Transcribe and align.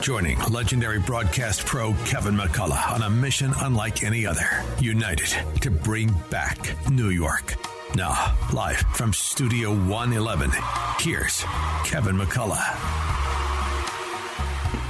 joining 0.00 0.38
legendary 0.50 0.98
broadcast 0.98 1.66
pro 1.66 1.92
Kevin 2.04 2.34
McCullough 2.34 2.92
on 2.92 3.02
a 3.02 3.10
mission 3.10 3.52
unlike 3.62 4.02
any 4.02 4.26
other. 4.26 4.64
United 4.80 5.34
to 5.60 5.70
bring 5.70 6.14
back 6.30 6.76
New 6.90 7.10
York. 7.10 7.54
Now, 7.94 8.36
live 8.52 8.78
from 8.94 9.12
Studio 9.12 9.70
111, 9.70 10.50
here's 10.98 11.44
Kevin 11.84 12.16
McCullough. 12.16 13.06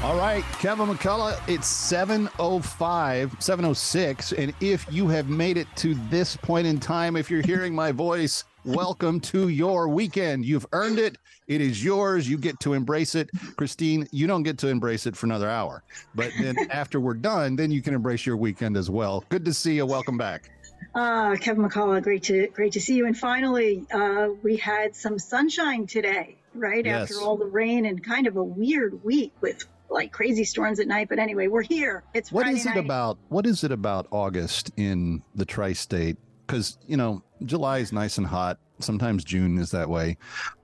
All 0.02 0.16
right, 0.16 0.44
Kevin 0.60 0.88
McCullough, 0.88 1.36
it's 1.48 1.66
705, 1.66 3.36
706. 3.38 4.32
And 4.32 4.54
if 4.60 4.86
you 4.90 5.08
have 5.08 5.28
made 5.28 5.56
it 5.56 5.66
to 5.76 5.94
this 6.10 6.36
point 6.36 6.66
in 6.66 6.78
time, 6.78 7.16
if 7.16 7.30
you're 7.30 7.42
hearing 7.42 7.74
my 7.74 7.92
voice, 7.92 8.44
welcome 8.66 9.20
to 9.20 9.48
your 9.48 9.88
weekend. 9.88 10.44
You've 10.44 10.66
earned 10.72 10.98
it. 10.98 11.16
It 11.46 11.60
is 11.60 11.82
yours. 11.82 12.28
You 12.28 12.36
get 12.36 12.58
to 12.60 12.72
embrace 12.72 13.14
it. 13.14 13.30
Cristyne, 13.56 14.08
you 14.10 14.26
don't 14.26 14.42
get 14.42 14.58
to 14.58 14.68
embrace 14.68 15.06
it 15.06 15.16
for 15.16 15.26
another 15.26 15.48
hour. 15.48 15.82
But 16.14 16.32
then 16.40 16.56
after 16.70 16.98
we're 17.00 17.14
done, 17.14 17.56
then 17.56 17.70
you 17.70 17.80
can 17.82 17.94
embrace 17.94 18.26
your 18.26 18.36
weekend 18.36 18.76
as 18.76 18.90
well. 18.90 19.24
Good 19.28 19.44
to 19.44 19.54
see 19.54 19.76
you. 19.76 19.86
Welcome 19.86 20.18
back. 20.18 20.50
Uh, 20.94 21.36
Kevin 21.36 21.62
McCullough, 21.68 22.02
great 22.02 22.22
to 22.24 22.48
great 22.48 22.72
to 22.72 22.80
see 22.80 22.96
you. 22.96 23.06
And 23.06 23.16
finally, 23.16 23.86
uh, 23.92 24.28
we 24.42 24.56
had 24.56 24.94
some 24.96 25.18
sunshine 25.18 25.86
today, 25.86 26.36
right 26.54 26.84
Yes. 26.84 27.10
after 27.10 27.22
all 27.24 27.36
the 27.36 27.46
rain 27.46 27.86
and 27.86 28.02
kind 28.02 28.26
of 28.26 28.36
a 28.36 28.42
weird 28.44 29.02
week 29.04 29.32
with 29.40 29.64
like 29.88 30.10
crazy 30.10 30.44
storms 30.44 30.80
at 30.80 30.88
night. 30.88 31.08
But 31.08 31.18
anyway, 31.18 31.46
we're 31.46 31.62
here. 31.62 32.02
It's 32.14 32.32
What 32.32 32.42
Friday 32.44 32.58
is 32.58 32.66
it 32.66 32.70
night. 32.70 32.78
about? 32.78 33.18
What 33.28 33.46
is 33.46 33.62
it 33.62 33.72
about 33.72 34.06
August 34.10 34.70
in 34.76 35.22
the 35.34 35.44
tri-state? 35.44 36.16
Because 36.46 36.78
you 36.86 36.96
know, 36.96 37.22
July 37.44 37.78
is 37.78 37.92
nice 37.92 38.18
and 38.18 38.26
hot. 38.26 38.58
Sometimes 38.78 39.24
June 39.24 39.58
is 39.58 39.70
that 39.70 39.88
way. 39.88 40.16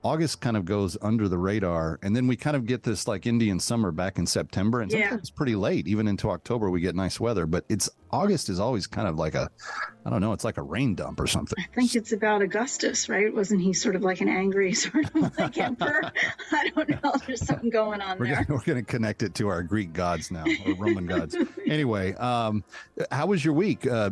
August 0.03 0.39
kind 0.41 0.55
of 0.57 0.65
goes 0.65 0.97
under 1.01 1.27
the 1.27 1.37
radar, 1.37 1.99
and 2.03 2.15
then 2.15 2.27
we 2.27 2.35
kind 2.35 2.55
of 2.55 2.65
get 2.65 2.83
this 2.83 3.07
like 3.07 3.25
Indian 3.25 3.59
summer 3.59 3.91
back 3.91 4.17
in 4.19 4.25
September, 4.27 4.81
and 4.81 4.91
Yeah. 4.91 4.99
sometimes 5.01 5.19
it's 5.21 5.29
pretty 5.31 5.55
late, 5.55 5.87
even 5.87 6.07
into 6.07 6.29
October. 6.29 6.69
We 6.69 6.81
get 6.81 6.95
nice 6.95 7.19
weather, 7.19 7.45
but 7.45 7.65
it's 7.69 7.89
August 8.11 8.49
is 8.49 8.59
always 8.59 8.85
kind 8.85 9.07
of 9.07 9.15
like 9.17 9.33
a, 9.33 9.49
I 10.05 10.09
don't 10.11 10.21
know, 10.21 10.33
it's 10.33 10.43
like 10.43 10.57
a 10.57 10.61
rain 10.61 10.93
dump 10.93 11.19
or 11.19 11.25
something. 11.25 11.55
I 11.57 11.65
think 11.73 11.95
it's 11.95 12.11
about 12.11 12.43
Augustus, 12.43 13.09
right? 13.09 13.33
Wasn't 13.33 13.59
he 13.59 13.73
sort 13.73 13.95
of 13.95 14.03
like 14.03 14.21
an 14.21 14.29
angry 14.29 14.73
sort 14.73 15.05
of 15.15 15.35
like 15.39 15.57
emperor? 15.57 16.11
I 16.51 16.69
don't 16.75 16.89
know. 17.03 17.13
There's 17.25 17.43
something 17.45 17.71
going 17.71 18.01
on 18.01 18.19
We're 18.19 18.27
there. 18.27 18.43
gonna, 18.43 18.59
we're 18.59 18.65
going 18.73 18.85
to 18.85 18.91
connect 18.91 19.23
it 19.23 19.33
to 19.35 19.47
our 19.47 19.63
Greek 19.63 19.93
gods 19.93 20.29
now, 20.29 20.45
or 20.67 20.75
Roman 20.75 21.05
gods. 21.07 21.35
Anyway, 21.65 22.13
um, 22.15 22.63
how 23.11 23.25
was 23.25 23.43
your 23.43 23.53
week? 23.55 23.87
Uh, 23.87 24.11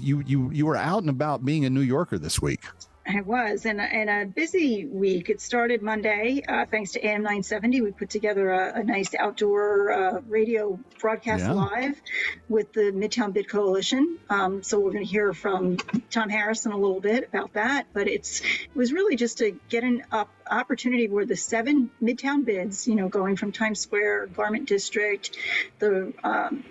you 0.00 0.22
you 0.26 0.50
you 0.50 0.66
were 0.66 0.76
out 0.76 1.02
and 1.02 1.10
about 1.10 1.44
being 1.44 1.64
a 1.64 1.70
New 1.70 1.82
Yorker 1.82 2.18
this 2.18 2.40
week. 2.42 2.64
I 3.08 3.20
was, 3.20 3.66
and, 3.66 3.80
and 3.80 4.10
a 4.10 4.26
busy 4.26 4.84
week. 4.84 5.30
It 5.30 5.40
started 5.40 5.80
Monday, 5.80 6.42
uh, 6.46 6.66
thanks 6.66 6.92
to 6.92 7.04
AM 7.06 7.22
970. 7.22 7.80
We 7.80 7.92
put 7.92 8.10
together 8.10 8.50
a, 8.50 8.80
a 8.80 8.82
nice 8.82 9.14
outdoor 9.14 9.92
uh, 9.92 10.20
radio 10.26 10.78
broadcast 11.00 11.44
Yeah. 11.44 11.52
live 11.52 12.00
with 12.48 12.72
the 12.72 12.90
Midtown 12.92 13.32
Bid 13.32 13.48
Coalition. 13.48 14.18
Um, 14.28 14.62
so 14.64 14.80
we're 14.80 14.90
going 14.92 15.04
to 15.04 15.10
hear 15.10 15.32
from 15.32 15.76
Tom 16.10 16.28
Harrison 16.30 16.72
a 16.72 16.76
little 16.78 17.00
bit 17.00 17.28
about 17.28 17.52
that. 17.52 17.86
But 17.92 18.08
it's 18.08 18.40
it 18.40 18.74
was 18.74 18.92
really 18.92 19.14
just 19.16 19.38
to 19.38 19.52
get 19.68 19.84
an 19.84 20.02
up 20.10 20.30
opportunity 20.50 21.06
where 21.08 21.26
the 21.26 21.36
seven 21.36 21.90
Midtown 22.02 22.44
bids, 22.44 22.88
you 22.88 22.96
know, 22.96 23.08
going 23.08 23.36
from 23.36 23.52
Times 23.52 23.78
Square, 23.80 24.26
Garment 24.28 24.66
District, 24.68 25.36
the 25.78 26.12
um, 26.24 26.64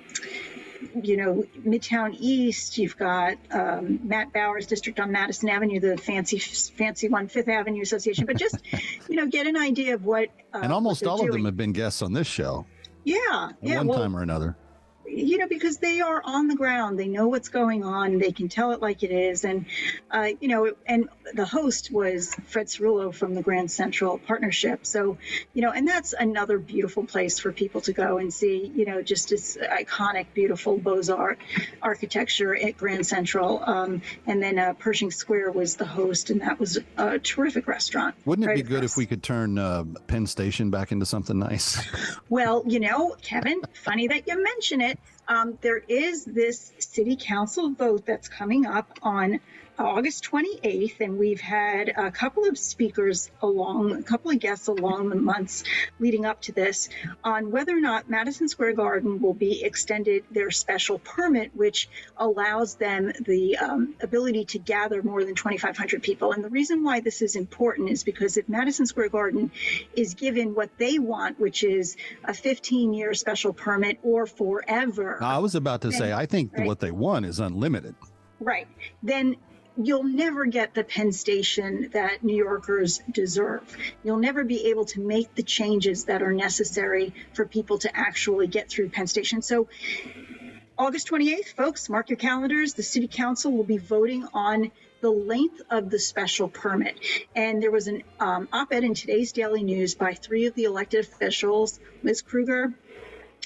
you 1.02 1.18
know, 1.18 1.46
Midtown 1.66 2.16
East, 2.20 2.78
you've 2.78 2.98
got 2.98 3.38
um, 3.52 4.00
Matt 4.04 4.34
Bowers 4.34 4.66
District 4.68 5.00
on 5.00 5.12
Madison 5.12 5.50
Avenue, 5.50 5.80
the 5.80 5.98
fancy, 5.98 6.40
fancy 6.40 7.10
one, 7.10 7.28
Fifth 7.28 7.50
Avenue 7.50 7.82
Association. 7.82 8.26
But 8.26 8.38
just, 8.38 8.58
you 9.10 9.16
know, 9.16 9.28
get 9.28 9.48
an 9.48 9.58
idea 9.58 9.96
of 9.96 10.06
what. 10.06 10.30
Uh, 10.54 10.60
and 10.64 10.72
almost 10.72 11.04
what 11.04 11.12
all 11.12 11.18
they're 11.18 11.30
of 11.30 11.34
them 11.34 11.46
have 11.46 11.58
been 11.58 11.74
guests 11.74 12.02
on 12.02 12.14
this 12.14 12.28
show 12.28 12.66
Yeah, 13.04 13.52
yeah. 13.62 13.78
one 13.78 13.88
well, 13.88 14.00
time 14.00 14.16
or 14.16 14.22
another. 14.22 14.56
You 15.16 15.38
know, 15.38 15.48
because 15.48 15.78
they 15.78 16.02
are 16.02 16.22
on 16.24 16.48
the 16.48 16.56
ground, 16.56 17.00
they 17.00 17.08
know 17.08 17.28
what's 17.28 17.50
going 17.50 17.84
on, 17.84 18.18
they 18.18 18.32
can 18.32 18.50
tell 18.50 18.72
it 18.72 18.82
like 18.82 19.04
it 19.04 19.12
is, 19.12 19.46
and 19.46 19.66
uh, 20.12 20.30
you 20.40 20.48
know, 20.48 20.74
and 20.86 21.10
the 21.34 21.46
host 21.46 21.92
was 21.92 22.36
Fred 22.48 22.68
Cerullo 22.68 23.14
from 23.14 23.34
the 23.34 23.42
Grand 23.42 23.72
Central 23.72 24.18
Partnership. 24.18 24.86
So, 24.86 25.18
you 25.54 25.62
know, 25.62 25.72
and 25.72 25.88
that's 25.88 26.14
another 26.14 26.58
beautiful 26.58 27.04
place 27.06 27.40
for 27.40 27.52
people 27.52 27.82
to 27.82 27.94
go 27.94 28.18
and 28.18 28.34
see, 28.34 28.72
you 28.76 28.86
know, 28.86 29.02
just 29.02 29.30
this 29.30 29.58
iconic, 29.58 30.28
beautiful 30.34 30.78
Beaux 30.78 31.02
Arts 31.14 31.42
architecture 31.82 32.56
at 32.56 32.78
Grand 32.78 33.06
Central. 33.06 33.64
Um, 33.66 34.02
and 34.28 34.42
then 34.42 34.60
uh, 34.60 34.74
Pershing 34.74 35.12
Square 35.12 35.52
was 35.52 35.76
the 35.76 35.86
host, 35.86 36.30
and 36.30 36.42
that 36.42 36.60
was 36.60 36.78
a 36.98 37.20
terrific 37.20 37.68
restaurant. 37.68 38.16
Wouldn't 38.26 38.46
it 38.46 38.50
right 38.50 38.56
be 38.58 38.64
good 38.64 38.78
across. 38.78 38.92
if 38.92 38.98
we 38.98 39.06
could 39.06 39.24
turn 39.24 39.58
uh, 39.58 39.84
Penn 40.08 40.28
Station 40.28 40.70
back 40.70 40.92
into 40.92 41.06
something 41.06 41.40
nice? 41.40 41.82
Well, 42.30 42.64
you 42.66 42.80
know, 42.80 43.16
Kevin, 43.22 43.62
funny 43.74 44.08
that 44.08 44.28
you 44.28 44.42
mention 44.42 44.82
it. 44.82 45.00
Um, 45.28 45.58
there 45.62 45.78
is 45.78 46.26
this 46.26 46.72
city 46.80 47.18
council 47.20 47.72
vote 47.72 48.06
that's 48.06 48.28
coming 48.28 48.66
up 48.66 49.00
on 49.02 49.40
August 49.78 50.24
28th, 50.32 51.00
and 51.02 51.18
we've 51.18 51.42
had 51.42 51.90
a 51.90 52.10
couple 52.12 52.46
of 52.46 52.58
speakers 52.58 53.30
along, 53.42 53.92
a 53.92 54.04
couple 54.04 54.32
of 54.32 54.40
guests 54.40 54.68
along 54.68 55.10
the 55.10 55.16
months 55.16 55.64
leading 56.00 56.26
up 56.26 56.42
to 56.42 56.52
this 56.52 56.90
on 57.24 57.52
whether 57.52 57.76
or 57.76 57.82
not 57.82 58.10
Madison 58.10 58.48
Square 58.48 58.74
Garden 58.74 59.22
will 59.22 59.34
be 59.34 59.64
extended 59.64 60.24
their 60.32 60.50
special 60.52 61.00
permit, 61.00 61.52
which 61.56 61.90
allows 62.18 62.76
them 62.76 63.12
the 63.26 63.58
um, 63.58 63.96
ability 64.02 64.46
to 64.46 64.60
gather 64.60 65.04
more 65.04 65.24
than 65.24 65.36
2,500 65.36 66.02
people. 66.02 66.32
And 66.32 66.44
the 66.44 66.50
reason 66.50 66.84
why 66.84 67.02
this 67.02 67.22
is 67.22 67.36
important 67.36 67.90
is 67.90 68.04
because 68.04 68.38
if 68.38 68.48
Madison 68.48 68.86
Square 68.86 69.10
Garden 69.10 69.52
is 69.96 70.14
given 70.14 70.56
what 70.56 70.70
they 70.78 71.00
want, 71.00 71.40
which 71.40 71.64
is 71.64 71.98
a 72.24 72.34
15 72.34 72.94
year 72.94 73.14
special 73.14 73.52
permit 73.54 74.00
or 74.04 74.26
forever, 74.26 75.22
I 75.22 75.40
was 75.40 75.56
about 75.56 75.82
to 75.82 75.92
say, 75.92 76.14
I 76.14 76.26
think 76.26 76.54
Right. 76.56 76.66
what 76.66 76.80
they 76.80 76.92
want 76.92 77.26
is 77.26 77.40
unlimited. 77.40 77.96
Right. 78.40 78.68
Then 79.04 79.36
you'll 79.78 80.04
never 80.04 80.46
get 80.46 80.74
the 80.74 80.84
Penn 80.84 81.12
Station 81.12 81.90
that 81.94 82.24
New 82.24 82.36
Yorkers 82.36 83.02
deserve. 83.12 83.64
You'll 84.04 84.18
never 84.18 84.44
be 84.44 84.68
able 84.68 84.86
to 84.86 85.02
make 85.02 85.36
the 85.36 85.44
changes 85.44 86.06
that 86.06 86.22
are 86.22 86.34
necessary 86.34 87.14
for 87.34 87.46
people 87.46 87.78
to 87.80 87.96
actually 87.96 88.48
get 88.48 88.70
through 88.70 88.90
Penn 88.90 89.08
Station. 89.08 89.42
So, 89.42 89.68
August 90.78 91.08
28th, 91.10 91.56
folks, 91.56 91.90
mark 91.90 92.10
your 92.10 92.18
calendars. 92.18 92.74
The 92.74 92.84
City 92.84 93.08
Council 93.08 93.52
will 93.52 93.64
be 93.64 93.78
voting 93.78 94.28
on 94.34 94.72
the 95.00 95.10
length 95.10 95.62
of 95.70 95.90
the 95.90 96.00
special 96.00 96.50
permit. 96.50 97.00
And 97.34 97.64
there 97.64 97.72
was 97.72 97.88
an 97.88 98.04
um, 98.20 98.50
op 98.52 98.74
ed 98.74 98.84
in 98.84 98.94
today's 98.94 99.32
Daily 99.32 99.64
News 99.64 99.96
by 99.96 100.14
three 100.14 100.48
of 100.48 100.56
the 100.56 100.64
elected 100.64 101.06
officials 101.06 101.80
Ms. 102.04 102.22
Krueger, 102.24 102.74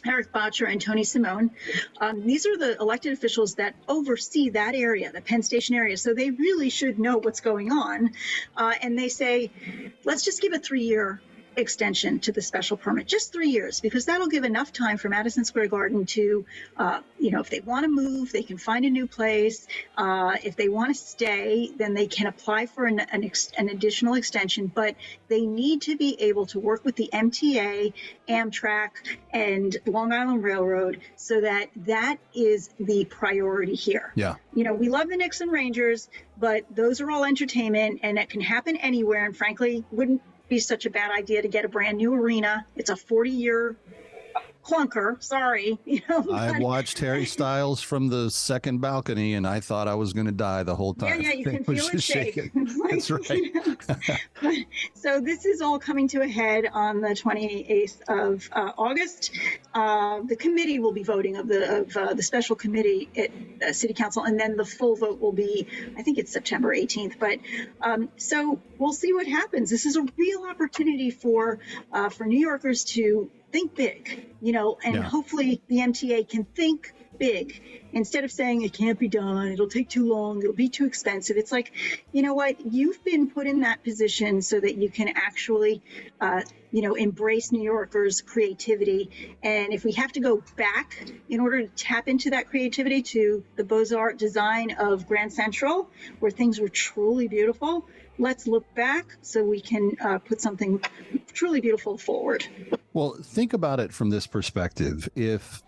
Erik 0.06 0.32
Bottcher 0.32 0.70
and 0.70 0.82
Tony 0.82 1.04
Simone. 1.04 1.52
Um, 2.00 2.26
these 2.26 2.46
are 2.46 2.58
the 2.58 2.78
elected 2.80 3.14
officials 3.14 3.56
that 3.56 3.76
oversee 3.88 4.50
that 4.52 4.76
area, 4.76 5.12
the 5.12 5.22
Penn 5.22 5.44
Station 5.44 5.76
area. 5.76 5.98
So 5.98 6.14
they 6.14 6.32
really 6.32 6.70
should 6.70 7.00
know 7.00 7.18
what's 7.18 7.42
going 7.42 7.72
on. 7.72 8.12
Uh, 8.56 8.74
and 8.82 8.98
they 8.98 9.10
say, 9.10 9.52
let's 10.04 10.24
just 10.24 10.42
give 10.42 10.54
a 10.54 10.60
three 10.60 10.84
year 10.84 11.22
extension 11.60 12.20
to 12.22 12.32
the 12.32 12.42
special 12.42 12.78
permit, 12.78 13.08
just 13.08 13.32
three 13.32 13.50
years, 13.50 13.80
because 13.80 14.06
that'll 14.06 14.28
give 14.28 14.44
enough 14.44 14.72
time 14.74 14.98
for 14.98 15.10
Madison 15.10 15.46
Square 15.46 15.68
Garden 15.68 16.06
to, 16.08 16.46
uh, 16.78 17.02
you 17.20 17.32
know, 17.32 17.40
if 17.40 17.50
they 17.50 17.60
want 17.60 17.84
to 17.84 17.90
move, 17.90 18.32
they 18.32 18.44
can 18.44 18.58
find 18.58 18.86
a 18.86 18.90
new 18.90 19.08
place. 19.08 19.68
Uh, 19.98 20.36
if 20.44 20.56
they 20.56 20.70
want 20.70 20.90
to 20.96 21.00
stay, 21.00 21.72
then 21.78 21.94
they 21.94 22.08
can 22.08 22.28
apply 22.28 22.66
for 22.66 22.86
an, 22.86 23.00
an, 23.00 23.24
ex- 23.24 23.52
an 23.58 23.70
additional 23.70 24.16
extension, 24.16 24.68
but 24.68 24.96
they 25.28 25.46
need 25.46 25.82
to 25.84 25.96
be 25.98 26.20
able 26.22 26.46
to 26.48 26.60
work 26.60 26.84
with 26.86 26.96
the 26.96 27.10
MTA, 27.14 27.94
Amtrak, 28.28 28.90
and 29.32 29.76
Long 29.86 30.12
Island 30.14 30.44
Railroad 30.44 31.02
so 31.16 31.42
that 31.42 31.68
that 31.76 32.18
is 32.34 32.70
the 32.80 33.06
priority 33.06 33.76
here 33.76 34.12
Yeah. 34.16 34.36
you 34.54 34.64
know, 34.64 34.74
we 34.74 34.90
love 34.90 35.10
the 35.10 35.18
Knicks 35.18 35.42
and 35.42 35.52
Rangers, 35.52 36.10
but 36.38 36.64
those 36.74 37.02
are 37.02 37.12
all 37.12 37.26
entertainment 37.26 38.00
and 38.04 38.18
it 38.18 38.30
can 38.30 38.42
happen 38.42 38.76
anywhere. 38.78 39.26
And 39.26 39.36
frankly, 39.36 39.84
wouldn't 39.92 40.22
be 40.50 40.60
such 40.60 40.86
a 40.86 40.90
bad 40.90 41.12
idea 41.12 41.42
to 41.42 41.48
get 41.48 41.64
a 41.64 41.70
brand 41.70 41.98
new 41.98 42.14
arena. 42.14 42.66
It's 42.76 42.90
a 42.90 42.96
40 42.96 43.30
year 43.30 43.76
clunker. 44.70 45.22
Sorry, 45.24 45.78
you 45.86 46.02
know. 46.10 46.26
I 46.32 46.52
but- 46.54 46.62
watched 46.62 47.00
Harry 47.00 47.26
Styles 47.38 47.82
from 47.82 48.08
the 48.10 48.30
second 48.30 48.80
balcony, 48.82 49.34
and 49.34 49.46
I 49.48 49.60
thought 49.60 49.88
I 49.88 49.96
was 49.96 50.14
going 50.14 50.26
to 50.28 50.32
die 50.32 50.64
the 50.64 50.76
whole 50.76 50.94
time. 50.94 51.22
yeah, 51.22 51.30
yeah, 51.30 51.34
you 51.34 51.46
can 51.52 51.64
feel 51.64 51.86
it 51.94 52.02
shake. 52.04 52.36
like, 52.38 52.52
That's 52.90 53.10
right. 53.12 53.30
you 53.30 53.54
know. 53.54 54.64
so 54.94 55.20
this 55.20 55.46
is 55.46 55.62
all 55.62 55.80
coming 55.80 56.08
to 56.10 56.22
a 56.22 56.28
head 56.28 56.66
on 56.72 57.02
the 57.02 57.10
28th 57.10 58.02
of 58.08 58.50
uh, 58.52 58.72
August. 58.78 59.32
Uh, 59.74 60.22
the 60.28 60.36
committee 60.36 60.80
will 60.80 60.94
be 60.94 61.04
voting 61.04 61.38
of 61.38 61.48
the 61.48 61.80
of 61.82 61.98
uh, 61.98 62.14
the 62.14 62.24
special 62.24 62.56
committee 62.56 63.10
at 63.18 63.30
uh, 63.70 63.74
City 63.74 63.94
Council, 63.94 64.24
and 64.24 64.40
then 64.40 64.56
the 64.58 64.66
full 64.66 64.96
vote 64.96 65.20
will 65.20 65.32
be, 65.32 65.68
I 65.98 66.04
think 66.04 66.18
it's 66.18 66.32
September 66.32 66.74
18th. 66.76 67.20
But 67.20 67.40
um, 67.82 68.10
so 68.18 68.60
we'll 68.78 68.94
see 68.94 69.14
what 69.14 69.28
happens. 69.28 69.70
This 69.70 69.86
is 69.86 69.96
a 69.96 70.06
real 70.18 70.46
opportunity 70.50 71.10
for 71.12 71.60
uh, 71.92 72.10
for 72.10 72.26
New 72.26 72.40
Yorkers 72.40 72.84
to 72.86 73.30
think 73.52 73.76
big, 73.76 74.36
you 74.42 74.52
know, 74.52 74.78
and 74.84 74.96
Yeah. 74.96 75.04
hopefully 75.04 75.62
the 75.68 75.80
MTA 75.82 76.24
can 76.24 76.46
think 76.56 76.94
big. 77.20 77.62
Instead 77.92 78.24
of 78.24 78.32
saying 78.32 78.62
it 78.62 78.74
can't 78.74 79.00
be 79.00 79.08
done 79.08 79.48
it'll 79.50 79.68
take 79.68 79.90
too 79.90 80.08
long 80.08 80.42
it'll 80.42 80.54
be 80.54 80.70
too 80.70 80.86
expensive 80.86 81.38
it's 81.38 81.52
like 81.52 81.72
you 82.12 82.22
know 82.22 82.34
what? 82.34 82.66
You've 82.66 83.04
been 83.04 83.30
put 83.30 83.48
in 83.48 83.62
that 83.62 83.84
position 83.84 84.42
so 84.42 84.60
that 84.60 84.78
you 84.78 84.90
can 84.90 85.10
actually 85.16 85.82
uh, 86.20 86.42
you 86.72 86.82
know 86.82 86.96
embrace 86.96 87.52
new 87.52 87.62
yorkers 87.62 88.22
creativity. 88.22 89.10
And 89.44 89.74
if 89.74 89.84
we 89.84 89.94
have 89.94 90.12
to 90.14 90.20
go 90.20 90.44
back 90.56 91.12
in 91.30 91.40
order 91.40 91.62
to 91.64 91.68
tap 91.68 92.08
into 92.08 92.32
that 92.32 92.50
creativity 92.50 93.02
to 93.02 93.44
the 93.56 93.64
Beaux 93.64 93.86
Arts 93.96 94.18
design 94.18 94.72
of 94.80 95.08
grand 95.08 95.34
central 95.34 95.90
where 96.20 96.32
things 96.32 96.60
were 96.60 96.70
truly 96.70 97.28
beautiful 97.28 97.86
let's 98.20 98.46
look 98.48 98.66
back 98.76 99.16
so 99.22 99.44
we 99.44 99.62
can 99.62 99.94
uh, 100.02 100.20
put 100.20 100.42
something 100.42 100.82
truly 101.32 101.62
beautiful 101.62 101.98
forward. 101.98 102.46
Well, 102.92 103.16
think 103.24 103.54
about 103.54 103.80
it 103.80 103.94
from 103.94 104.10
this 104.10 104.28
perspective. 104.28 105.08
If 105.16 105.64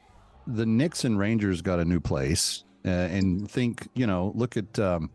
the 0.48 0.66
Knicks 0.66 1.04
and 1.06 1.18
Rangers 1.18 1.62
got 1.62 1.80
a 1.80 1.86
new 1.86 2.00
place, 2.00 2.64
uh, 2.86 2.90
and 2.90 3.50
think, 3.50 3.88
you 3.94 4.08
know, 4.08 4.32
look 4.36 4.58
at. 4.58 4.78
Um, 4.80 5.10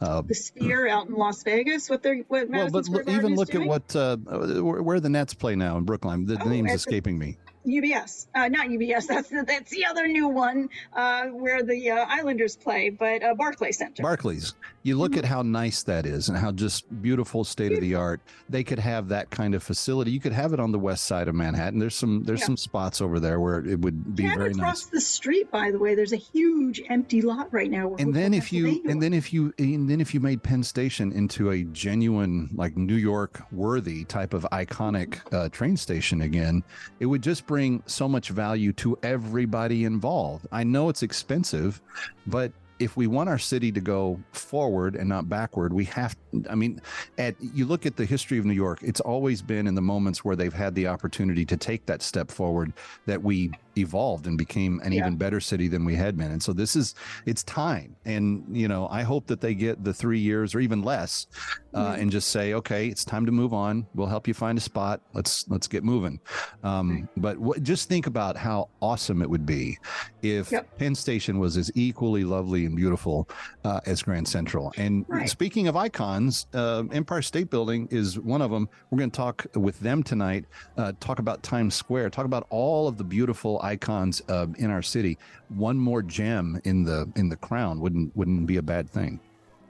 uh, 0.00 0.22
the 0.22 0.34
sphere 0.34 0.88
out 0.88 1.08
in 1.08 1.14
las 1.14 1.42
vegas 1.42 1.90
what 1.90 2.02
they're 2.02 2.24
what 2.28 2.48
well, 2.48 2.70
but 2.70 2.86
Square 2.86 3.04
even 3.10 3.34
look 3.34 3.54
at 3.54 3.60
what 3.66 3.94
uh, 3.94 4.16
where, 4.16 4.82
where 4.82 4.98
the 4.98 5.10
Nets 5.10 5.34
play 5.34 5.54
now 5.54 5.76
in 5.76 5.84
Brooklyn. 5.84 6.24
The 6.24 6.40
Oh, 6.42 6.48
name's 6.48 6.68
at 6.68 6.72
the- 6.72 6.76
escaping 6.76 7.18
me. 7.18 7.36
UBS, 7.66 8.26
uh, 8.34 8.48
not 8.48 8.68
UBS. 8.68 9.06
That's 9.10 9.28
the, 9.28 9.44
that's 9.46 9.70
the 9.70 9.84
other 9.84 10.06
new 10.08 10.28
one 10.28 10.68
uh, 10.94 11.26
where 11.26 11.62
the 11.62 11.90
uh, 11.90 12.06
Islanders 12.08 12.56
play, 12.56 12.88
but 12.90 13.22
uh, 13.22 13.34
Barclay 13.34 13.72
Center. 13.72 14.02
Barclays. 14.02 14.54
You 14.82 14.96
look 14.96 15.10
Mm-hmm. 15.10 15.18
at 15.18 15.24
how 15.26 15.42
nice 15.42 15.82
that 15.82 16.06
is 16.06 16.28
and 16.30 16.38
how 16.38 16.52
just 16.52 16.86
beautiful 17.02 17.42
state 17.44 17.72
of 17.72 17.80
the 17.80 17.96
art. 17.96 18.20
They 18.48 18.62
could 18.64 18.78
have 18.78 19.08
that 19.08 19.28
kind 19.28 19.54
of 19.54 19.62
facility. 19.62 20.10
You 20.12 20.20
could 20.20 20.32
have 20.32 20.52
it 20.54 20.60
on 20.60 20.72
the 20.72 20.78
west 20.78 21.04
side 21.04 21.26
of 21.28 21.34
Manhattan. 21.34 21.78
There's 21.80 21.94
some 21.96 22.22
there's 22.24 22.40
Yeah. 22.40 22.46
some 22.46 22.56
spots 22.56 23.00
over 23.02 23.18
there 23.20 23.40
where 23.40 23.58
it 23.58 23.80
would 23.80 24.14
be 24.16 24.24
and 24.24 24.38
very 24.38 24.52
across 24.52 24.84
nice. 24.84 24.86
the 24.86 25.00
street, 25.00 25.50
by 25.50 25.70
the 25.70 25.78
way, 25.78 25.94
there's 25.94 26.12
a 26.12 26.16
huge 26.16 26.80
empty 26.88 27.20
lot 27.22 27.52
right 27.52 27.70
now. 27.70 27.94
And 27.98 28.14
then 28.14 28.32
if 28.32 28.52
you 28.52 28.80
and 28.88 29.02
then 29.02 29.12
if 29.12 29.32
you 29.34 29.52
and 29.58 29.90
then 29.90 30.00
if 30.00 30.14
you 30.14 30.20
made 30.20 30.42
Penn 30.42 30.62
Station 30.62 31.12
into 31.12 31.50
a 31.50 31.64
genuine 31.64 32.48
like 32.54 32.76
New 32.76 32.94
York 32.94 33.42
worthy 33.52 34.04
type 34.04 34.32
of 34.32 34.46
iconic 34.52 35.18
uh, 35.34 35.48
train 35.50 35.76
station 35.76 36.22
again, 36.22 36.62
it 37.00 37.06
would 37.06 37.22
just 37.22 37.46
bring 37.50 37.82
so 37.84 38.08
much 38.08 38.28
value 38.28 38.72
to 38.72 38.96
everybody 39.02 39.84
involved. 39.84 40.46
I 40.52 40.62
know 40.62 40.88
it's 40.88 41.02
expensive, 41.02 41.82
but 42.24 42.52
if 42.80 42.96
we 42.96 43.06
want 43.06 43.28
our 43.28 43.38
city 43.38 43.70
to 43.70 43.80
go 43.80 44.18
forward 44.32 44.96
and 44.96 45.08
not 45.08 45.28
backward, 45.28 45.72
we 45.72 45.84
have. 45.84 46.16
I 46.48 46.54
mean, 46.54 46.80
at 47.18 47.34
you 47.40 47.66
look 47.66 47.86
at 47.86 47.96
the 47.96 48.04
history 48.06 48.38
of 48.38 48.44
New 48.44 48.54
York, 48.54 48.78
it's 48.82 49.00
always 49.00 49.42
been 49.42 49.66
in 49.66 49.74
the 49.74 49.82
moments 49.82 50.24
where 50.24 50.34
they've 50.34 50.52
had 50.52 50.74
the 50.74 50.86
opportunity 50.86 51.44
to 51.44 51.56
take 51.56 51.84
that 51.86 52.02
step 52.02 52.30
forward 52.30 52.72
that 53.06 53.22
we 53.22 53.50
evolved 53.76 54.26
and 54.26 54.36
became 54.38 54.80
an 54.82 54.92
Yeah. 54.92 55.00
even 55.02 55.16
better 55.16 55.40
city 55.40 55.68
than 55.68 55.84
we 55.84 55.94
had 55.94 56.16
been. 56.16 56.30
And 56.32 56.42
so 56.42 56.52
this 56.52 56.74
is 56.74 56.94
it's 57.26 57.42
time. 57.44 57.94
And 58.04 58.44
you 58.50 58.66
know, 58.68 58.88
I 58.88 59.02
hope 59.02 59.26
that 59.26 59.40
they 59.40 59.54
get 59.54 59.84
the 59.84 59.92
three 59.94 60.18
years 60.18 60.54
or 60.54 60.60
even 60.60 60.82
less, 60.82 61.26
uh, 61.74 61.92
Mhm. 61.94 62.00
and 62.00 62.10
just 62.10 62.28
say, 62.28 62.54
okay, 62.54 62.88
it's 62.88 63.04
time 63.04 63.26
to 63.26 63.32
move 63.32 63.52
on. 63.52 63.86
We'll 63.94 64.06
help 64.08 64.26
you 64.26 64.34
find 64.34 64.56
a 64.56 64.60
spot. 64.60 65.00
Let's 65.12 65.46
let's 65.48 65.68
get 65.68 65.84
moving. 65.84 66.18
Um, 66.64 66.90
Right. 66.90 67.04
But 67.16 67.34
w- 67.38 67.60
just 67.60 67.88
think 67.88 68.06
about 68.06 68.36
how 68.36 68.68
awesome 68.80 69.20
it 69.22 69.28
would 69.28 69.44
be 69.44 69.78
if 70.22 70.50
Yep. 70.50 70.78
Penn 70.78 70.94
Station 70.94 71.38
was 71.38 71.56
as 71.56 71.70
equally 71.74 72.24
lovely 72.24 72.64
and 72.70 72.76
beautiful 72.76 73.28
uh, 73.64 73.80
as 73.86 74.02
Grand 74.02 74.26
Central. 74.26 74.72
And 74.76 75.04
Right. 75.08 75.28
speaking 75.28 75.68
of 75.68 75.76
icons, 75.76 76.46
uh, 76.54 76.84
Empire 76.92 77.22
State 77.22 77.50
Building 77.50 77.88
is 77.90 78.18
one 78.18 78.40
of 78.40 78.50
them. 78.50 78.68
We're 78.90 78.98
going 78.98 79.10
to 79.10 79.16
talk 79.16 79.46
with 79.54 79.78
them 79.80 80.02
tonight. 80.02 80.44
Uh, 80.76 80.92
talk 81.00 81.18
about 81.18 81.42
Times 81.42 81.74
Square. 81.74 82.10
Talk 82.10 82.24
about 82.24 82.46
all 82.50 82.88
of 82.88 82.96
the 82.96 83.04
beautiful 83.04 83.60
icons 83.62 84.22
uh, 84.28 84.46
in 84.56 84.70
our 84.70 84.82
city. 84.82 85.18
One 85.48 85.76
more 85.76 86.02
gem 86.02 86.60
in 86.64 86.84
the 86.84 87.10
in 87.16 87.28
the 87.28 87.36
crown 87.36 87.80
wouldn't 87.80 88.16
wouldn't 88.16 88.46
be 88.46 88.56
a 88.56 88.62
bad 88.62 88.88
thing. 88.88 89.20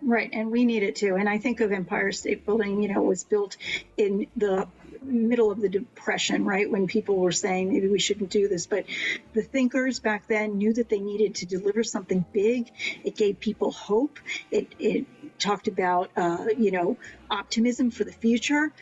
Right, 0.02 0.31
and 0.32 0.50
we 0.50 0.64
need 0.64 0.82
it 0.82 0.97
too. 0.97 1.17
And 1.17 1.29
I 1.29 1.37
think 1.38 1.61
of 1.61 1.73
Empire 1.73 2.11
State 2.12 2.47
Building, 2.47 2.82
you 2.82 2.93
know, 2.93 3.02
was 3.02 3.25
built 3.25 3.56
in 3.99 4.26
the 4.37 4.67
middle 5.02 5.50
of 5.50 5.61
the 5.61 5.69
Depression, 5.69 6.44
right, 6.44 6.70
when 6.70 6.87
people 6.87 7.17
were 7.17 7.32
saying 7.32 7.73
maybe 7.73 7.88
we 7.88 7.99
shouldn't 7.99 8.31
do 8.31 8.49
this. 8.49 8.67
But 8.67 8.85
the 9.32 9.43
thinkers 9.43 10.00
back 10.00 10.26
then 10.29 10.58
knew 10.58 10.73
that 10.75 10.88
they 10.88 11.00
needed 11.00 11.37
to 11.37 11.47
deliver 11.47 11.82
something 11.85 12.25
big. 12.32 12.70
It 13.05 13.17
gave 13.17 13.41
people 13.41 13.70
hope. 13.70 14.19
It 14.50 14.75
it 14.79 15.06
talked 15.38 15.69
about, 15.69 16.11
uh, 16.17 16.47
you 16.56 16.70
know, 16.70 16.97
optimism 17.31 17.91
for 17.91 18.05
the 18.05 18.12
future. 18.12 18.73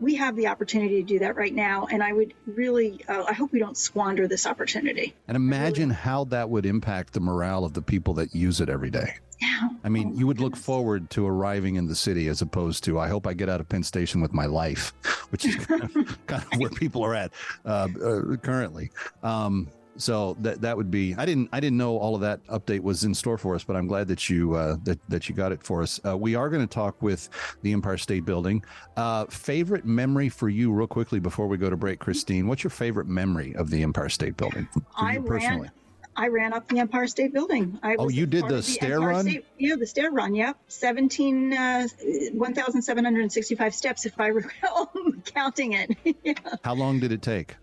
We 0.00 0.16
have 0.16 0.34
the 0.34 0.48
opportunity 0.48 1.00
to 1.00 1.06
do 1.06 1.18
that 1.20 1.36
right 1.36 1.54
now, 1.54 1.86
and 1.90 2.02
I 2.02 2.12
would 2.12 2.34
really, 2.44 3.04
uh, 3.08 3.24
I 3.28 3.34
hope 3.34 3.52
we 3.52 3.60
don't 3.60 3.76
squander 3.76 4.26
this 4.26 4.46
opportunity. 4.46 5.14
And 5.28 5.36
imagine 5.36 5.90
how 5.90 6.24
that 6.24 6.50
would 6.50 6.66
impact 6.66 7.12
the 7.12 7.20
morale 7.20 7.64
of 7.64 7.72
the 7.72 7.82
people 7.82 8.14
that 8.14 8.34
use 8.34 8.60
it 8.60 8.68
every 8.68 8.90
day. 8.90 9.14
Yeah. 9.42 9.68
I 9.82 9.88
mean, 9.88 10.12
Oh 10.14 10.18
you 10.18 10.26
would 10.28 10.40
look 10.40 10.56
forward 10.56 11.10
to 11.10 11.26
arriving 11.26 11.74
in 11.74 11.86
the 11.86 11.96
city 11.96 12.28
as 12.28 12.42
opposed 12.42 12.84
to, 12.84 13.00
I 13.00 13.08
hope 13.08 13.26
I 13.26 13.34
get 13.34 13.48
out 13.48 13.60
of 13.60 13.68
Penn 13.68 13.82
Station 13.82 14.20
with 14.20 14.32
my 14.32 14.46
life, 14.46 14.92
which 15.30 15.44
is 15.44 15.56
kind 15.56 15.82
of, 15.82 16.26
kind 16.26 16.44
of 16.52 16.60
where 16.60 16.70
people 16.70 17.04
are 17.04 17.14
at 17.14 17.32
uh, 17.64 17.88
uh, 18.04 18.36
currently. 18.36 18.90
Um, 19.22 19.68
so 19.96 20.36
that 20.40 20.62
that 20.62 20.74
would 20.76 20.90
be. 20.90 21.14
I 21.18 21.26
didn't 21.26 21.50
I 21.52 21.60
didn't 21.60 21.76
know 21.76 21.98
all 21.98 22.14
of 22.14 22.22
that 22.22 22.42
update 22.46 22.80
was 22.80 23.04
in 23.04 23.14
store 23.14 23.36
for 23.36 23.54
us, 23.54 23.62
but 23.62 23.76
I'm 23.76 23.86
glad 23.86 24.08
that 24.08 24.30
you 24.30 24.54
uh, 24.54 24.76
that 24.84 24.98
that 25.10 25.28
you 25.28 25.34
got 25.34 25.52
it 25.52 25.62
for 25.62 25.82
us. 25.82 26.00
Uh, 26.06 26.16
we 26.16 26.34
are 26.34 26.48
going 26.48 26.66
to 26.66 26.72
talk 26.72 27.02
with 27.02 27.28
the 27.60 27.72
Empire 27.72 27.98
State 27.98 28.24
Building. 28.24 28.64
Uh, 28.96 29.26
favorite 29.26 29.84
memory 29.84 30.30
for 30.30 30.48
you, 30.48 30.72
real 30.72 30.86
quickly, 30.86 31.20
before 31.20 31.46
we 31.46 31.58
go 31.58 31.68
to 31.68 31.76
break, 31.76 32.00
Cristyne. 32.00 32.46
What's 32.46 32.64
your 32.64 32.70
favorite 32.70 33.06
memory 33.06 33.54
of 33.56 33.68
the 33.68 33.82
Empire 33.82 34.08
State 34.08 34.38
Building? 34.38 34.66
I 34.96 35.18
personally. 35.18 35.62
ran. 35.62 35.72
I 36.14 36.28
ran 36.28 36.52
up 36.52 36.68
the 36.68 36.78
Empire 36.78 37.06
State 37.06 37.32
Building. 37.32 37.78
I 37.82 37.96
Oh, 37.98 38.08
you 38.08 38.26
did 38.26 38.42
part 38.42 38.52
the 38.52 38.62
stair 38.62 38.94
Empire 38.94 39.08
run? 39.08 39.24
State- 39.26 39.46
yeah, 39.58 39.76
the 39.76 39.86
stair 39.86 40.10
run. 40.10 40.34
Yep, 40.34 40.56
seventeen, 40.68 41.52
uh, 41.54 41.88
one 42.32 42.54
thousand 42.54 42.82
seven 42.82 43.04
hundred 43.04 43.32
sixty-five 43.32 43.74
steps, 43.74 44.04
if 44.06 44.20
I 44.20 44.26
recall 44.40 44.90
counting 45.34 45.72
it. 45.72 45.96
yeah. 46.24 46.34
How 46.64 46.74
long 46.74 47.00
did 47.00 47.12
it 47.12 47.22
take? 47.22 47.56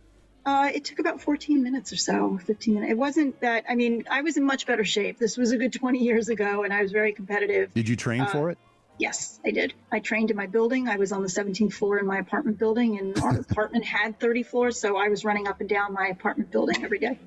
Uh, 0.45 0.71
it 0.73 0.83
took 0.85 0.97
about 0.99 1.21
fourteen 1.21 1.61
minutes 1.61 1.93
or 1.93 1.97
so, 1.97 2.39
fifteen 2.45 2.73
minutes. 2.73 2.91
It 2.91 2.97
wasn't 2.97 3.39
that. 3.41 3.65
I 3.69 3.75
mean, 3.75 4.05
I 4.09 4.21
was 4.21 4.35
in 4.37 4.45
much 4.45 4.65
better 4.65 4.83
shape. 4.83 5.19
This 5.19 5.37
was 5.37 5.51
a 5.51 5.57
good 5.57 5.73
twenty 5.73 5.99
years 6.03 6.29
ago, 6.29 6.63
and 6.63 6.73
I 6.73 6.81
was 6.81 6.91
very 6.91 7.13
competitive. 7.13 7.71
Did 7.73 7.87
you 7.87 7.95
train 7.95 8.21
Uh, 8.21 8.27
for 8.27 8.49
it? 8.49 8.57
Yes, 8.97 9.39
I 9.45 9.51
did. 9.51 9.73
I 9.91 9.99
trained 9.99 10.29
in 10.31 10.35
my 10.35 10.47
building. 10.47 10.89
I 10.89 10.97
was 10.97 11.13
on 11.13 11.21
the 11.21 11.29
17th 11.29 11.71
floor 11.71 11.99
in 11.99 12.05
my 12.05 12.17
apartment 12.17 12.57
building, 12.59 12.99
and 12.99 13.17
our 13.19 13.39
apartment 13.49 13.85
had 13.85 14.19
30 14.19 14.43
floors, 14.43 14.77
so 14.77 14.97
I 14.97 15.07
was 15.07 15.23
running 15.23 15.47
up 15.47 15.61
and 15.61 15.69
down 15.69 15.93
my 15.93 16.07
apartment 16.07 16.51
building 16.51 16.83
every 16.83 16.99
day. 16.99 17.17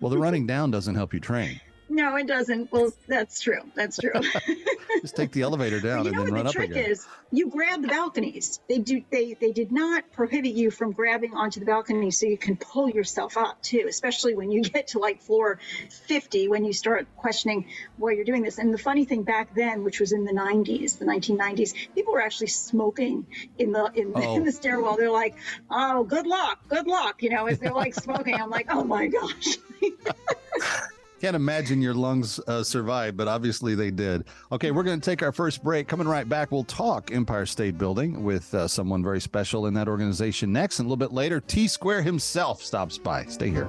Well, 0.00 0.10
the 0.10 0.18
running 0.18 0.46
down 0.46 0.70
doesn't 0.70 0.94
help 0.94 1.14
you 1.14 1.20
train. 1.20 1.60
No, 1.94 2.16
it 2.16 2.26
doesn't. 2.26 2.72
Well, 2.72 2.90
that's 3.06 3.40
true. 3.42 3.60
That's 3.74 3.98
true. 3.98 4.12
Just 5.02 5.14
take 5.14 5.30
the 5.32 5.42
elevator 5.42 5.78
down 5.78 6.04
you 6.04 6.08
and 6.08 6.16
know 6.16 6.24
then 6.24 6.32
what 6.32 6.36
run 6.36 6.44
the 6.44 6.48
up 6.48 6.54
trick 6.54 6.70
again. 6.70 6.90
is? 6.90 7.06
You 7.30 7.48
grab 7.50 7.82
the 7.82 7.88
balconies. 7.88 8.60
They 8.66 8.78
do. 8.78 9.02
They 9.10 9.34
they 9.34 9.52
did 9.52 9.72
not 9.72 10.10
prohibit 10.12 10.52
you 10.54 10.70
from 10.70 10.92
grabbing 10.92 11.34
onto 11.34 11.60
the 11.60 11.66
balcony, 11.66 12.10
so 12.10 12.24
you 12.26 12.38
can 12.38 12.56
pull 12.56 12.88
yourself 12.88 13.36
up 13.36 13.60
too. 13.62 13.84
Especially 13.88 14.34
when 14.34 14.50
you 14.50 14.62
get 14.76 14.88
to 14.88 15.00
like 15.00 15.20
floor 15.20 15.58
50, 16.06 16.48
when 16.48 16.64
you 16.64 16.72
start 16.72 17.06
questioning 17.16 17.66
why 17.98 18.12
you're 18.12 18.24
doing 18.24 18.42
this. 18.42 18.56
And 18.56 18.72
the 18.72 18.78
funny 18.78 19.04
thing 19.04 19.22
back 19.22 19.54
then, 19.54 19.84
which 19.84 20.00
was 20.00 20.12
in 20.12 20.24
the 20.24 20.32
90s, 20.32 20.98
the 20.98 21.04
1990s, 21.04 21.74
people 21.94 22.14
were 22.14 22.22
actually 22.22 22.46
smoking 22.46 23.26
in 23.58 23.72
the 23.72 23.90
in, 23.94 24.12
Oh. 24.14 24.36
in 24.36 24.44
the 24.44 24.52
stairwell. 24.52 24.96
They're 24.96 25.10
like, 25.10 25.34
"Oh, 25.70 26.04
good 26.04 26.26
luck, 26.26 26.58
good 26.68 26.86
luck," 26.86 27.22
you 27.22 27.28
know, 27.28 27.46
as 27.48 27.58
they're 27.58 27.72
like 27.74 27.94
smoking. 27.94 28.34
I'm 28.34 28.48
like, 28.50 28.68
"Oh 28.70 28.82
my 28.84 29.08
gosh." 29.08 29.58
Can't 31.22 31.36
imagine 31.36 31.80
your 31.80 31.94
lungs 31.94 32.40
uh, 32.48 32.64
survived, 32.64 33.16
but 33.16 33.28
obviously 33.28 33.76
they 33.76 33.92
did. 33.92 34.24
Okay, 34.50 34.72
we're 34.72 34.82
going 34.82 34.98
to 34.98 35.04
take 35.04 35.22
our 35.22 35.30
first 35.30 35.62
break. 35.62 35.86
Coming 35.86 36.08
right 36.08 36.28
back, 36.28 36.50
we'll 36.50 36.64
talk 36.64 37.12
Empire 37.12 37.46
State 37.46 37.78
Building 37.78 38.24
with 38.24 38.52
uh, 38.52 38.66
someone 38.66 39.04
very 39.04 39.20
special 39.20 39.66
in 39.66 39.74
that 39.74 39.86
organization 39.86 40.52
next. 40.52 40.80
And 40.80 40.86
a 40.86 40.88
little 40.88 40.96
bit 40.96 41.14
later, 41.14 41.38
T 41.38 41.68
Square 41.68 42.02
himself 42.02 42.60
stops 42.60 42.98
by. 42.98 43.24
Stay 43.26 43.50
here. 43.50 43.68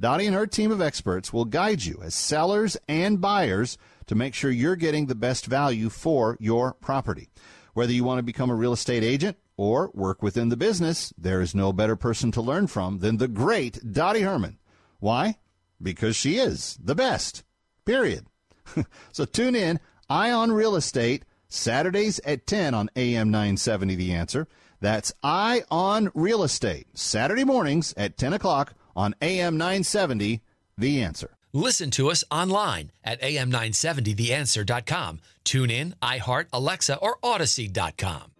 Dottie 0.00 0.26
and 0.26 0.34
her 0.34 0.46
team 0.46 0.72
of 0.72 0.82
experts 0.82 1.32
will 1.32 1.44
guide 1.44 1.84
you 1.84 2.00
as 2.02 2.14
sellers 2.14 2.76
and 2.88 3.20
buyers 3.20 3.78
to 4.06 4.14
make 4.14 4.34
sure 4.34 4.50
you're 4.50 4.76
getting 4.76 5.06
the 5.06 5.14
best 5.14 5.46
value 5.46 5.88
for 5.88 6.36
your 6.40 6.74
property. 6.74 7.28
Whether 7.74 7.92
you 7.92 8.04
want 8.04 8.18
to 8.18 8.24
become 8.24 8.50
a 8.50 8.54
real 8.54 8.72
estate 8.72 9.02
agent 9.02 9.36
or 9.56 9.90
work 9.94 10.22
within 10.22 10.48
the 10.48 10.56
business, 10.56 11.12
there 11.16 11.40
is 11.40 11.54
no 11.54 11.72
better 11.72 11.96
person 11.96 12.32
to 12.32 12.42
learn 12.42 12.66
from 12.66 12.98
than 12.98 13.16
the 13.16 13.28
great 13.28 13.92
Dottie 13.92 14.22
Herman. 14.22 14.58
Why? 15.00 15.38
Because 15.80 16.16
she 16.16 16.36
is 16.36 16.78
the 16.82 16.94
best. 16.94 17.44
Period. 17.84 18.26
so 19.12 19.24
tune 19.24 19.54
in, 19.54 19.80
Eye 20.08 20.30
on 20.30 20.52
Real 20.52 20.76
Estate, 20.76 21.24
Saturdays 21.48 22.20
at 22.20 22.46
10 22.46 22.74
on 22.74 22.90
AM 22.96 23.30
970 23.30 23.94
The 23.94 24.12
Answer. 24.12 24.48
That's 24.80 25.12
Eye 25.22 25.62
on 25.70 26.10
Real 26.14 26.42
Estate, 26.42 26.88
Saturday 26.94 27.44
mornings 27.44 27.94
at 27.96 28.18
10 28.18 28.32
o'clock 28.32 28.74
on 28.96 29.14
AM 29.22 29.56
970, 29.56 30.40
The 30.78 31.02
Answer. 31.02 31.30
Listen 31.52 31.90
to 31.92 32.10
us 32.10 32.24
online 32.32 32.90
at 33.04 33.22
am970theanswer.com. 33.22 35.20
Tune 35.44 35.70
in, 35.70 35.94
iHeart, 36.02 36.46
Alexa, 36.52 36.98
or 36.98 37.18
Audacy.com. 37.22 38.32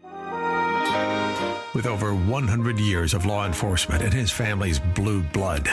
With 1.74 1.86
over 1.86 2.14
100 2.14 2.78
years 2.78 3.14
of 3.14 3.24
law 3.26 3.46
enforcement 3.46 4.02
in 4.02 4.12
his 4.12 4.30
family's 4.30 4.78
blue 4.78 5.22
blood, 5.22 5.68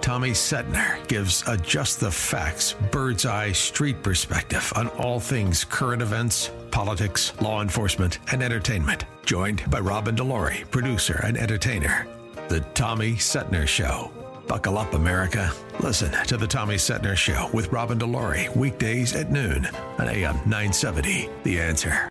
Tommy 0.00 0.30
Setner 0.30 1.06
gives 1.08 1.46
a 1.46 1.56
just 1.56 2.00
the 2.00 2.10
facts, 2.10 2.74
bird's 2.90 3.26
eye 3.26 3.52
street 3.52 4.02
perspective 4.02 4.72
on 4.76 4.88
all 4.88 5.20
things 5.20 5.64
current 5.64 6.00
events, 6.00 6.50
politics, 6.70 7.38
law 7.42 7.60
enforcement, 7.60 8.18
and 8.32 8.42
entertainment. 8.42 9.04
Joined 9.26 9.68
by 9.70 9.80
Robin 9.80 10.16
Delory, 10.16 10.70
producer 10.70 11.20
and 11.24 11.36
entertainer. 11.36 12.06
The 12.48 12.60
Tommy 12.72 13.12
Setner 13.12 13.66
Show. 13.66 14.10
Buckle 14.46 14.78
up, 14.78 14.94
America. 14.94 15.52
Listen 15.80 16.10
to 16.26 16.38
The 16.38 16.46
Tommy 16.46 16.76
Setner 16.76 17.14
Show 17.14 17.50
with 17.52 17.70
Robin 17.70 17.98
Delory, 17.98 18.54
weekdays 18.56 19.14
at 19.14 19.30
noon 19.30 19.66
on 19.98 20.08
AM 20.08 20.36
970. 20.46 21.28
The 21.42 21.60
answer. 21.60 22.10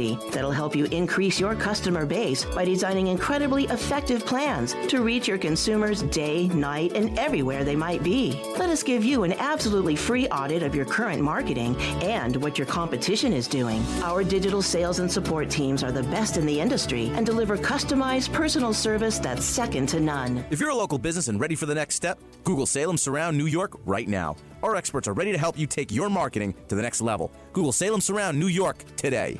that'll 0.31 0.51
help 0.51 0.75
you 0.75 0.85
increase 0.85 1.39
your 1.39 1.55
customer 1.55 2.05
base 2.05 2.45
by 2.45 2.65
designing 2.65 3.07
incredibly 3.07 3.65
effective 3.65 4.25
plans 4.25 4.75
to 4.87 5.01
reach 5.01 5.27
your 5.27 5.37
consumers 5.37 6.03
day, 6.03 6.47
night, 6.49 6.93
and 6.95 7.17
everywhere 7.17 7.63
they 7.63 7.75
might 7.75 8.03
be. 8.03 8.41
Let 8.57 8.69
us 8.69 8.83
give 8.83 9.03
you 9.03 9.23
an 9.23 9.33
absolutely 9.33 9.95
free 9.95 10.27
audit 10.29 10.63
of 10.63 10.75
your 10.75 10.85
current 10.85 11.21
marketing 11.21 11.75
and 12.01 12.35
what 12.37 12.57
your 12.57 12.67
competition 12.67 13.33
is 13.33 13.47
doing. 13.47 13.81
Our 14.01 14.23
digital 14.23 14.61
sales 14.61 14.99
and 14.99 15.11
support 15.11 15.49
teams 15.49 15.83
are 15.83 15.91
the 15.91 16.03
best 16.03 16.37
in 16.37 16.45
the 16.45 16.59
industry 16.59 17.07
and 17.15 17.25
deliver 17.25 17.57
customized 17.57 18.33
personal 18.33 18.73
service 18.73 19.19
that's 19.19 19.45
second 19.45 19.87
to 19.89 19.99
none. 19.99 20.43
If 20.49 20.59
you're 20.59 20.69
a 20.69 20.75
local 20.75 20.97
business 20.97 21.27
and 21.27 21.39
ready 21.39 21.55
for 21.55 21.65
the 21.65 21.75
next 21.75 21.95
step, 21.95 22.19
Google 22.43 22.65
Salem 22.65 22.97
Surround 22.97 23.37
New 23.37 23.45
York 23.45 23.73
right 23.85 24.07
now. 24.07 24.35
Our 24.63 24.75
experts 24.75 25.07
are 25.07 25.13
ready 25.13 25.31
to 25.31 25.37
help 25.37 25.57
you 25.57 25.67
take 25.67 25.91
your 25.91 26.09
marketing 26.09 26.53
to 26.67 26.75
the 26.75 26.81
next 26.81 27.01
level. 27.01 27.31
Google 27.53 27.71
Salem 27.71 28.01
Surround 28.01 28.39
New 28.39 28.47
York 28.47 28.83
today. 28.95 29.39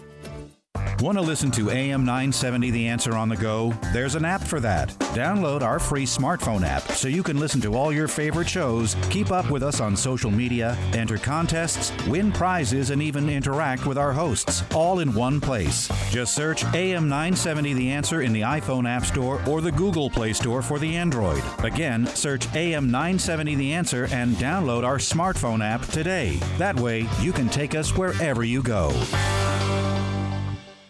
Want 1.01 1.17
to 1.17 1.23
listen 1.23 1.49
to 1.51 1.71
AM 1.71 2.05
970 2.05 2.69
The 2.69 2.87
Answer 2.87 3.15
on 3.15 3.27
the 3.27 3.35
go? 3.35 3.73
There's 3.91 4.13
an 4.13 4.23
app 4.23 4.43
for 4.43 4.59
that. 4.59 4.89
Download 5.15 5.63
our 5.63 5.79
free 5.79 6.05
smartphone 6.05 6.63
app 6.63 6.83
so 6.91 7.07
you 7.07 7.23
can 7.23 7.39
listen 7.39 7.59
to 7.61 7.73
all 7.73 7.91
your 7.91 8.07
favorite 8.07 8.47
shows, 8.47 8.95
keep 9.09 9.31
up 9.31 9.49
with 9.49 9.63
us 9.63 9.81
on 9.81 9.97
social 9.97 10.29
media, 10.29 10.77
enter 10.93 11.17
contests, 11.17 11.91
win 12.05 12.31
prizes, 12.31 12.91
and 12.91 13.01
even 13.01 13.29
interact 13.29 13.87
with 13.87 13.97
our 13.97 14.13
hosts, 14.13 14.63
all 14.75 14.99
in 14.99 15.11
one 15.15 15.41
place. 15.41 15.89
Just 16.11 16.35
search 16.35 16.63
AM 16.75 17.09
970 17.09 17.73
The 17.73 17.89
Answer 17.89 18.21
in 18.21 18.31
the 18.31 18.41
iPhone 18.41 18.87
App 18.87 19.03
Store 19.03 19.41
or 19.49 19.59
the 19.59 19.71
Google 19.71 20.07
Play 20.07 20.33
Store 20.33 20.61
for 20.61 20.77
the 20.77 20.95
Android. 20.95 21.41
Again, 21.63 22.05
search 22.05 22.45
AM 22.53 22.91
970 22.91 23.55
The 23.55 23.73
Answer 23.73 24.07
and 24.11 24.35
download 24.35 24.83
our 24.83 24.99
smartphone 24.99 25.65
app 25.67 25.81
today. 25.87 26.35
That 26.59 26.79
way, 26.79 27.07
you 27.21 27.33
can 27.33 27.49
take 27.49 27.73
us 27.73 27.97
wherever 27.97 28.43
you 28.43 28.61
go. 28.61 28.91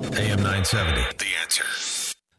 AM 0.04 0.42
970. 0.42 1.02
The 1.18 1.28
answer. 1.42 1.66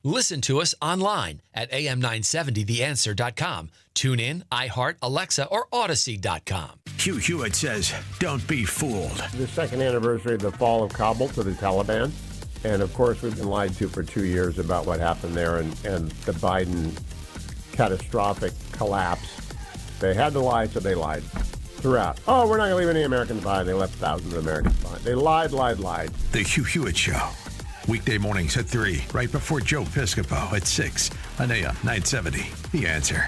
Listen 0.05 0.41
to 0.43 0.61
us 0.61 0.75
online 0.83 1.41
at 1.55 1.71
am970theanswer.com. 1.71 3.71
Tune 3.95 4.19
in, 4.19 4.45
iHeart, 4.51 4.97
Alexa, 5.01 5.47
or 5.47 5.67
Audacy.com. 5.73 6.71
Hugh 6.99 7.17
Hewitt 7.17 7.55
says, 7.55 7.95
don't 8.19 8.47
be 8.49 8.65
fooled. 8.65 9.17
The 9.37 9.47
second 9.47 9.81
anniversary 9.81 10.35
of 10.35 10.41
the 10.41 10.51
fall 10.51 10.83
of 10.83 10.93
Kabul 10.93 11.29
to 11.31 11.45
the 11.45 11.53
Taliban. 11.53 12.11
And 12.65 12.83
of 12.83 12.93
course, 12.95 13.23
we've 13.23 13.37
been 13.37 13.49
lied 13.49 13.75
to 13.75 13.89
for 13.89 14.03
two 14.03 14.25
years 14.25 14.59
about 14.59 14.87
what 14.87 14.99
happened 14.99 15.35
there 15.35 15.59
and, 15.59 15.73
and 15.85 16.11
the 16.11 16.33
Biden 16.33 16.93
catastrophic 17.73 18.53
collapse. 18.73 19.29
They 20.01 20.15
had 20.15 20.33
to 20.33 20.41
lie, 20.41 20.67
so 20.67 20.81
they 20.81 20.97
lied 20.97 21.23
throughout. 21.23 22.19
Oh, 22.27 22.49
we're 22.49 22.57
not 22.57 22.69
going 22.69 22.83
to 22.83 22.87
leave 22.87 22.89
any 22.89 23.05
Americans 23.05 23.43
behind. 23.43 23.69
They 23.69 23.73
left 23.73 23.95
thousands 23.95 24.35
of 24.35 24.45
Americans 24.45 24.77
behind. 24.81 25.03
They 25.03 25.15
lied, 25.15 25.53
lied, 25.53 25.79
lied. 25.79 26.11
The 26.33 26.43
Hugh 26.43 26.65
Hewitt 26.65 26.97
Show. 26.97 27.31
Weekday 27.89 28.19
mornings 28.19 28.57
at 28.57 28.67
3, 28.67 29.03
right 29.13 29.31
before 29.31 29.61
Joe 29.61 29.83
Piscopo 29.83 30.53
at 30.53 30.67
6 30.67 31.11
on 31.39 31.51
AM 31.51 31.75
970. 31.85 32.47
The 32.73 32.87
answer. 32.87 33.27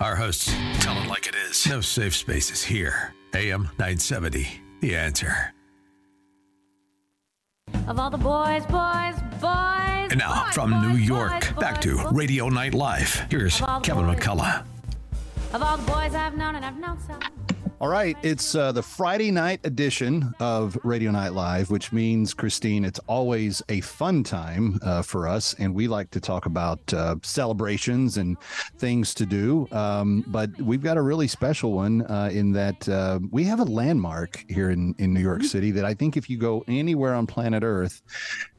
Our 0.00 0.16
hosts 0.16 0.52
tell 0.80 1.00
it 1.00 1.06
like 1.08 1.26
it 1.26 1.34
is. 1.48 1.66
No 1.66 1.80
safe 1.80 2.14
spaces 2.14 2.62
here. 2.62 3.14
AM 3.34 3.62
970. 3.78 4.46
The 4.80 4.96
answer. 4.96 5.52
Of 7.88 7.98
all 7.98 8.10
the 8.10 8.18
boys, 8.18 8.66
boys, 8.66 9.14
boys. 9.40 10.10
And 10.10 10.18
now 10.18 10.44
boys, 10.44 10.54
from 10.54 10.70
boys, 10.72 10.82
New 10.82 10.96
York, 10.96 11.54
boys, 11.54 11.60
back 11.60 11.80
to. 11.82 12.06
Radio 12.12 12.48
Night 12.48 12.74
Live. 12.74 13.26
Here's 13.30 13.60
Of 13.60 13.68
all 13.68 13.80
the 13.80 13.86
Kevin 13.86 14.06
boys. 14.06 14.16
McCullough. 14.16 14.64
Of 15.54 15.62
all 15.62 15.76
the 15.78 15.90
boys 15.90 16.14
I've 16.14 16.36
known, 16.36 16.56
and 16.56 16.64
I've 16.64 16.78
known 16.78 16.98
some. 17.00 17.20
All 17.84 17.90
right, 17.90 18.16
it's 18.22 18.54
uh, 18.54 18.72
the 18.72 18.82
Friday 18.82 19.30
night 19.30 19.60
edition 19.64 20.34
of 20.40 20.78
Radio 20.84 21.10
Night 21.10 21.34
Live, 21.34 21.70
which 21.70 21.92
means, 21.92 22.32
Christine, 22.32 22.82
it's 22.82 22.98
always 23.00 23.62
a 23.68 23.82
fun 23.82 24.22
time 24.22 24.78
uh, 24.80 25.02
for 25.02 25.28
us. 25.28 25.54
And 25.58 25.74
we 25.74 25.86
like 25.86 26.10
to 26.12 26.18
talk 26.18 26.46
about 26.46 26.80
uh, 26.94 27.16
celebrations 27.22 28.16
and 28.16 28.38
things 28.78 29.12
to 29.12 29.26
do. 29.26 29.68
Um, 29.70 30.24
but 30.28 30.58
we've 30.58 30.82
got 30.82 30.96
a 30.96 31.02
really 31.02 31.28
special 31.28 31.74
one 31.74 32.06
uh, 32.06 32.30
in 32.32 32.52
that 32.52 32.88
uh, 32.88 33.18
we 33.30 33.44
have 33.44 33.60
a 33.60 33.64
landmark 33.64 34.42
here 34.48 34.70
in, 34.70 34.94
in 34.96 35.12
New 35.12 35.20
York 35.20 35.42
City 35.42 35.70
that 35.72 35.84
I 35.84 35.92
think 35.92 36.16
if 36.16 36.30
you 36.30 36.38
go 36.38 36.64
anywhere 36.66 37.12
on 37.12 37.26
planet 37.26 37.62
Earth 37.62 38.00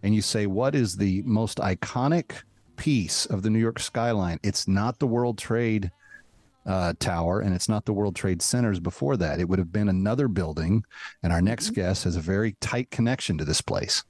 and 0.03 0.13
you 0.13 0.21
say, 0.21 0.45
what 0.45 0.75
is 0.75 0.97
the 0.97 1.23
most 1.23 1.57
iconic 1.57 2.43
piece 2.75 3.25
of 3.25 3.41
the 3.41 3.49
New 3.49 3.57
York 3.57 3.79
skyline? 3.79 4.39
It's 4.43 4.67
not 4.67 4.99
the 4.99 5.07
World 5.07 5.39
Trade 5.39 5.89
uh, 6.65 6.93
tower, 6.99 7.39
and 7.39 7.53
it's 7.53 7.69
not 7.69 7.85
the 7.85 7.93
World 7.93 8.15
Trade 8.15 8.41
Centers 8.41 8.79
before 8.79 9.17
that. 9.17 9.39
It 9.39 9.49
would 9.49 9.59
have 9.59 9.71
been 9.71 9.89
another 9.89 10.27
building, 10.27 10.83
and 11.21 11.31
our 11.31 11.41
next 11.41 11.71
guest 11.71 12.03
has 12.05 12.15
a 12.15 12.21
very 12.21 12.55
tight 12.61 12.91
connection 12.91 13.37
to 13.37 13.45
this 13.45 13.61
place. 13.61 14.03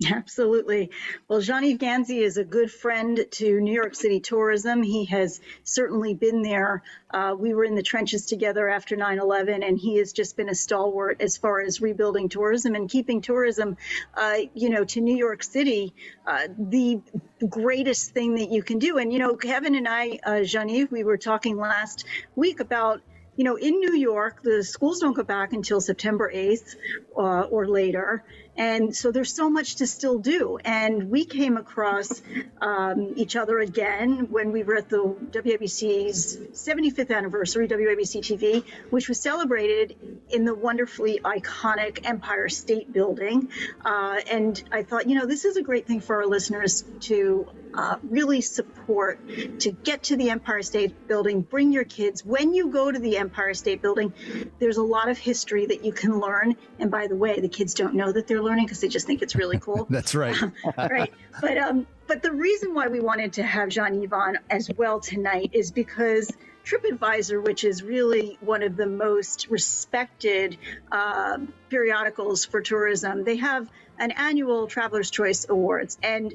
Absolutely. 0.10 0.90
Well, 1.28 1.40
Jean-Yves 1.40 1.78
Ghazi 1.78 2.20
is 2.20 2.38
a 2.38 2.44
good 2.44 2.70
friend 2.70 3.26
to 3.32 3.60
New 3.60 3.72
York 3.74 3.94
City 3.94 4.20
tourism. 4.20 4.82
He 4.82 5.04
has 5.06 5.40
certainly 5.62 6.14
been 6.14 6.40
there. 6.40 6.82
Uh, 7.10 7.34
we 7.38 7.52
were 7.52 7.64
in 7.64 7.74
the 7.74 7.82
trenches 7.82 8.24
together 8.24 8.68
after 8.68 8.96
9/11, 8.96 9.62
and 9.62 9.78
he 9.78 9.98
has 9.98 10.12
just 10.12 10.36
been 10.38 10.48
a 10.48 10.54
stalwart 10.54 11.20
as 11.20 11.36
far 11.36 11.60
as 11.60 11.82
rebuilding 11.82 12.30
tourism 12.30 12.74
and 12.74 12.88
keeping 12.88 13.20
tourism, 13.20 13.76
uh, 14.14 14.38
you 14.54 14.70
know, 14.70 14.84
to 14.84 15.00
New 15.02 15.16
York 15.16 15.42
City, 15.42 15.92
uh, 16.26 16.48
the 16.58 17.00
greatest 17.46 18.12
thing 18.12 18.36
that 18.36 18.50
you 18.50 18.62
can 18.62 18.78
do. 18.78 18.96
And 18.96 19.12
you 19.12 19.18
know, 19.18 19.36
Kevin 19.36 19.74
and 19.74 19.86
I, 19.86 20.18
uh, 20.24 20.44
Jean-Yves, 20.44 20.90
we 20.90 21.04
were 21.04 21.18
talking 21.18 21.58
last 21.58 22.06
week 22.34 22.60
about 22.60 23.02
you 23.36 23.44
know, 23.44 23.56
in 23.56 23.80
New 23.80 23.94
York, 23.94 24.42
the 24.42 24.62
schools 24.62 25.00
don't 25.00 25.14
go 25.14 25.22
back 25.22 25.54
until 25.54 25.80
September 25.80 26.30
8th 26.34 26.76
uh, 27.16 27.42
or 27.42 27.66
later. 27.66 28.22
And 28.60 28.94
so 28.94 29.10
there's 29.10 29.32
so 29.34 29.48
much 29.48 29.76
to 29.76 29.86
still 29.86 30.18
do. 30.18 30.58
And 30.62 31.08
we 31.10 31.24
came 31.24 31.56
across 31.56 32.20
um, 32.60 33.14
each 33.16 33.34
other 33.34 33.58
again 33.58 34.26
when 34.30 34.52
we 34.52 34.64
were 34.64 34.76
at 34.76 34.90
the 34.90 34.98
WABC's 34.98 36.36
75th 36.52 37.10
anniversary, 37.10 37.66
WABC 37.66 38.20
TV, 38.20 38.62
which 38.90 39.08
was 39.08 39.18
celebrated 39.18 39.96
in 40.28 40.44
the 40.44 40.54
wonderfully 40.54 41.20
iconic 41.24 42.00
Empire 42.04 42.50
State 42.50 42.92
Building. 42.92 43.48
Uh, 43.82 44.20
and 44.30 44.62
I 44.70 44.82
thought, 44.82 45.08
you 45.08 45.18
know, 45.18 45.24
this 45.24 45.46
is 45.46 45.56
a 45.56 45.62
great 45.62 45.86
thing 45.86 46.00
for 46.00 46.16
our 46.16 46.26
listeners 46.26 46.84
to 47.08 47.48
uh, 47.72 47.96
really 48.02 48.42
support 48.42 49.20
to 49.60 49.70
get 49.72 50.02
to 50.02 50.16
the 50.16 50.28
Empire 50.28 50.60
State 50.60 51.08
Building. 51.08 51.40
Bring 51.40 51.72
your 51.72 51.84
kids. 51.84 52.26
When 52.26 52.52
you 52.52 52.68
go 52.68 52.92
to 52.92 52.98
the 52.98 53.16
Empire 53.16 53.54
State 53.54 53.80
Building, 53.80 54.12
there's 54.58 54.76
a 54.76 54.82
lot 54.82 55.08
of 55.08 55.16
history 55.16 55.64
that 55.64 55.82
you 55.82 55.92
can 55.92 56.20
learn. 56.20 56.56
And 56.78 56.90
by 56.90 57.06
the 57.06 57.16
way, 57.16 57.40
the 57.40 57.48
kids 57.48 57.72
don't 57.72 57.94
know 57.94 58.12
that 58.12 58.26
they're 58.26 58.42
learning 58.42 58.49
because 58.58 58.80
they 58.80 58.88
just 58.88 59.06
think 59.06 59.22
it's 59.22 59.34
really 59.34 59.58
cool. 59.58 59.86
That's 59.90 60.14
right. 60.14 60.36
right. 60.76 61.12
But 61.40 61.58
um, 61.58 61.86
but 62.06 62.22
the 62.22 62.32
reason 62.32 62.74
why 62.74 62.88
we 62.88 63.00
wanted 63.00 63.34
to 63.34 63.42
have 63.42 63.68
Jean 63.68 64.06
Yvon 64.06 64.36
as 64.50 64.70
well 64.76 65.00
tonight 65.00 65.50
is 65.52 65.70
because 65.70 66.30
TripAdvisor, 66.64 67.42
which 67.42 67.64
is 67.64 67.82
really 67.82 68.38
one 68.40 68.62
of 68.62 68.76
the 68.76 68.86
most 68.86 69.48
respected 69.48 70.58
uh, 70.92 71.38
periodicals 71.68 72.44
for 72.44 72.60
tourism, 72.60 73.24
they 73.24 73.36
have 73.36 73.68
an 73.98 74.10
annual 74.12 74.66
Traveler's 74.66 75.10
Choice 75.10 75.46
Awards. 75.48 75.98
And 76.02 76.34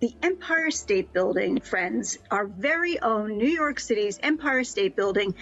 the 0.00 0.14
Empire 0.22 0.70
State 0.70 1.12
Building, 1.12 1.60
friends, 1.60 2.18
our 2.30 2.46
very 2.46 3.00
own 3.00 3.38
New 3.38 3.48
York 3.48 3.78
City's 3.78 4.18
Empire 4.22 4.64
State 4.64 4.96
Building, 4.96 5.34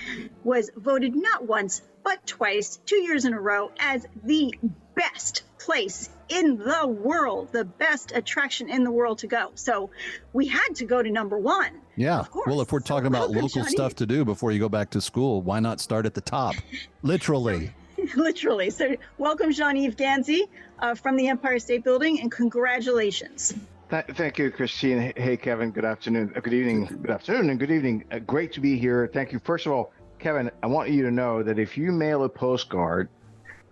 was 0.45 0.71
voted 0.77 1.17
not 1.17 1.47
once, 1.47 1.81
but 2.05 2.27
twice, 2.27 2.79
two 2.85 2.97
years 2.97 3.25
in 3.25 3.33
a 3.33 3.41
row, 3.41 3.71
as 3.79 4.07
the 4.23 4.55
best 4.95 5.45
place 5.71 6.11
in 6.29 6.59
the 6.59 6.85
world, 6.85 7.53
the 7.53 7.65
best 7.65 8.11
attraction 8.11 8.69
in 8.69 8.83
the 8.83 8.91
world 8.91 9.19
to 9.19 9.29
go. 9.29 9.53
So 9.55 9.91
we 10.33 10.49
had 10.49 10.75
to 10.75 10.85
go 10.85 11.01
to 11.01 11.09
number 11.09 11.39
one. 11.39 11.81
Yeah. 11.95 12.25
Well, 12.45 12.61
if 12.61 12.73
we're 12.73 12.81
talking 12.81 13.13
so 13.13 13.19
about 13.19 13.31
local 13.31 13.65
stuff 13.65 13.95
to 13.97 14.07
do 14.07 14.25
before 14.25 14.51
you 14.51 14.59
go 14.59 14.69
back 14.69 14.91
to 14.91 15.01
school, 15.01 15.43
why 15.43 15.61
not 15.61 15.81
start 15.81 16.07
at 16.07 16.15
the 16.15 16.21
top? 16.21 16.57
Literally. 17.03 17.71
Literally. 18.17 18.71
So 18.71 18.97
welcome, 19.19 19.53
Jean 19.53 19.77
Yves 19.77 19.95
Ghazi 19.95 20.49
uh, 20.81 20.97
from 20.97 21.15
the 21.15 21.29
Empire 21.29 21.61
State 21.61 21.85
Building, 21.85 22.21
and 22.21 22.33
congratulations. 22.33 23.55
Thank 23.91 24.39
you, 24.39 24.51
Cristyne. 24.51 25.17
Hey, 25.17 25.37
Kevin. 25.37 25.71
Good 25.71 25.85
afternoon. 25.85 26.33
Uh, 26.35 26.41
good 26.41 26.53
evening. 26.53 26.87
Good 26.87 27.11
afternoon 27.11 27.51
and 27.51 27.61
good 27.61 27.71
evening. 27.71 28.05
Uh, 28.11 28.19
great 28.19 28.53
to 28.55 28.61
be 28.61 28.77
here. 28.77 29.09
Thank 29.13 29.31
you. 29.31 29.39
First 29.39 29.67
of 29.67 29.73
all, 29.73 29.93
Kevin, 30.19 30.51
I 30.65 30.67
want 30.67 30.91
you 30.91 31.05
to 31.05 31.13
know 31.13 31.45
that 31.45 31.61
if 31.61 31.79
you 31.79 31.93
mail 31.93 32.25
a 32.25 32.29
postcard 32.29 33.09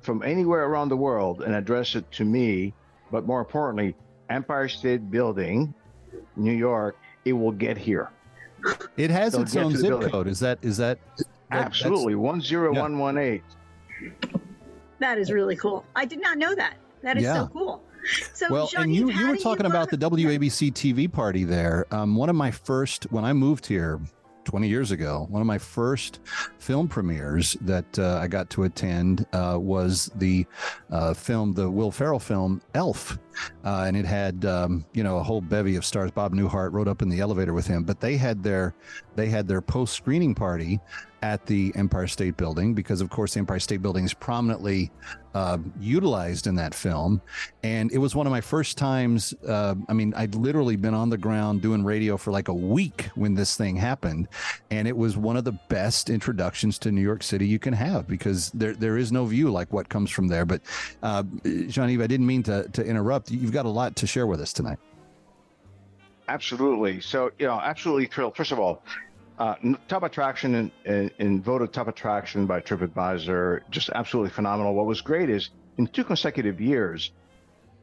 from 0.08 0.22
anywhere 0.22 0.64
around 0.64 0.88
the 0.88 0.96
world 0.96 1.42
and 1.42 1.54
address 1.54 1.94
it 1.94 2.10
to 2.10 2.24
me, 2.24 2.72
but 3.10 3.26
more 3.26 3.40
importantly, 3.40 3.94
Empire 4.30 4.66
State 4.66 5.10
Building, 5.10 5.74
New 6.34 6.54
York, 6.54 6.96
it 7.26 7.34
will 7.34 7.52
get 7.52 7.76
here. 7.76 8.10
It 8.96 9.10
has 9.10 9.34
It'll 9.34 9.42
its 9.42 9.54
own 9.54 9.76
zip 9.76 9.90
building. 9.90 10.08
code. 10.08 10.26
Is 10.26 10.40
that 10.40 10.60
is 10.62 10.78
that, 10.78 10.98
that 11.18 11.26
absolutely 11.50 12.14
one 12.14 12.40
zero 12.40 12.72
one 12.72 12.98
one 12.98 13.18
eight? 13.18 13.42
That 14.98 15.18
is 15.18 15.30
really 15.30 15.56
cool. 15.56 15.84
I 15.94 16.06
did 16.06 16.22
not 16.22 16.38
know 16.38 16.54
that. 16.54 16.78
That 17.02 17.18
is 17.18 17.24
yeah. 17.24 17.34
so 17.34 17.48
cool. 17.48 17.82
So, 18.32 18.46
well, 18.50 18.70
and 18.78 18.94
you, 18.94 19.10
you 19.10 19.28
were 19.28 19.36
talking 19.36 19.66
you 19.66 19.70
about 19.70 19.90
the 19.90 19.98
WABC 19.98 20.72
TV 20.72 21.12
party 21.12 21.44
there. 21.44 21.84
Um, 21.90 22.16
one 22.16 22.30
of 22.30 22.36
my 22.36 22.50
first, 22.50 23.04
when 23.12 23.26
I 23.26 23.34
moved 23.34 23.66
here 23.66 24.00
20 24.48 24.66
years 24.66 24.92
ago, 24.92 25.26
one 25.28 25.42
of 25.42 25.46
my 25.46 25.58
first 25.58 26.20
film 26.58 26.88
premieres 26.88 27.52
that 27.60 27.98
uh, 27.98 28.18
I 28.18 28.28
got 28.28 28.48
to 28.50 28.62
attend 28.62 29.26
uh, 29.34 29.58
was 29.60 30.10
the 30.14 30.46
uh, 30.90 31.12
film, 31.12 31.52
the 31.52 31.70
Will 31.70 31.90
Ferrell 31.90 32.18
film 32.18 32.62
Elf. 32.72 33.18
Uh, 33.62 33.84
and 33.86 33.94
it 33.94 34.06
had, 34.06 34.46
um, 34.46 34.86
you 34.94 35.02
know, 35.04 35.18
a 35.18 35.22
whole 35.22 35.42
bevy 35.42 35.76
of 35.76 35.84
stars. 35.84 36.10
Bob 36.10 36.32
Newhart 36.32 36.72
rode 36.72 36.88
up 36.88 37.02
in 37.02 37.10
the 37.10 37.20
elevator 37.20 37.52
with 37.52 37.66
him, 37.66 37.84
but 37.84 38.00
they 38.00 38.16
had 38.16 38.42
their, 38.42 38.74
they 39.16 39.28
had 39.28 39.46
their 39.46 39.60
post 39.60 39.92
screening 39.92 40.34
party 40.34 40.80
at 41.22 41.44
the 41.46 41.72
Empire 41.74 42.06
State 42.06 42.36
Building 42.36 42.74
because, 42.74 43.00
of 43.00 43.10
course, 43.10 43.34
the 43.34 43.40
Empire 43.40 43.58
State 43.58 43.82
Building 43.82 44.04
is 44.04 44.14
prominently 44.14 44.90
uh, 45.34 45.58
utilized 45.80 46.46
in 46.46 46.54
that 46.56 46.74
film. 46.74 47.20
And 47.62 47.90
it 47.92 47.98
was 47.98 48.14
one 48.14 48.26
of 48.26 48.30
my 48.30 48.40
first 48.40 48.78
times. 48.78 49.34
Uh, 49.46 49.74
I 49.88 49.92
mean, 49.92 50.14
I'd 50.14 50.34
literally 50.34 50.76
been 50.76 50.94
on 50.94 51.10
the 51.10 51.18
ground 51.18 51.62
doing 51.62 51.84
radio 51.84 52.16
for 52.16 52.30
like 52.30 52.48
a 52.48 52.54
week 52.54 53.08
when 53.14 53.34
this 53.34 53.56
thing 53.56 53.76
happened. 53.76 54.28
And 54.70 54.86
it 54.86 54.96
was 54.96 55.16
one 55.16 55.36
of 55.36 55.44
the 55.44 55.58
best 55.68 56.10
introductions 56.10 56.78
to 56.80 56.92
New 56.92 57.02
York 57.02 57.22
City 57.22 57.46
you 57.46 57.58
can 57.58 57.74
have 57.74 58.06
because 58.06 58.50
there, 58.50 58.74
there 58.74 58.96
is 58.96 59.12
no 59.12 59.24
view 59.26 59.50
like 59.50 59.72
what 59.72 59.88
comes 59.88 60.10
from 60.10 60.28
there. 60.28 60.44
But, 60.44 60.62
uh, 61.02 61.24
Jean 61.44 61.90
Yves, 61.90 62.02
I 62.02 62.06
didn't 62.06 62.26
mean 62.26 62.42
to, 62.44 62.68
to 62.68 62.84
interrupt. 62.84 63.30
You've 63.30 63.52
got 63.52 63.66
a 63.66 63.70
lot 63.70 63.96
to 63.96 64.06
share 64.06 64.26
with 64.26 64.40
us 64.40 64.52
tonight. 64.52 64.78
Absolutely. 66.28 67.00
So, 67.00 67.32
you 67.38 67.46
know, 67.46 67.58
absolutely 67.58 68.06
thrilled. 68.06 68.36
First 68.36 68.52
of 68.52 68.58
all, 68.58 68.82
uh, 69.38 69.54
top 69.86 70.02
attraction 70.02 70.54
and, 70.54 70.70
and, 70.84 71.10
and, 71.18 71.44
voted 71.44 71.72
top 71.72 71.86
attraction 71.86 72.46
by 72.46 72.60
TripAdvisor, 72.60 73.62
just 73.70 73.88
absolutely 73.94 74.30
phenomenal. 74.30 74.74
What 74.74 74.86
was 74.86 75.00
great 75.00 75.30
is 75.30 75.50
in 75.76 75.86
two 75.86 76.02
consecutive 76.02 76.60
years, 76.60 77.12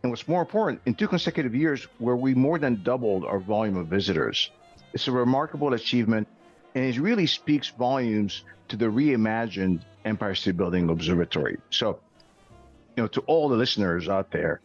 and 0.04 0.12
what's 0.12 0.28
more 0.28 0.42
important, 0.42 0.82
in 0.86 0.96
two 0.96 1.08
consecutive 1.08 1.56
years 1.56 1.88
where 1.98 2.16
we 2.16 2.34
more 2.36 2.60
than 2.60 2.84
doubled 2.84 3.24
our 3.24 3.40
volume 3.40 3.78
of 3.78 3.88
visitors. 3.88 4.52
It's 4.94 5.08
a 5.08 5.12
remarkable 5.12 5.74
achievement, 5.74 6.28
and 6.76 6.84
it 6.84 7.00
really 7.00 7.26
speaks 7.26 7.70
volumes 7.70 8.44
to 8.68 8.76
the 8.76 8.86
reimagined 8.86 9.82
Empire 10.04 10.36
State 10.36 10.58
Building 10.58 10.90
Observatory. 10.90 11.58
So, 11.70 12.00
you 12.98 13.04
know, 13.04 13.08
to 13.08 13.22
all 13.22 13.48
the 13.48 13.56
listeners 13.56 14.10
out 14.10 14.30
there, 14.32 14.60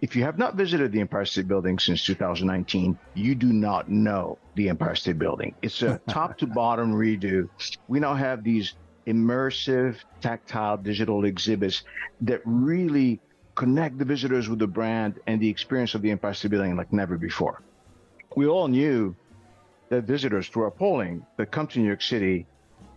if 0.00 0.14
you 0.14 0.22
have 0.22 0.38
not 0.38 0.54
visited 0.54 0.92
the 0.92 1.00
Empire 1.00 1.24
State 1.24 1.48
Building 1.48 1.78
since 1.78 2.04
2019, 2.04 2.98
you 3.14 3.34
do 3.34 3.52
not 3.52 3.88
know 3.88 4.38
the 4.54 4.68
Empire 4.68 4.94
State 4.94 5.18
Building. 5.18 5.54
It's 5.62 5.82
a 5.82 6.00
top 6.08 6.38
to 6.38 6.46
bottom 6.46 6.92
redo. 6.92 7.48
We 7.88 8.00
now 8.00 8.14
have 8.14 8.44
these 8.44 8.74
immersive, 9.06 9.96
tactile 10.20 10.76
digital 10.76 11.24
exhibits 11.24 11.84
that 12.22 12.40
really 12.44 13.20
connect 13.54 13.98
the 13.98 14.04
visitors 14.04 14.48
with 14.48 14.58
the 14.58 14.66
brand 14.66 15.20
and 15.26 15.40
the 15.40 15.48
experience 15.48 15.94
of 15.94 16.02
the 16.02 16.10
Empire 16.10 16.34
State 16.34 16.50
Building 16.50 16.76
like 16.76 16.92
never 16.92 17.16
before. 17.16 17.62
We 18.36 18.46
all 18.46 18.68
knew 18.68 19.16
that 19.88 20.04
visitors 20.04 20.48
through 20.48 20.64
our 20.64 20.70
polling 20.70 21.24
that 21.38 21.50
come 21.50 21.66
to 21.68 21.78
New 21.78 21.86
York 21.86 22.02
City 22.02 22.46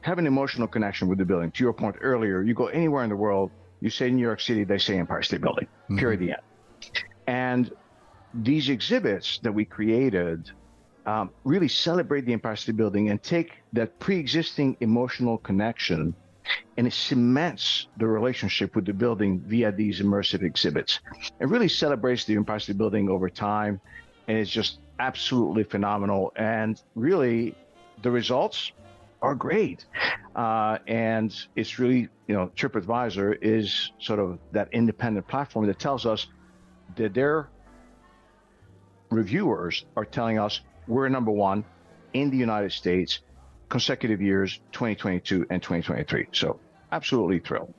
have 0.01 0.17
an 0.17 0.27
emotional 0.27 0.67
connection 0.67 1.07
with 1.07 1.17
the 1.17 1.25
building. 1.25 1.51
To 1.51 1.63
your 1.63 1.73
point 1.73 1.97
earlier, 2.01 2.41
you 2.41 2.53
go 2.53 2.67
anywhere 2.67 3.03
in 3.03 3.09
the 3.09 3.15
world, 3.15 3.51
you 3.79 3.89
say 3.89 4.09
New 4.09 4.21
York 4.21 4.41
City, 4.41 4.63
they 4.63 4.77
say 4.77 4.97
Empire 4.97 5.21
State 5.21 5.41
Building. 5.41 5.65
Mm-hmm. 5.65 5.97
Period. 5.97 6.19
The 6.19 6.31
end. 6.31 6.41
And 7.27 7.71
these 8.33 8.69
exhibits 8.69 9.39
that 9.39 9.51
we 9.51 9.65
created 9.65 10.51
um, 11.05 11.31
really 11.43 11.67
celebrate 11.67 12.25
the 12.25 12.33
Empire 12.33 12.55
State 12.55 12.77
Building 12.77 13.09
and 13.09 13.21
take 13.21 13.53
that 13.73 13.99
pre-existing 13.99 14.77
emotional 14.79 15.37
connection 15.37 16.13
and 16.77 16.87
it 16.87 16.93
cements 16.93 17.87
the 17.97 18.07
relationship 18.07 18.75
with 18.75 18.85
the 18.85 18.93
building 18.93 19.39
via 19.41 19.71
these 19.71 20.01
immersive 20.01 20.41
exhibits. 20.41 20.99
It 21.39 21.47
really 21.47 21.67
celebrates 21.67 22.25
the 22.25 22.35
Empire 22.35 22.59
State 22.59 22.77
Building 22.77 23.09
over 23.09 23.29
time, 23.29 23.79
and 24.27 24.37
it's 24.37 24.49
just 24.49 24.79
absolutely 24.99 25.63
phenomenal. 25.63 26.31
And 26.35 26.81
really, 26.95 27.55
the 28.01 28.11
results 28.11 28.71
are 29.21 29.35
great. 29.35 29.85
Uh, 30.35 30.77
and 30.87 31.35
it's 31.55 31.79
really, 31.79 32.07
you 32.27 32.35
know, 32.35 32.51
TripAdvisor 32.55 33.37
is 33.41 33.91
sort 33.99 34.19
of 34.19 34.39
that 34.51 34.69
independent 34.71 35.27
platform 35.27 35.67
that 35.67 35.79
tells 35.79 36.05
us 36.05 36.27
that 36.95 37.13
their 37.13 37.49
reviewers 39.09 39.85
are 39.95 40.05
telling 40.05 40.39
us 40.39 40.61
we're 40.87 41.09
number 41.09 41.31
one 41.31 41.63
in 42.13 42.29
the 42.29 42.37
United 42.37 42.71
States 42.71 43.19
consecutive 43.69 44.21
years 44.21 44.59
2022 44.71 45.45
and 45.49 45.61
2023. 45.61 46.27
So, 46.31 46.59
absolutely 46.91 47.39
thrilled. 47.39 47.73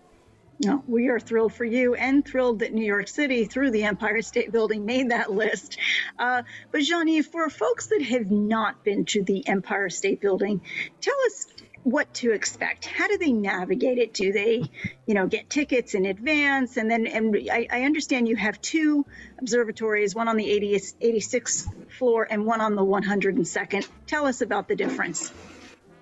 No, 0.63 0.85
we 0.87 1.09
are 1.09 1.19
thrilled 1.19 1.55
for 1.55 1.65
you 1.65 1.95
and 1.95 2.25
thrilled 2.25 2.59
that 2.59 2.75
New 2.75 2.85
York 2.85 3.09
City, 3.09 3.47
through 3.47 3.71
the 3.71 3.85
Empire 3.85 4.21
State 4.21 4.53
Building, 4.53 4.85
made 4.85 5.11
that 5.11 5.33
list. 5.33 5.79
Uh, 6.19 6.43
but, 6.71 6.83
Johnny, 6.83 7.23
for 7.23 7.49
folks 7.49 7.87
that 7.87 8.03
have 8.03 8.31
not 8.31 8.85
been 8.85 9.07
to 9.07 9.23
the 9.23 9.49
Empire 9.49 9.89
State 9.89 10.21
Building, 10.21 10.61
tell 11.01 11.15
us 11.27 11.47
what 11.83 12.13
to 12.15 12.33
expect. 12.33 12.85
How 12.85 13.09
do 13.09 13.19
they 13.19 13.33
navigate 13.33 13.99
it? 13.99 14.13
Do 14.13 14.33
they, 14.33 14.71
you 15.07 15.15
know, 15.15 15.27
get 15.27 15.49
tickets 15.49 15.95
in 15.95 16.07
advance? 16.07 16.77
And 16.77 16.91
then, 16.91 17.07
and 17.07 17.37
I, 17.51 17.67
I 17.71 17.83
understand 17.83 18.29
you 18.29 18.37
have 18.37 18.61
two 18.61 19.07
observatories, 19.39 20.15
one 20.15 20.29
on 20.29 20.37
the 20.37 20.51
80, 20.51 20.77
86th 21.03 21.93
floor 21.93 22.27
and 22.31 22.45
one 22.45 22.61
on 22.61 22.75
the 22.75 22.85
102nd. 22.85 23.89
Tell 24.07 24.27
us 24.27 24.41
about 24.41 24.69
the 24.69 24.77
difference 24.77 25.33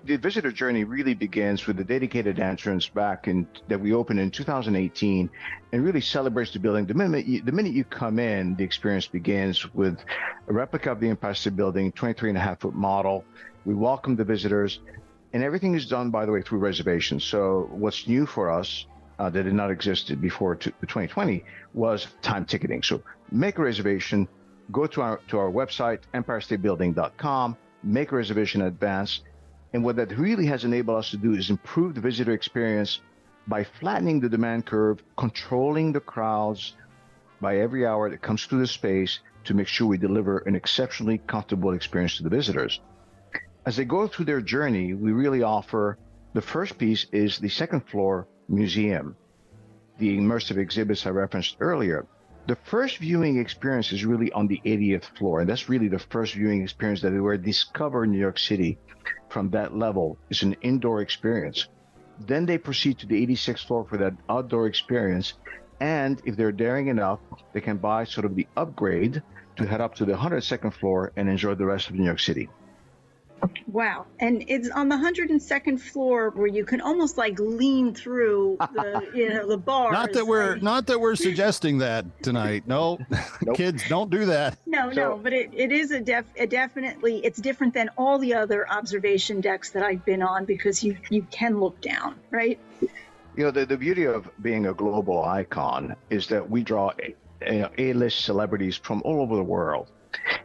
the 0.05 0.15
visitor 0.15 0.51
journey 0.51 0.83
really 0.83 1.13
begins 1.13 1.67
with 1.67 1.77
the 1.77 1.83
dedicated 1.83 2.39
entrance 2.39 2.87
back 2.87 3.27
in 3.27 3.47
that 3.67 3.79
we 3.79 3.93
opened 3.93 4.19
in 4.19 4.31
2018 4.31 5.29
and 5.71 5.83
really 5.83 6.01
celebrates 6.01 6.51
the 6.51 6.59
building. 6.59 6.85
The 6.85 6.93
minute 6.93 7.25
you, 7.25 7.41
the 7.41 7.51
minute 7.51 7.73
you 7.73 7.83
come 7.83 8.17
in, 8.17 8.55
the 8.55 8.63
experience 8.63 9.07
begins 9.07 9.71
with 9.73 9.99
a 10.47 10.53
replica 10.53 10.91
of 10.91 10.99
the 10.99 11.09
Empire 11.09 11.33
State 11.33 11.55
Building, 11.55 11.91
23 11.91 12.29
and 12.29 12.37
a 12.37 12.41
half 12.41 12.61
foot 12.61 12.73
model. 12.73 13.25
We 13.65 13.73
welcome 13.73 14.15
the 14.15 14.23
visitors 14.23 14.79
and 15.33 15.43
everything 15.43 15.75
is 15.75 15.85
done, 15.85 16.09
by 16.09 16.25
the 16.25 16.31
way, 16.31 16.41
through 16.41 16.59
reservations. 16.59 17.23
So 17.23 17.69
what's 17.71 18.07
new 18.07 18.25
for 18.25 18.49
us 18.49 18.85
uh, 19.19 19.29
that 19.29 19.43
did 19.43 19.53
not 19.53 19.69
exist 19.69 20.19
before 20.21 20.55
2020 20.55 21.43
was 21.73 22.07
time 22.21 22.45
ticketing. 22.45 22.81
So 22.81 23.03
make 23.31 23.57
a 23.57 23.61
reservation, 23.61 24.27
go 24.71 24.87
to 24.87 25.01
our 25.01 25.17
to 25.27 25.37
our 25.37 25.51
website, 25.51 25.99
empirestatebuilding.com, 26.13 27.57
make 27.83 28.11
a 28.11 28.15
reservation 28.15 28.61
in 28.61 28.67
advance. 28.67 29.21
And 29.73 29.83
what 29.83 29.97
that 29.97 30.17
really 30.17 30.47
has 30.47 30.63
enabled 30.65 30.97
us 30.97 31.11
to 31.11 31.17
do 31.17 31.33
is 31.33 31.51
improve 31.51 31.93
the 31.93 32.01
visitor 32.01 32.31
experience 32.31 33.01
by 33.47 33.63
flattening 33.63 34.19
the 34.19 34.29
demand 34.29 34.65
curve, 34.65 35.03
controlling 35.15 35.91
the 35.91 35.99
crowds 35.99 36.75
by 37.39 37.57
every 37.57 37.85
hour 37.85 38.09
that 38.09 38.21
comes 38.21 38.45
through 38.45 38.59
the 38.59 38.67
space 38.67 39.19
to 39.43 39.53
make 39.53 39.67
sure 39.67 39.87
we 39.87 39.97
deliver 39.97 40.39
an 40.39 40.55
exceptionally 40.55 41.19
comfortable 41.19 41.73
experience 41.73 42.17
to 42.17 42.23
the 42.23 42.29
visitors 42.29 42.79
as 43.69 43.75
they 43.75 43.85
go 43.85 44.07
through 44.07 44.25
their 44.25 44.41
journey, 44.41 44.95
we 44.95 45.11
really 45.11 45.43
offer 45.43 45.99
the 46.33 46.41
first 46.41 46.79
piece 46.79 47.05
is 47.11 47.37
the 47.37 47.49
second 47.49 47.81
floor 47.81 48.27
museum, 48.47 49.15
the 49.99 50.17
immersive 50.17 50.57
exhibits 50.57 51.05
I 51.05 51.11
referenced 51.11 51.57
earlier. 51.59 52.07
The 52.47 52.55
first 52.55 52.97
viewing 52.97 53.37
experience 53.37 53.91
is 53.91 54.03
really 54.03 54.31
on 54.31 54.47
the 54.47 54.59
80th 54.65 55.15
floor, 55.15 55.41
and 55.41 55.47
that's 55.47 55.69
really 55.69 55.87
the 55.87 55.99
first 55.99 56.33
viewing 56.33 56.63
experience 56.63 57.01
that 57.01 57.13
we 57.13 57.21
were 57.21 57.37
discover 57.37 58.07
New 58.07 58.17
York 58.17 58.39
City 58.39 58.79
from 59.29 59.51
that 59.51 59.77
level. 59.77 60.17
It's 60.31 60.41
an 60.41 60.55
indoor 60.63 61.01
experience. 61.01 61.67
Then 62.25 62.47
they 62.47 62.57
proceed 62.57 62.97
to 62.97 63.05
the 63.05 63.23
86th 63.23 63.67
floor 63.67 63.85
for 63.87 63.97
that 63.97 64.15
outdoor 64.29 64.65
experience. 64.65 65.35
And 65.79 66.19
if 66.25 66.35
they're 66.35 66.51
daring 66.51 66.87
enough, 66.87 67.19
they 67.53 67.61
can 67.61 67.77
buy 67.77 68.05
sort 68.05 68.25
of 68.25 68.33
the 68.33 68.47
upgrade 68.57 69.21
to 69.57 69.67
head 69.67 69.79
up 69.79 69.93
to 69.97 70.05
the 70.05 70.13
102nd 70.13 70.73
floor 70.73 71.11
and 71.15 71.29
enjoy 71.29 71.53
the 71.53 71.67
rest 71.67 71.87
of 71.87 71.93
New 71.93 72.05
York 72.05 72.19
City. 72.19 72.49
Wow. 73.71 74.05
And 74.19 74.43
it's 74.47 74.69
on 74.69 74.89
the 74.89 74.95
102nd 74.95 75.79
floor 75.79 76.31
where 76.31 76.47
you 76.47 76.65
can 76.65 76.81
almost 76.81 77.17
like 77.17 77.39
lean 77.39 77.93
through 77.93 78.57
the, 78.59 79.07
you 79.13 79.29
know, 79.29 79.47
the 79.47 79.57
bars. 79.57 79.91
Not 79.93 80.13
that 80.13 80.25
we're 80.25 80.53
like... 80.53 80.63
not 80.63 80.87
that 80.87 80.99
we're 80.99 81.15
suggesting 81.15 81.77
that 81.79 82.05
tonight. 82.23 82.63
No. 82.67 82.97
Nope. 83.09 83.19
Kids, 83.55 83.87
don't 83.87 84.09
do 84.09 84.25
that. 84.25 84.57
No, 84.65 84.91
so... 84.91 84.95
no, 84.95 85.17
but 85.17 85.33
it, 85.33 85.51
it 85.53 85.71
is 85.71 85.91
a 85.91 85.99
def 85.99 86.25
a 86.37 86.47
definitely 86.47 87.23
it's 87.23 87.39
different 87.39 87.73
than 87.73 87.89
all 87.97 88.17
the 88.17 88.33
other 88.33 88.69
observation 88.69 89.41
decks 89.41 89.71
that 89.71 89.83
I've 89.83 90.03
been 90.05 90.21
on 90.21 90.45
because 90.45 90.83
you 90.83 90.97
you 91.09 91.25
can 91.29 91.59
look 91.59 91.79
down, 91.81 92.15
right? 92.31 92.59
You 92.81 93.45
know, 93.45 93.51
the, 93.51 93.65
the 93.65 93.77
beauty 93.77 94.05
of 94.05 94.29
being 94.41 94.65
a 94.65 94.73
global 94.73 95.23
icon 95.23 95.95
is 96.09 96.27
that 96.27 96.49
we 96.49 96.63
draw 96.63 96.91
a, 96.99 97.15
a, 97.41 97.69
A-list 97.77 98.25
celebrities 98.25 98.75
from 98.75 99.01
all 99.05 99.21
over 99.21 99.35
the 99.35 99.43
world 99.43 99.91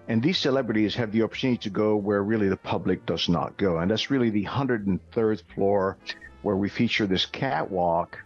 and 0.08 0.22
these 0.22 0.38
celebrities 0.38 0.94
have 0.96 1.12
the 1.12 1.22
opportunity 1.22 1.58
to 1.58 1.70
go 1.70 1.96
where 1.96 2.22
really 2.22 2.48
the 2.48 2.56
public 2.56 3.06
does 3.06 3.28
not 3.28 3.56
go. 3.56 3.78
And 3.78 3.90
that's 3.90 4.10
really 4.10 4.30
the 4.30 4.44
103rd 4.44 5.42
floor 5.54 5.96
where 6.42 6.56
we 6.56 6.68
feature 6.68 7.06
this 7.06 7.24
catwalk 7.24 8.18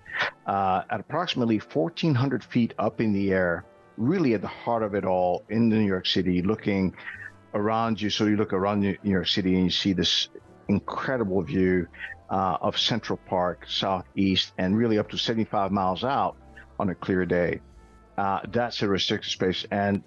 uh, 0.46 0.82
at 0.90 0.98
approximately 0.98 1.58
1,400 1.58 2.42
feet 2.42 2.74
up 2.78 3.00
in 3.00 3.12
the 3.12 3.32
air, 3.32 3.64
really 3.96 4.34
at 4.34 4.40
the 4.40 4.48
heart 4.48 4.82
of 4.82 4.94
it 4.94 5.04
all 5.04 5.44
in 5.50 5.68
New 5.68 5.78
York 5.78 6.06
City, 6.06 6.42
looking 6.42 6.94
around 7.54 8.00
you. 8.00 8.10
So 8.10 8.26
you 8.26 8.36
look 8.36 8.52
around 8.52 8.80
New 8.80 8.98
York 9.04 9.28
City 9.28 9.54
and 9.54 9.64
you 9.64 9.70
see 9.70 9.92
this 9.92 10.28
incredible 10.68 11.42
view 11.42 11.86
uh, 12.28 12.58
of 12.60 12.76
Central 12.76 13.18
Park, 13.28 13.66
southeast, 13.68 14.52
and 14.58 14.76
really 14.76 14.98
up 14.98 15.08
to 15.10 15.16
75 15.16 15.70
miles 15.70 16.02
out 16.02 16.36
on 16.80 16.90
a 16.90 16.94
clear 16.94 17.24
day. 17.24 17.60
Uh, 18.16 18.40
that's 18.48 18.82
a 18.82 18.88
restricted 18.88 19.30
space. 19.30 19.64
And 19.70 20.02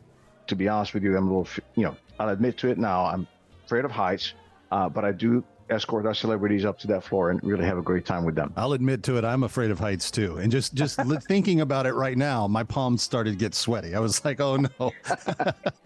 to 0.52 0.56
be 0.56 0.68
honest 0.68 0.94
with 0.94 1.02
you, 1.02 1.16
I'm 1.16 1.30
a 1.30 1.38
little, 1.38 1.48
you 1.76 1.84
know, 1.84 1.96
I'll 2.20 2.28
admit 2.28 2.58
to 2.58 2.68
it 2.68 2.78
now. 2.78 3.06
I'm 3.06 3.26
afraid 3.64 3.86
of 3.86 3.92
heights, 3.92 4.34
uh, 4.70 4.90
but 4.90 5.06
I 5.06 5.14
do 5.14 5.46
escort 5.70 6.06
our 6.06 6.14
celebrities 6.14 6.66
up 6.66 6.78
to 6.80 6.88
that 6.88 7.06
floor 7.06 7.32
and 7.32 7.42
really 7.42 7.64
have 7.64 7.78
a 7.78 7.82
great 7.82 8.06
time 8.06 8.26
with 8.26 8.36
them. 8.36 8.52
I'll 8.58 8.74
admit 8.74 9.02
to 9.04 9.18
it. 9.18 9.24
I'm 9.24 9.44
afraid 9.44 9.72
of 9.72 9.80
heights 9.80 10.12
too. 10.12 10.40
And 10.40 10.52
just 10.52 10.74
just 10.74 11.00
thinking 11.30 11.62
about 11.62 11.86
it 11.86 11.94
right 11.94 12.18
now, 12.18 12.50
my 12.50 12.64
palms 12.64 13.02
started 13.02 13.32
to 13.32 13.38
get 13.38 13.56
sweaty. 13.56 13.96
I 13.96 14.00
was 14.00 14.26
like, 14.26 14.42
oh 14.42 14.58
no. 14.58 14.92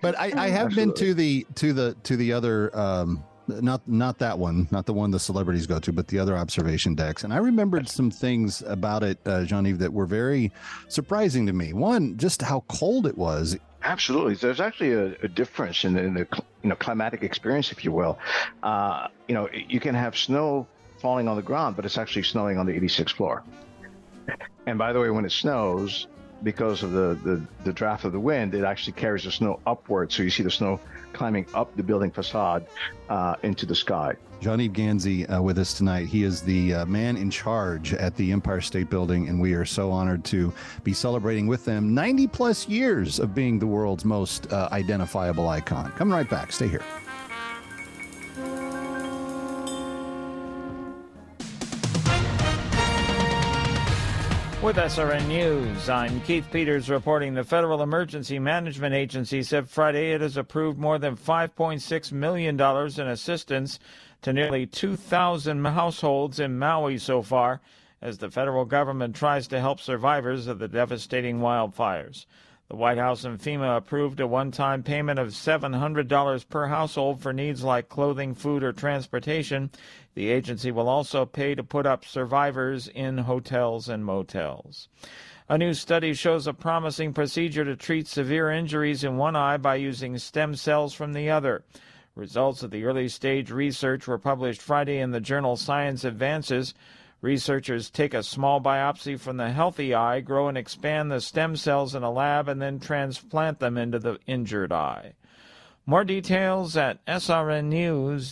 but 0.00 0.18
I, 0.18 0.32
I 0.36 0.48
have 0.48 0.66
Absolutely. 0.66 0.74
been 0.74 0.94
to 0.94 1.14
the 1.14 1.46
to 1.54 1.72
the 1.72 1.96
to 2.02 2.16
the 2.16 2.32
other 2.32 2.76
um, 2.76 3.22
not 3.46 3.86
not 3.86 4.18
that 4.18 4.38
one, 4.38 4.68
not 4.70 4.86
the 4.86 4.92
one 4.92 5.10
the 5.10 5.20
celebrities 5.20 5.66
go 5.66 5.78
to, 5.78 5.92
but 5.92 6.08
the 6.08 6.18
other 6.18 6.36
observation 6.36 6.94
decks. 6.94 7.24
And 7.24 7.32
I 7.32 7.38
remembered 7.38 7.88
some 7.88 8.10
things 8.10 8.62
about 8.62 9.02
it, 9.02 9.18
uh, 9.26 9.44
Jean-Yves, 9.44 9.78
that 9.78 9.92
were 9.92 10.06
very 10.06 10.52
surprising 10.88 11.46
to 11.46 11.52
me. 11.52 11.72
One, 11.72 12.16
just 12.16 12.42
how 12.42 12.64
cold 12.68 13.06
it 13.06 13.16
was. 13.16 13.56
Absolutely, 13.84 14.34
there's 14.34 14.60
actually 14.60 14.92
a, 14.92 15.14
a 15.22 15.28
difference 15.28 15.84
in 15.84 15.92
the, 15.92 16.02
in 16.02 16.14
the, 16.14 16.26
you 16.62 16.70
know 16.70 16.74
climatic 16.74 17.22
experience, 17.22 17.70
if 17.70 17.84
you 17.84 17.92
will. 17.92 18.18
Uh, 18.62 19.08
you 19.28 19.34
know, 19.34 19.48
you 19.52 19.78
can 19.78 19.94
have 19.94 20.16
snow 20.16 20.66
falling 20.98 21.28
on 21.28 21.36
the 21.36 21.42
ground, 21.42 21.76
but 21.76 21.84
it's 21.84 21.98
actually 21.98 22.22
snowing 22.22 22.56
on 22.56 22.64
the 22.64 22.72
86th 22.72 23.12
floor. 23.12 23.44
And 24.66 24.78
by 24.78 24.94
the 24.94 25.00
way, 25.00 25.10
when 25.10 25.26
it 25.26 25.32
snows, 25.32 26.06
because 26.44 26.82
of 26.82 26.92
the, 26.92 27.18
the, 27.24 27.42
the 27.64 27.72
draft 27.72 28.04
of 28.04 28.12
the 28.12 28.20
wind, 28.20 28.54
it 28.54 28.64
actually 28.64 28.92
carries 28.92 29.24
the 29.24 29.32
snow 29.32 29.58
upward. 29.66 30.12
So 30.12 30.22
you 30.22 30.30
see 30.30 30.42
the 30.42 30.50
snow 30.50 30.78
climbing 31.12 31.46
up 31.54 31.74
the 31.76 31.82
building 31.82 32.10
facade 32.10 32.66
uh, 33.08 33.36
into 33.42 33.66
the 33.66 33.74
sky. 33.74 34.14
Jean-Yves 34.40 34.74
Ghazi 34.74 35.26
uh, 35.26 35.40
with 35.40 35.58
us 35.58 35.72
tonight. 35.72 36.06
He 36.06 36.22
is 36.22 36.42
the 36.42 36.74
uh, 36.74 36.86
man 36.86 37.16
in 37.16 37.30
charge 37.30 37.94
at 37.94 38.14
the 38.16 38.30
Empire 38.30 38.60
State 38.60 38.90
Building, 38.90 39.28
and 39.28 39.40
we 39.40 39.54
are 39.54 39.64
so 39.64 39.90
honored 39.90 40.24
to 40.26 40.52
be 40.82 40.92
celebrating 40.92 41.46
with 41.46 41.64
them 41.64 41.94
90 41.94 42.26
plus 42.26 42.68
years 42.68 43.18
of 43.18 43.34
being 43.34 43.58
the 43.58 43.66
world's 43.66 44.04
most 44.04 44.52
uh, 44.52 44.68
identifiable 44.70 45.48
icon. 45.48 45.90
Coming 45.92 46.12
right 46.12 46.28
back. 46.28 46.52
Stay 46.52 46.68
here. 46.68 46.82
With 54.64 54.76
SRN 54.76 55.28
News, 55.28 55.90
I'm 55.90 56.22
Keith 56.22 56.46
Peters 56.50 56.88
reporting 56.88 57.34
the 57.34 57.44
Federal 57.44 57.82
Emergency 57.82 58.38
Management 58.38 58.94
Agency 58.94 59.42
said 59.42 59.68
Friday 59.68 60.12
it 60.12 60.22
has 60.22 60.38
approved 60.38 60.78
more 60.78 60.98
than 60.98 61.18
$5.6 61.18 62.12
million 62.12 62.58
in 62.58 63.06
assistance 63.06 63.78
to 64.22 64.32
nearly 64.32 64.64
2,000 64.64 65.62
households 65.66 66.40
in 66.40 66.58
Maui 66.58 66.96
so 66.96 67.20
far 67.20 67.60
as 68.00 68.16
the 68.16 68.30
federal 68.30 68.64
government 68.64 69.14
tries 69.14 69.46
to 69.48 69.60
help 69.60 69.80
survivors 69.80 70.46
of 70.46 70.58
the 70.58 70.68
devastating 70.68 71.40
wildfires. 71.40 72.24
The 72.68 72.76
White 72.76 72.96
House 72.96 73.24
and 73.24 73.38
FEMA 73.38 73.76
approved 73.76 74.20
a 74.20 74.26
one 74.26 74.50
time 74.50 74.82
payment 74.82 75.18
of 75.18 75.28
$700 75.28 76.48
per 76.48 76.66
household 76.66 77.20
for 77.20 77.32
needs 77.32 77.62
like 77.62 77.90
clothing, 77.90 78.34
food, 78.34 78.62
or 78.62 78.72
transportation. 78.72 79.70
The 80.14 80.30
agency 80.30 80.70
will 80.70 80.88
also 80.88 81.26
pay 81.26 81.54
to 81.54 81.62
put 81.62 81.84
up 81.84 82.06
survivors 82.06 82.88
in 82.88 83.18
hotels 83.18 83.90
and 83.90 84.02
motels. 84.02 84.88
A 85.46 85.58
new 85.58 85.74
study 85.74 86.14
shows 86.14 86.46
a 86.46 86.54
promising 86.54 87.12
procedure 87.12 87.66
to 87.66 87.76
treat 87.76 88.08
severe 88.08 88.50
injuries 88.50 89.04
in 89.04 89.18
one 89.18 89.36
eye 89.36 89.58
by 89.58 89.74
using 89.76 90.16
stem 90.16 90.54
cells 90.54 90.94
from 90.94 91.12
the 91.12 91.28
other. 91.28 91.64
Results 92.14 92.62
of 92.62 92.70
the 92.70 92.84
early 92.84 93.08
stage 93.08 93.50
research 93.50 94.06
were 94.06 94.16
published 94.16 94.62
Friday 94.62 95.00
in 95.00 95.10
the 95.10 95.20
journal 95.20 95.56
Science 95.56 96.02
Advances. 96.02 96.72
Researchers 97.24 97.88
take 97.88 98.12
a 98.12 98.22
small 98.22 98.60
biopsy 98.60 99.18
from 99.18 99.38
the 99.38 99.50
healthy 99.50 99.94
eye, 99.94 100.20
grow 100.20 100.46
and 100.48 100.58
expand 100.58 101.10
the 101.10 101.22
stem 101.22 101.56
cells 101.56 101.94
in 101.94 102.02
a 102.02 102.12
lab, 102.12 102.50
and 102.50 102.60
then 102.60 102.78
transplant 102.78 103.60
them 103.60 103.78
into 103.78 103.98
the 103.98 104.18
injured 104.26 104.72
eye. 104.72 105.14
More 105.86 106.04
details 106.04 106.76
at 106.76 107.02
srnnews.com. 107.06 108.26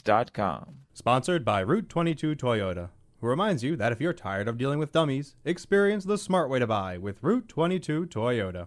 Sponsored 0.93 1.43
by 1.43 1.61
Route 1.61 1.89
22 1.89 2.37
Toyota, 2.37 2.91
who 3.23 3.29
reminds 3.29 3.65
you 3.65 3.77
that 3.77 3.93
if 3.93 4.01
you're 4.03 4.13
tired 4.13 4.47
of 4.47 4.59
dealing 4.59 4.79
with 4.79 4.93
dummies, 4.93 5.37
experience 5.43 6.05
the 6.05 6.19
smart 6.19 6.51
way 6.51 6.59
to 6.59 6.67
buy 6.67 6.99
with 6.99 7.23
Route 7.23 7.49
22 7.49 8.05
Toyota. 8.09 8.67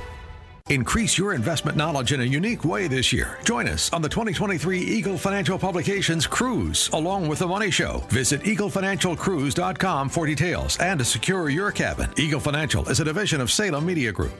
Increase 0.71 1.17
your 1.17 1.33
investment 1.33 1.75
knowledge 1.75 2.13
in 2.13 2.21
a 2.21 2.23
unique 2.23 2.63
way 2.63 2.87
this 2.87 3.11
year. 3.11 3.37
Join 3.43 3.67
us 3.67 3.91
on 3.91 4.01
the 4.01 4.07
2023 4.07 4.79
Eagle 4.79 5.17
Financial 5.17 5.59
Publications 5.59 6.25
Cruise, 6.25 6.89
along 6.93 7.27
with 7.27 7.39
The 7.39 7.47
Money 7.47 7.71
Show. 7.71 8.05
Visit 8.07 8.43
eaglefinancialcruise.com 8.43 10.07
for 10.07 10.25
details 10.25 10.77
and 10.77 10.97
to 10.99 11.03
secure 11.03 11.49
your 11.49 11.73
cabin. 11.73 12.09
Eagle 12.15 12.39
Financial 12.39 12.87
is 12.87 13.01
a 13.01 13.03
division 13.03 13.41
of 13.41 13.51
Salem 13.51 13.85
Media 13.85 14.13
Group. 14.13 14.31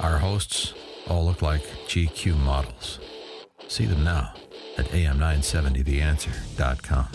Our 0.00 0.16
hosts 0.16 0.72
all 1.08 1.26
look 1.26 1.42
like 1.42 1.60
GQ 1.86 2.38
models. 2.38 3.00
See 3.68 3.84
them 3.84 4.02
now 4.02 4.32
at 4.78 4.86
am970theanswer.com. 4.86 7.08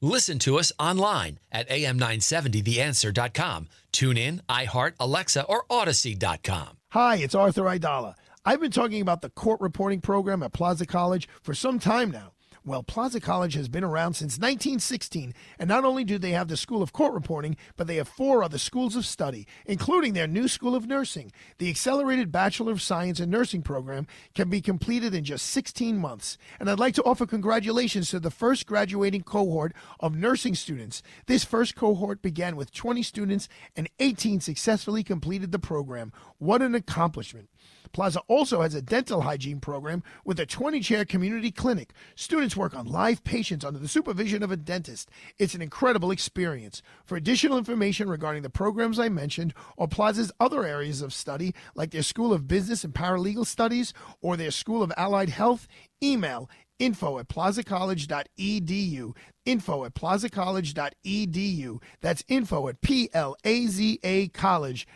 Listen 0.00 0.38
to 0.38 0.58
us 0.58 0.72
online 0.78 1.38
at 1.52 1.68
am970theanswer.com. 1.68 3.68
Tune 3.96 4.18
in, 4.18 4.42
iHeart, 4.46 4.92
Alexa, 5.00 5.44
or 5.44 5.64
Audacy.com. 5.70 6.76
Hi, 6.90 7.16
it's 7.16 7.34
Arthur 7.34 7.62
Aidala. 7.62 8.12
I've 8.44 8.60
been 8.60 8.70
talking 8.70 9.00
about 9.00 9.22
the 9.22 9.30
court 9.30 9.58
reporting 9.62 10.02
program 10.02 10.42
at 10.42 10.52
Plaza 10.52 10.84
College 10.84 11.26
for 11.42 11.54
some 11.54 11.78
time 11.78 12.10
now. 12.10 12.32
Well, 12.66 12.82
Plaza 12.82 13.20
College 13.20 13.54
has 13.54 13.68
been 13.68 13.84
around 13.84 14.14
since 14.14 14.38
1916, 14.38 15.32
and 15.56 15.68
not 15.68 15.84
only 15.84 16.02
do 16.02 16.18
they 16.18 16.32
have 16.32 16.48
the 16.48 16.56
School 16.56 16.82
of 16.82 16.92
Court 16.92 17.14
Reporting, 17.14 17.56
but 17.76 17.86
they 17.86 17.94
have 17.94 18.08
four 18.08 18.42
other 18.42 18.58
schools 18.58 18.96
of 18.96 19.06
study, 19.06 19.46
including 19.66 20.14
their 20.14 20.26
new 20.26 20.48
School 20.48 20.74
of 20.74 20.88
Nursing. 20.88 21.30
The 21.58 21.70
Accelerated 21.70 22.32
Bachelor 22.32 22.72
of 22.72 22.82
Science 22.82 23.20
in 23.20 23.30
Nursing 23.30 23.62
program 23.62 24.08
can 24.34 24.50
be 24.50 24.60
completed 24.60 25.14
in 25.14 25.22
just 25.22 25.46
16 25.46 25.96
months. 25.96 26.38
And 26.58 26.68
I'd 26.68 26.80
like 26.80 26.94
to 26.94 27.04
offer 27.04 27.24
congratulations 27.24 28.10
to 28.10 28.18
the 28.18 28.32
first 28.32 28.66
graduating 28.66 29.22
cohort 29.22 29.72
of 30.00 30.16
nursing 30.16 30.56
students. 30.56 31.04
This 31.26 31.44
first 31.44 31.76
cohort 31.76 32.20
began 32.20 32.56
with 32.56 32.74
20 32.74 33.00
students, 33.04 33.48
and 33.76 33.88
18 34.00 34.40
successfully 34.40 35.04
completed 35.04 35.52
the 35.52 35.60
program. 35.60 36.12
What 36.38 36.62
an 36.62 36.74
accomplishment! 36.74 37.48
Plaza 37.92 38.20
also 38.28 38.62
has 38.62 38.74
a 38.74 38.82
dental 38.82 39.22
hygiene 39.22 39.60
program 39.60 40.02
with 40.24 40.40
a 40.40 40.46
20 40.46 40.80
chair 40.80 41.04
community 41.04 41.50
clinic. 41.50 41.92
Students 42.14 42.56
work 42.56 42.74
on 42.74 42.86
live 42.86 43.24
patients 43.24 43.64
under 43.64 43.78
the 43.78 43.88
supervision 43.88 44.42
of 44.42 44.50
a 44.50 44.56
dentist. 44.56 45.10
It's 45.38 45.54
an 45.54 45.62
incredible 45.62 46.10
experience. 46.10 46.82
For 47.04 47.16
additional 47.16 47.58
information 47.58 48.08
regarding 48.08 48.42
the 48.42 48.50
programs 48.50 48.98
I 48.98 49.08
mentioned 49.08 49.54
or 49.76 49.88
Plaza's 49.88 50.32
other 50.40 50.64
areas 50.64 51.02
of 51.02 51.12
study, 51.12 51.54
like 51.74 51.90
their 51.90 52.02
School 52.02 52.32
of 52.32 52.48
Business 52.48 52.84
and 52.84 52.94
Paralegal 52.94 53.46
Studies 53.46 53.92
or 54.20 54.36
their 54.36 54.50
School 54.50 54.82
of 54.82 54.92
Allied 54.96 55.30
Health, 55.30 55.68
email 56.02 56.48
info 56.78 57.18
at 57.18 57.28
plazacollege.edu. 57.28 59.16
Info 59.44 59.84
at 59.84 59.94
plazacollege.edu. 59.94 61.82
That's 62.00 62.24
info 62.28 62.68
at 62.68 62.80
P 62.80 63.08
L 63.12 63.36
A 63.44 63.66
Z 63.66 64.00
A 64.02 64.28
college.edu. 64.28 64.86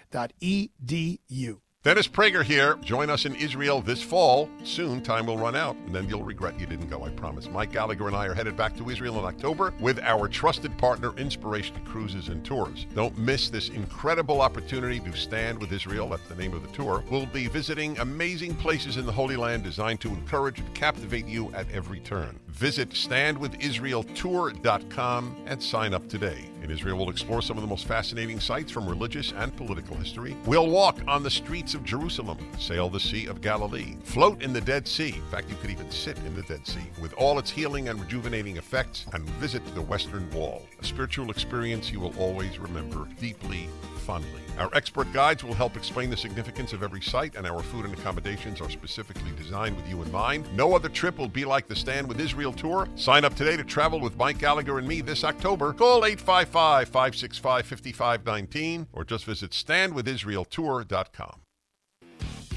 Dennis 1.82 2.06
Prager 2.06 2.44
here. 2.44 2.76
Join 2.82 3.08
us 3.08 3.24
in 3.24 3.34
Israel 3.36 3.80
this 3.80 4.02
fall. 4.02 4.50
Soon, 4.64 5.00
time 5.00 5.24
will 5.24 5.38
run 5.38 5.56
out, 5.56 5.74
and 5.86 5.94
then 5.94 6.06
you'll 6.10 6.22
regret 6.22 6.60
you 6.60 6.66
didn't 6.66 6.90
go, 6.90 7.04
I 7.04 7.08
promise. 7.08 7.48
Mike 7.48 7.72
Gallagher 7.72 8.06
and 8.06 8.14
I 8.14 8.26
are 8.26 8.34
headed 8.34 8.54
back 8.54 8.76
to 8.76 8.90
Israel 8.90 9.18
in 9.18 9.24
October 9.24 9.72
with 9.80 9.98
our 10.00 10.28
trusted 10.28 10.76
partner, 10.76 11.16
Inspiration 11.16 11.82
Cruises 11.86 12.28
and 12.28 12.44
Tours. 12.44 12.84
Don't 12.94 13.16
miss 13.16 13.48
this 13.48 13.70
incredible 13.70 14.42
opportunity 14.42 15.00
to 15.00 15.16
stand 15.16 15.58
with 15.58 15.72
Israel. 15.72 16.10
That's 16.10 16.28
the 16.28 16.34
name 16.34 16.52
of 16.52 16.60
the 16.60 16.68
tour. 16.76 17.02
We'll 17.10 17.24
be 17.24 17.46
visiting 17.46 17.98
amazing 17.98 18.56
places 18.56 18.98
in 18.98 19.06
the 19.06 19.12
Holy 19.12 19.36
Land 19.36 19.64
designed 19.64 20.02
to 20.02 20.08
encourage 20.08 20.58
and 20.58 20.74
captivate 20.74 21.24
you 21.24 21.50
at 21.54 21.70
every 21.70 22.00
turn. 22.00 22.38
Visit 22.48 22.90
standwithisraeltour.com 22.90 25.36
and 25.46 25.62
sign 25.62 25.94
up 25.94 26.06
today. 26.10 26.44
In 26.62 26.70
Israel, 26.70 26.98
we'll 26.98 27.10
explore 27.10 27.40
some 27.40 27.56
of 27.56 27.62
the 27.62 27.68
most 27.68 27.86
fascinating 27.86 28.38
sites 28.38 28.70
from 28.70 28.88
religious 28.88 29.32
and 29.32 29.54
political 29.56 29.96
history. 29.96 30.36
We'll 30.44 30.68
walk 30.68 30.98
on 31.08 31.22
the 31.22 31.30
streets 31.30 31.74
of 31.74 31.84
Jerusalem, 31.84 32.38
sail 32.58 32.90
the 32.90 33.00
Sea 33.00 33.26
of 33.26 33.40
Galilee, 33.40 33.96
float 34.04 34.42
in 34.42 34.52
the 34.52 34.60
Dead 34.60 34.86
Sea. 34.86 35.14
In 35.14 35.30
fact, 35.30 35.48
you 35.48 35.56
could 35.56 35.70
even 35.70 35.90
sit 35.90 36.18
in 36.18 36.34
the 36.34 36.42
Dead 36.42 36.66
Sea 36.66 36.84
with 37.00 37.14
all 37.14 37.38
its 37.38 37.50
healing 37.50 37.88
and 37.88 38.00
rejuvenating 38.00 38.58
effects, 38.58 39.06
and 39.12 39.24
visit 39.40 39.64
the 39.74 39.82
Western 39.82 40.28
Wall, 40.30 40.66
a 40.80 40.84
spiritual 40.84 41.30
experience 41.30 41.90
you 41.90 42.00
will 42.00 42.14
always 42.18 42.58
remember 42.58 43.08
deeply, 43.18 43.68
fondly. 44.04 44.42
Our 44.60 44.70
expert 44.74 45.10
guides 45.14 45.42
will 45.42 45.54
help 45.54 45.74
explain 45.76 46.10
the 46.10 46.18
significance 46.18 46.74
of 46.74 46.82
every 46.82 47.00
site, 47.00 47.34
and 47.34 47.46
our 47.46 47.62
food 47.62 47.86
and 47.86 47.94
accommodations 47.94 48.60
are 48.60 48.68
specifically 48.68 49.30
designed 49.36 49.74
with 49.74 49.88
you 49.88 50.02
in 50.02 50.12
mind. 50.12 50.46
No 50.54 50.74
other 50.74 50.90
trip 50.90 51.16
will 51.16 51.28
be 51.28 51.46
like 51.46 51.66
the 51.66 51.74
Stand 51.74 52.06
with 52.06 52.20
Israel 52.20 52.52
tour. 52.52 52.86
Sign 52.94 53.24
up 53.24 53.34
today 53.34 53.56
to 53.56 53.64
travel 53.64 54.00
with 54.00 54.18
Mike 54.18 54.36
Gallagher 54.38 54.78
and 54.78 54.86
me 54.86 55.00
this 55.00 55.24
October. 55.24 55.72
Call 55.72 56.04
855 56.04 56.88
565 56.88 57.66
5519 57.66 58.86
or 58.92 59.02
just 59.02 59.24
visit 59.24 59.52
standwithisraeltour.com. 59.52 61.40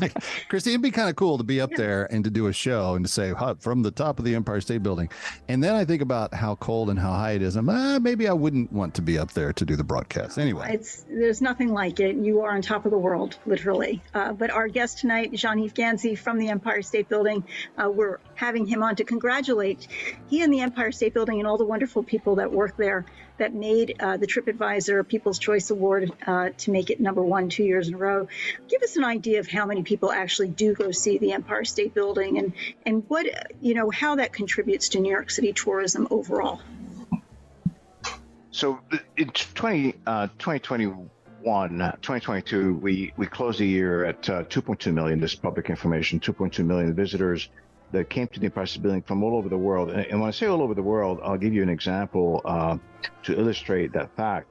like, 0.00 0.14
Christy, 0.48 0.70
it'd 0.70 0.80
be 0.80 0.90
kind 0.90 1.10
of 1.10 1.16
cool 1.16 1.36
to 1.36 1.44
be 1.44 1.60
up 1.60 1.70
there 1.76 2.10
and 2.10 2.24
to 2.24 2.30
do 2.30 2.46
a 2.46 2.52
show 2.52 2.94
and 2.94 3.04
to 3.04 3.12
say 3.12 3.34
from 3.58 3.82
the 3.82 3.90
top 3.90 4.18
of 4.18 4.24
the 4.24 4.34
Empire 4.34 4.62
State 4.62 4.82
Building. 4.82 5.10
And 5.46 5.62
then 5.62 5.74
I 5.74 5.84
think 5.84 6.00
about 6.00 6.32
how 6.32 6.54
cold 6.54 6.88
and 6.88 6.98
how 6.98 7.12
high 7.12 7.32
it 7.32 7.42
is. 7.42 7.56
And 7.56 7.68
uh, 7.68 8.00
maybe 8.00 8.26
I 8.26 8.32
wouldn't 8.32 8.72
want 8.72 8.94
to 8.94 9.02
be 9.02 9.18
up 9.18 9.32
there 9.32 9.52
to 9.52 9.64
do 9.66 9.76
the 9.76 9.84
broadcast. 9.84 10.38
Anyway, 10.38 10.66
It's 10.72 11.04
there's 11.10 11.42
nothing 11.42 11.74
like 11.74 12.00
it. 12.00 12.16
You 12.16 12.40
are 12.40 12.54
on 12.54 12.62
top 12.62 12.86
of 12.86 12.90
the 12.90 12.98
world, 12.98 13.36
literally. 13.44 14.00
Uh, 14.14 14.32
but 14.32 14.50
our 14.50 14.66
guest 14.66 14.96
tonight, 14.96 15.34
Jean-Yves 15.34 15.74
Ghazi 15.74 16.14
from 16.14 16.38
the 16.38 16.48
Empire 16.48 16.80
State 16.80 17.10
Building, 17.10 17.44
uh, 17.76 17.90
we're 17.90 18.18
having 18.34 18.64
him 18.64 18.82
on 18.82 18.96
to 18.96 19.04
congratulate 19.04 19.88
he 20.28 20.40
and 20.40 20.50
the 20.50 20.60
Empire 20.60 20.90
State 20.90 21.12
Building 21.12 21.38
and 21.38 21.46
all 21.46 21.58
the 21.58 21.66
wonderful 21.66 22.02
people 22.02 22.36
that 22.36 22.50
work 22.50 22.78
there 22.78 23.04
that 23.38 23.54
made 23.54 23.96
uh, 24.00 24.16
the 24.16 24.26
TripAdvisor 24.26 25.08
People's 25.18 25.40
Choice 25.40 25.70
Award 25.70 26.12
uh, 26.28 26.50
to 26.58 26.70
make 26.70 26.90
it 26.90 27.00
number 27.00 27.20
one 27.20 27.48
two 27.48 27.64
years 27.64 27.88
in 27.88 27.94
a 27.94 27.96
row. 27.96 28.28
Give 28.68 28.80
us 28.84 28.96
an 28.96 29.02
idea 29.02 29.40
of 29.40 29.48
how 29.48 29.66
many 29.66 29.82
people 29.82 30.12
actually 30.12 30.46
do 30.46 30.74
go 30.74 30.92
see 30.92 31.18
the 31.18 31.32
Empire 31.32 31.64
State 31.64 31.92
Building 31.92 32.38
and 32.38 32.52
and 32.86 33.02
what 33.08 33.26
you 33.60 33.74
know 33.74 33.90
how 33.90 34.14
that 34.14 34.32
contributes 34.32 34.90
to 34.90 35.00
New 35.00 35.10
York 35.10 35.30
City 35.30 35.52
tourism 35.52 36.06
overall. 36.12 36.60
So 38.52 38.78
in 39.16 39.30
20, 39.30 39.94
uh, 40.06 40.28
2021, 40.38 41.82
uh, 41.82 41.92
2022, 41.92 42.74
we, 42.74 43.12
we 43.16 43.26
closed 43.26 43.58
the 43.58 43.66
year 43.66 44.04
at 44.04 44.30
uh, 44.30 44.44
2.2 44.44 44.94
million. 44.94 45.18
This 45.18 45.34
public 45.34 45.68
information 45.68 46.20
2.2 46.20 46.64
million 46.64 46.94
visitors 46.94 47.48
that 47.90 48.08
came 48.08 48.28
to 48.28 48.38
the 48.38 48.46
Empire 48.46 48.66
State 48.66 48.82
Building 48.82 49.02
from 49.02 49.24
all 49.24 49.36
over 49.36 49.48
the 49.48 49.58
world. 49.58 49.90
And, 49.90 50.06
and 50.06 50.20
when 50.20 50.28
I 50.28 50.30
say 50.30 50.46
all 50.46 50.62
over 50.62 50.74
the 50.74 50.82
world, 50.82 51.18
I'll 51.24 51.38
give 51.38 51.52
you 51.52 51.64
an 51.64 51.68
example 51.68 52.40
uh, 52.44 52.78
to 53.24 53.36
illustrate 53.36 53.92
that 53.94 54.14
fact. 54.14 54.48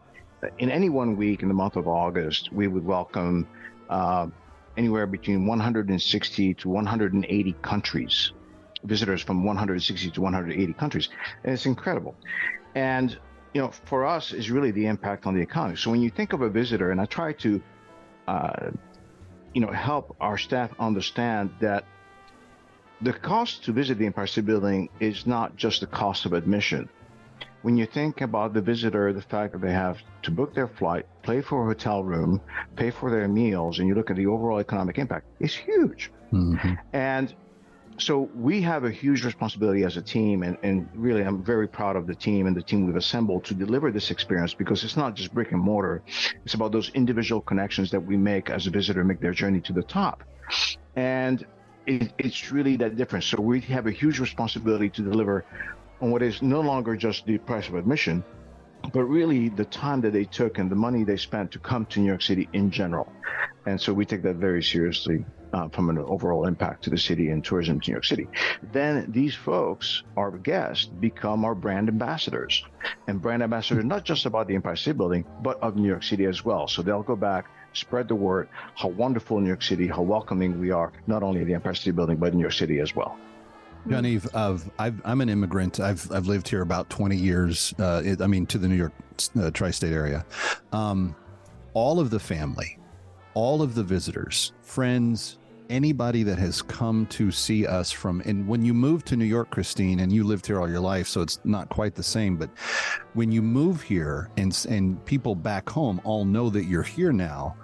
In 0.60 0.69
any 0.69 0.89
one 0.89 1.15
week 1.15 1.41
in 1.41 1.47
the 1.47 1.54
month 1.54 1.76
of 1.76 1.88
August, 1.88 2.52
we 2.54 2.67
would 2.67 2.86
welcome 2.86 3.47
uh, 3.89 4.28
anywhere 4.76 5.08
between 5.08 5.47
160 5.47 6.54
to 6.54 6.69
180 6.69 7.54
countries, 7.62 8.32
visitors 8.84 9.21
from 9.21 9.43
160 9.43 10.12
to 10.12 10.21
180 10.21 10.73
countries. 10.73 11.10
And 11.43 11.54
it's 11.54 11.65
incredible. 11.65 12.15
And 12.76 13.17
you 13.54 13.62
know, 13.62 13.71
for 13.86 14.06
us 14.06 14.34
is 14.34 14.52
really 14.52 14.69
the 14.69 14.86
impact 14.86 15.26
on 15.26 15.34
the 15.34 15.41
economy. 15.41 15.78
So 15.78 15.89
when 15.89 16.02
you 16.02 16.12
think 16.12 16.34
of 16.34 16.41
a 16.41 16.50
visitor, 16.50 16.91
and 16.91 17.02
I 17.02 17.06
try 17.06 17.34
to, 17.34 17.62
uh, 18.28 18.69
you 19.54 19.62
know, 19.62 19.71
help 19.71 20.15
our 20.19 20.38
staff 20.38 20.69
understand 20.80 21.50
that 21.60 21.86
the 23.02 23.13
cost 23.13 23.63
to 23.65 23.71
visit 23.71 23.97
the 23.97 24.06
Empire 24.06 24.28
State 24.28 24.45
Building 24.45 24.89
is 25.00 25.26
not 25.26 25.56
just 25.56 25.82
the 25.82 25.88
cost 25.88 26.26
of 26.26 26.34
admission. 26.34 26.89
When 27.63 27.75
you 27.75 27.85
think 27.85 28.21
about 28.21 28.53
the 28.53 28.61
visitor, 28.61 29.11
the 29.13 29.21
fact 29.21 29.53
that 29.53 29.61
they 29.61 29.73
have 29.73 29.97
to 30.23 30.31
book 30.31 30.53
their 30.53 30.67
flight, 30.67 31.05
pay 31.23 31.41
for 31.41 31.63
a 31.63 31.65
hotel 31.65 32.03
room, 32.03 32.39
pay 32.75 32.91
for 32.91 33.09
their 33.09 33.27
meals, 33.27 33.79
and 33.79 33.87
you 33.87 33.95
look 33.95 34.09
at 34.09 34.15
the 34.15 34.27
overall 34.27 34.59
economic 34.59 34.97
impact, 34.97 35.25
it's 35.39 35.55
huge. 35.55 36.11
Mm-hmm. 36.31 36.73
And 36.93 37.33
so 37.97 38.29
we 38.35 38.61
have 38.61 38.83
a 38.83 38.91
huge 38.91 39.25
responsibility 39.25 39.83
as 39.83 39.97
a 39.97 40.01
team 40.01 40.43
and, 40.43 40.57
and 40.61 40.87
really 40.93 41.23
i'm 41.23 41.43
very 41.43 41.67
proud 41.67 41.95
of 41.95 42.05
the 42.05 42.13
team 42.13 42.45
and 42.45 42.55
the 42.55 42.61
team 42.61 42.85
we've 42.85 42.95
assembled 42.95 43.43
to 43.43 43.53
deliver 43.55 43.91
this 43.91 44.11
experience 44.11 44.53
because 44.53 44.83
it's 44.83 44.95
not 44.95 45.15
just 45.15 45.33
brick 45.33 45.51
and 45.51 45.61
mortar. 45.61 46.03
It's 46.45 46.53
about 46.53 46.71
those 46.71 46.89
individual 46.89 47.41
connections 47.41 47.89
that 47.91 47.99
we 47.99 48.17
make 48.17 48.49
as 48.49 48.67
a 48.67 48.69
visitor 48.69 49.03
make 49.03 49.19
their 49.19 49.33
journey 49.33 49.61
to 49.61 49.73
the 49.73 49.81
top. 49.81 50.23
And 50.95 51.45
it, 51.87 52.13
it's 52.17 52.51
really 52.51 52.75
that 52.77 52.97
difference. 52.97 53.25
So 53.25 53.41
we 53.41 53.61
have 53.61 53.87
a 53.87 53.91
huge 53.91 54.19
responsibility 54.19 54.89
to 54.89 55.01
deliver 55.01 55.45
on 56.01 56.12
what 56.12 56.21
is 56.21 56.41
no 56.41 56.62
longer 56.62 56.95
just 56.95 57.25
the 57.25 57.38
price 57.38 57.67
of 57.67 57.75
admission 57.75 58.23
but 58.93 59.03
really 59.03 59.49
the 59.49 59.65
time 59.65 60.01
that 60.01 60.13
they 60.13 60.23
took 60.23 60.57
and 60.57 60.71
the 60.71 60.75
money 60.75 61.03
they 61.03 61.17
spent 61.17 61.51
to 61.51 61.60
come 61.60 61.86
to 61.88 61.99
New 61.99 62.07
York 62.07 62.21
City 62.21 62.47
in 62.53 62.71
general. 62.71 63.12
And 63.65 63.79
so 63.79 63.93
we 63.93 64.05
take 64.05 64.23
that 64.23 64.36
very 64.38 64.63
seriously 64.63 65.25
uh, 65.53 65.67
from 65.69 65.89
an 65.89 65.97
overall 65.97 66.45
impact 66.45 66.83
to 66.83 66.89
the 66.89 66.97
city 66.97 67.29
and 67.29 67.43
tourism 67.43 67.79
to 67.81 67.89
New 67.89 67.95
York 67.95 68.05
City. 68.05 68.27
Then 68.71 69.12
these 69.12 69.36
folks, 69.36 70.03
our 70.15 70.31
guests, 70.31 70.86
become 70.86 71.43
our 71.43 71.55
brand 71.55 71.89
ambassadors. 71.89 72.63
And 73.07 73.21
brand 73.21 73.43
ambassadors, 73.43 73.83
not 73.83 74.05
just 74.05 74.25
about 74.25 74.47
the 74.47 74.55
Empire 74.55 74.75
State 74.75 74.97
Building, 74.97 75.25
but 75.41 75.62
of 75.62 75.75
New 75.75 75.88
York 75.88 76.03
City 76.03 76.25
as 76.25 76.45
well. 76.45 76.67
So 76.67 76.81
they'll 76.81 77.03
go 77.03 77.15
back, 77.15 77.47
spread 77.73 78.07
the 78.07 78.15
word, 78.15 78.47
how 78.75 78.89
wonderful 78.89 79.39
New 79.39 79.47
York 79.47 79.63
City, 79.63 79.88
how 79.88 80.01
welcoming 80.01 80.60
we 80.60 80.71
are, 80.71 80.93
not 81.07 81.23
only 81.23 81.41
at 81.41 81.47
the 81.47 81.53
Empire 81.53 81.73
State 81.73 81.95
Building, 81.95 82.17
but 82.17 82.31
in 82.31 82.36
New 82.36 82.41
York 82.43 82.53
City 82.53 82.79
as 82.79 82.95
well. 82.95 83.17
Of 84.34 84.69
I've, 84.80 85.02
I'm 85.06 85.21
an 85.21 85.30
immigrant. 85.30 85.80
I've 85.80 86.12
I've 86.12 86.28
lived 86.28 86.47
here 86.47 86.62
about 86.62 86.89
20 86.89 87.15
years. 87.15 87.73
Uh, 87.80 88.02
it, 88.04 88.21
I 88.21 88.28
mean, 88.28 88.45
to 88.47 88.58
the 88.58 88.67
New 88.67 88.76
York 88.76 88.93
uh, 89.39 89.52
tri-state 89.52 89.93
area. 89.93 90.26
Um, 90.71 91.15
all 91.73 92.00
of 92.00 92.10
the 92.10 92.19
family, 92.19 92.80
all 93.34 93.62
of 93.62 93.76
the 93.76 93.84
visitors, 93.84 94.52
friends, 94.62 95.38
anybody 95.69 96.23
that 96.23 96.38
has 96.38 96.62
come 96.62 97.06
to 97.08 97.32
see 97.32 97.65
us 97.67 97.91
from 97.91 98.21
and 98.26 98.47
when 98.47 98.63
you 98.63 98.73
move 98.73 99.04
to 99.06 99.15
New 99.15 99.26
York, 99.26 99.52
Cristyne, 99.52 100.02
and 100.02 100.12
you 100.12 100.23
lived 100.23 100.47
here 100.47 100.60
all 100.60 100.69
your 100.69 100.80
life, 100.80 101.08
so 101.08 101.21
it's 101.21 101.39
not 101.43 101.69
quite 101.69 101.95
the 101.95 102.04
same. 102.04 102.38
But 102.38 102.50
when 103.13 103.32
you 103.32 103.41
move 103.41 103.82
here 103.82 104.30
and 104.38 104.65
and 104.69 105.04
people 105.06 105.36
back 105.36 105.69
home 105.69 106.02
all 106.04 106.26
know 106.26 106.50
that 106.50 106.65
you're 106.65 106.84
here 106.84 107.12
now, 107.12 107.56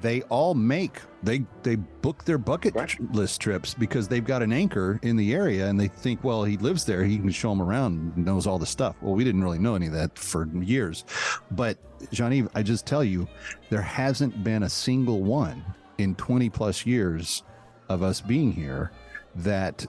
they 0.00 0.22
all 0.22 0.54
make 0.54 1.00
they 1.26 1.44
they 1.62 1.74
book 1.74 2.24
their 2.24 2.38
bucket 2.38 2.74
tr- 2.86 3.02
list 3.12 3.40
trips 3.40 3.74
because 3.74 4.08
they've 4.08 4.24
got 4.24 4.42
an 4.42 4.52
anchor 4.52 4.98
in 5.02 5.16
the 5.16 5.34
area 5.34 5.66
and 5.66 5.78
they 5.78 5.88
think 5.88 6.22
well 6.24 6.44
he 6.44 6.56
lives 6.58 6.84
there. 6.84 7.04
He 7.04 7.18
can 7.18 7.30
show 7.30 7.50
them 7.50 7.60
around 7.60 8.14
and 8.16 8.24
knows 8.24 8.46
all 8.46 8.58
the 8.58 8.66
stuff. 8.66 8.96
Well 9.02 9.14
we 9.14 9.24
didn't 9.24 9.42
really 9.42 9.58
know 9.58 9.74
any 9.74 9.86
of 9.86 9.92
that 9.92 10.18
for 10.18 10.46
years. 10.46 11.04
But 11.50 11.78
jean 12.12 12.48
i 12.54 12.62
just 12.62 12.84
tell 12.84 13.02
you 13.02 13.26
there 13.70 13.80
hasn't 13.80 14.44
been 14.44 14.64
a 14.64 14.68
single 14.68 15.22
one 15.22 15.64
in 15.96 16.14
20 16.16 16.50
plus 16.50 16.84
years 16.84 17.42
of 17.88 18.02
us 18.02 18.20
being 18.20 18.52
here 18.52 18.92
that 19.34 19.86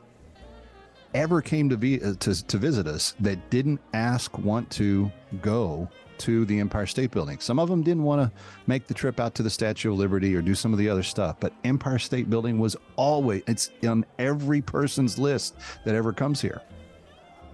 ever 1.13 1.41
came 1.41 1.67
to 1.69 1.78
be 1.78 2.02
uh, 2.02 2.13
to, 2.19 2.45
to 2.47 2.58
visit 2.58 2.88
us 2.88 3.13
that 3.19 3.50
didn't 3.50 3.80
ask 3.93 4.38
want 4.39 4.69
to 4.69 5.12
go 5.41 5.89
to 6.19 6.45
the 6.45 6.60
Empire 6.60 6.86
State 6.86 7.12
Building. 7.12 7.39
Some 7.39 7.60
of 7.60 7.69
them 7.69 7.84
didn't 7.84 8.03
want 8.03 8.21
to 8.21 8.39
make 8.65 8.88
the 8.88 8.93
trip 8.93 9.19
out 9.19 9.36
to 9.36 9.43
the 9.43 9.49
Statue 9.49 9.91
of 9.91 9.97
Liberty 9.97 10.36
or 10.36 10.41
do 10.41 10.56
some 10.56 10.73
of 10.73 10.80
the 10.80 10.89
other 10.89 11.03
stuff, 11.03 11.38
but 11.39 11.53
Empire 11.63 11.99
State 11.99 12.30
Building 12.30 12.60
was 12.60 12.75
always 12.95 13.43
it's 13.47 13.71
on 13.88 14.06
every 14.19 14.62
person's 14.62 15.17
list 15.17 15.56
that 15.86 15.95
ever 15.95 16.13
comes 16.13 16.41
here. 16.41 16.62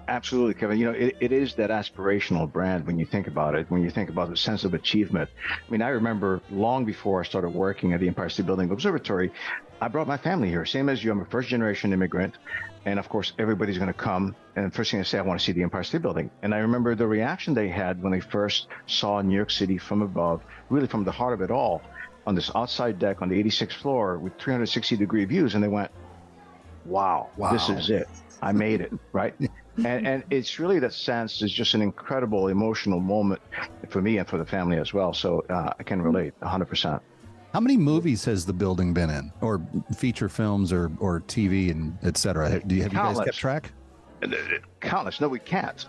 Absolutely, 0.08 0.54
Kevin. 0.54 0.78
You 0.78 0.86
know, 0.86 0.92
it, 0.92 1.16
it 1.22 1.32
is 1.32 1.56
that 1.56 1.70
aspirational 1.70 2.52
brand 2.52 2.86
when 2.86 3.00
you 3.00 3.06
think 3.06 3.28
about 3.28 3.56
it, 3.56 3.70
when 3.70 3.82
you 3.82 3.90
think 3.90 4.10
about 4.10 4.30
the 4.30 4.36
sense 4.36 4.66
of 4.66 4.74
achievement. 4.74 5.30
I 5.50 5.72
mean, 5.72 5.82
I 5.82 5.90
remember 5.90 6.42
long 6.52 6.84
before 6.84 7.22
I 7.22 7.24
started 7.24 7.50
working 7.50 7.94
at 7.94 8.00
the 8.02 8.08
Empire 8.08 8.30
State 8.30 8.46
Building 8.46 8.70
Observatory, 8.72 9.32
I 9.82 9.88
brought 9.90 10.08
my 10.08 10.18
family 10.18 10.50
here, 10.50 10.66
same 10.66 10.90
as 10.90 11.04
you. 11.04 11.12
I'm 11.12 11.22
a 11.22 11.26
first 11.26 11.50
generation 11.50 11.92
immigrant. 11.94 12.38
And 12.86 13.00
of 13.00 13.10
course, 13.10 13.34
everybody's 13.38 13.78
going 13.78 13.88
to 13.88 13.94
come. 13.94 14.36
And 14.56 14.74
first 14.74 14.92
thing 14.92 15.00
I 15.00 15.04
say, 15.04 15.18
I 15.18 15.22
want 15.22 15.40
to 15.40 15.46
see 15.46 15.52
the 15.52 15.64
Empire 15.64 15.84
State 15.84 16.02
Building. 16.02 16.30
And 16.42 16.54
I 16.54 16.60
remember 16.60 16.96
the 16.96 17.08
reaction 17.08 17.54
they 17.54 17.68
had 17.70 18.02
when 18.02 18.12
they 18.12 18.20
first 18.20 18.68
saw 18.88 19.22
New 19.22 19.36
York 19.36 19.52
City 19.52 19.78
from 19.78 20.02
above, 20.02 20.42
really 20.70 20.88
from 20.88 21.04
the 21.04 21.12
heart 21.12 21.34
of 21.34 21.42
it 21.42 21.52
all, 21.52 21.82
on 22.26 22.36
this 22.36 22.50
outside 22.56 23.00
deck 23.00 23.22
on 23.22 23.30
the 23.30 23.44
86th 23.44 23.74
floor 23.74 24.20
with 24.20 24.34
360 24.40 24.96
degree 24.98 25.26
views. 25.26 25.56
And 25.56 25.64
they 25.64 25.68
went, 25.68 25.92
wow, 26.86 27.32
Wow. 27.38 27.52
this 27.52 27.70
is 27.70 27.90
it. 27.90 28.08
I 28.42 28.52
made 28.52 28.82
it, 28.82 28.92
right? 29.14 29.34
and, 29.78 30.08
and 30.08 30.24
it's 30.30 30.60
really 30.60 30.80
that 30.80 30.94
sense 30.94 31.42
is 31.42 31.52
just 31.52 31.74
an 31.74 31.82
incredible 31.82 32.48
emotional 32.50 33.00
moment 33.00 33.42
for 33.90 34.02
me 34.02 34.18
and 34.18 34.28
for 34.28 34.38
the 34.38 34.46
family 34.46 34.78
as 34.78 34.94
well. 34.94 35.14
So 35.14 35.42
uh, 35.50 35.72
I 35.80 35.84
can 35.84 36.02
relate 36.02 36.34
100%. 36.42 37.00
How 37.54 37.60
many 37.60 37.78
movies 37.78 38.26
has 38.26 38.46
the 38.48 38.54
building 38.54 38.94
been 38.96 39.12
in, 39.12 39.32
or 39.40 39.62
feature 39.96 40.28
films, 40.28 40.74
or 40.74 40.92
or 41.00 41.22
TV 41.22 41.70
and 41.70 41.96
et 42.02 42.18
cetera? 42.18 42.60
Do 42.66 42.74
you, 42.76 42.82
have 42.82 42.92
you 42.92 42.98
guys 42.98 43.06
Countless. 43.16 43.26
kept 43.26 43.38
track? 43.38 43.72
Uh, 44.24 44.28
countless. 44.80 45.22
No, 45.22 45.28
we 45.28 45.38
can't. 45.38 45.86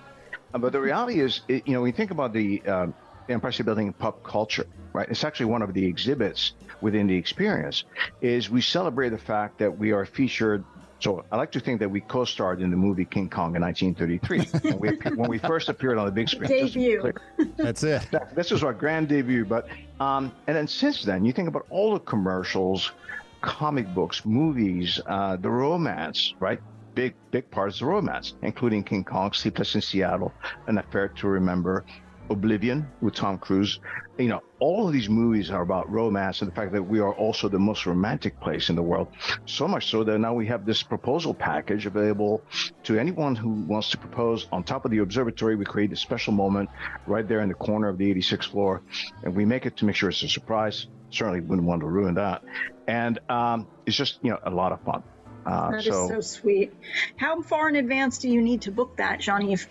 Uh, 0.53 0.59
but 0.59 0.73
the 0.73 0.81
reality 0.81 1.21
is, 1.21 1.41
you 1.49 1.63
know, 1.69 1.81
when 1.81 1.89
you 1.89 1.97
think 1.97 2.11
about 2.11 2.35
the 2.35 2.61
um, 2.63 2.93
Empire 3.31 3.51
State 3.51 3.65
Building 3.65 3.87
in 3.87 3.93
pop 3.95 4.23
culture, 4.23 4.67
right? 4.93 5.09
It's 5.09 5.25
actually 5.25 5.47
one 5.47 5.63
of 5.63 5.73
the 5.73 5.85
exhibits 5.87 6.53
within 6.83 7.07
the 7.07 7.17
experience. 7.17 7.85
Is 8.21 8.51
we 8.51 8.61
celebrate 8.61 9.09
the 9.09 9.19
fact 9.19 9.59
that 9.59 9.79
we 9.79 9.93
are 9.93 10.05
featured. 10.05 10.65
So 11.01 11.25
I 11.33 11.37
like 11.37 11.51
to 11.53 11.61
think 11.61 11.81
that 11.81 11.89
we 11.91 12.01
co-starred 12.03 12.61
in 12.61 12.71
the 12.71 12.77
movie 12.77 13.05
King 13.07 13.29
Kong 13.31 13.57
in 13.57 13.63
1933 13.63 14.61
when, 14.71 14.79
we, 14.79 14.89
when 15.17 15.31
we 15.31 15.39
first 15.39 15.69
appeared 15.71 15.97
on 15.99 16.05
the 16.07 16.13
big 16.13 16.29
screen. 16.29 16.49
just 16.51 16.75
to 16.75 16.79
be 16.79 16.97
Debut. 16.97 17.13
That's 17.57 17.83
it. 17.83 18.07
That- 18.11 18.35
this 18.35 18.51
was 18.51 18.63
our 18.63 18.73
grand 18.75 19.09
debut. 19.09 19.45
But 19.47 19.69
um, 20.01 20.33
and 20.47 20.57
then 20.57 20.67
since 20.67 21.03
then, 21.03 21.25
you 21.25 21.33
think 21.33 21.49
about 21.49 21.67
all 21.71 21.95
the 21.95 22.01
commercials, 22.01 22.93
comic 23.41 23.93
books, 23.95 24.25
movies, 24.25 25.01
uh, 25.07 25.37
the 25.37 25.51
romance, 25.51 26.35
right? 26.41 26.61
Big 26.95 27.15
big 27.31 27.51
parts 27.51 27.77
of 27.77 27.81
the 27.81 27.87
romance, 27.87 28.35
including 28.43 28.83
King 28.85 29.05
Kong, 29.05 29.33
Sleepless 29.33 29.75
in 29.75 29.81
Seattle, 29.81 30.33
An 30.67 30.79
Affair 30.79 31.09
to 31.09 31.29
Remember, 31.29 31.85
Oblivion 32.31 32.87
with 33.01 33.15
Tom 33.15 33.39
Cruise. 33.39 33.81
You 34.19 34.29
know, 34.29 34.43
all 34.59 34.87
of 34.87 34.93
these 34.93 35.09
movies 35.09 35.51
are 35.51 35.63
about 35.63 35.91
romance 35.91 36.41
and 36.41 36.51
the 36.51 36.55
fact 36.55 36.73
that 36.73 36.83
we 36.83 37.01
are 37.01 37.13
also 37.13 37.49
the 37.49 37.59
most 37.59 37.87
romantic 37.87 38.41
place 38.41 38.71
in 38.71 38.77
the 38.77 38.83
world. 38.83 39.09
So 39.47 39.69
much 39.69 39.91
so 39.91 40.05
that 40.05 40.19
now 40.19 40.35
we 40.35 40.47
have 40.47 40.65
this 40.65 40.83
proposal 40.83 41.35
package 41.35 41.87
available 41.87 42.43
to 42.85 42.99
anyone 42.99 43.35
who 43.37 43.51
wants 43.51 43.91
to 43.91 43.99
propose. 43.99 44.47
On 44.53 44.63
top 44.63 44.85
of 44.85 44.91
the 44.91 44.99
observatory, 44.99 45.57
we 45.57 45.65
create 45.65 45.93
a 45.93 45.97
special 45.97 46.33
moment 46.33 46.71
right 47.07 47.27
there 47.27 47.41
in 47.41 47.49
the 47.49 47.55
corner 47.55 47.89
of 47.89 47.99
the 47.99 48.15
86th 48.15 48.51
floor, 48.51 48.83
and 49.23 49.35
we 49.35 49.45
make 49.45 49.67
it 49.67 49.77
to 49.79 49.85
make 49.85 49.97
sure 49.97 50.09
it's 50.09 50.23
a 50.23 50.29
surprise. 50.29 50.87
Certainly 51.11 51.41
wouldn't 51.43 51.67
want 51.67 51.81
to 51.81 51.87
ruin 51.87 52.15
that. 52.15 52.43
And 52.89 53.19
um, 53.29 53.67
it's 53.87 53.97
just, 53.97 54.19
you 54.23 54.31
know, 54.31 54.39
a 54.45 54.51
lot 54.51 54.73
of 54.73 54.81
fun. 54.83 55.03
Uh, 55.47 55.73
That 55.73 55.81
is 55.81 55.87
so 55.87 56.21
sweet. 56.21 56.73
How 57.17 57.43
far 57.43 57.69
in 57.69 57.77
advance 57.77 58.19
do 58.19 58.29
you 58.29 58.41
need 58.41 58.63
to 58.63 58.71
book 58.71 58.97
that, 58.97 59.21
Jean-Yves? 59.21 59.67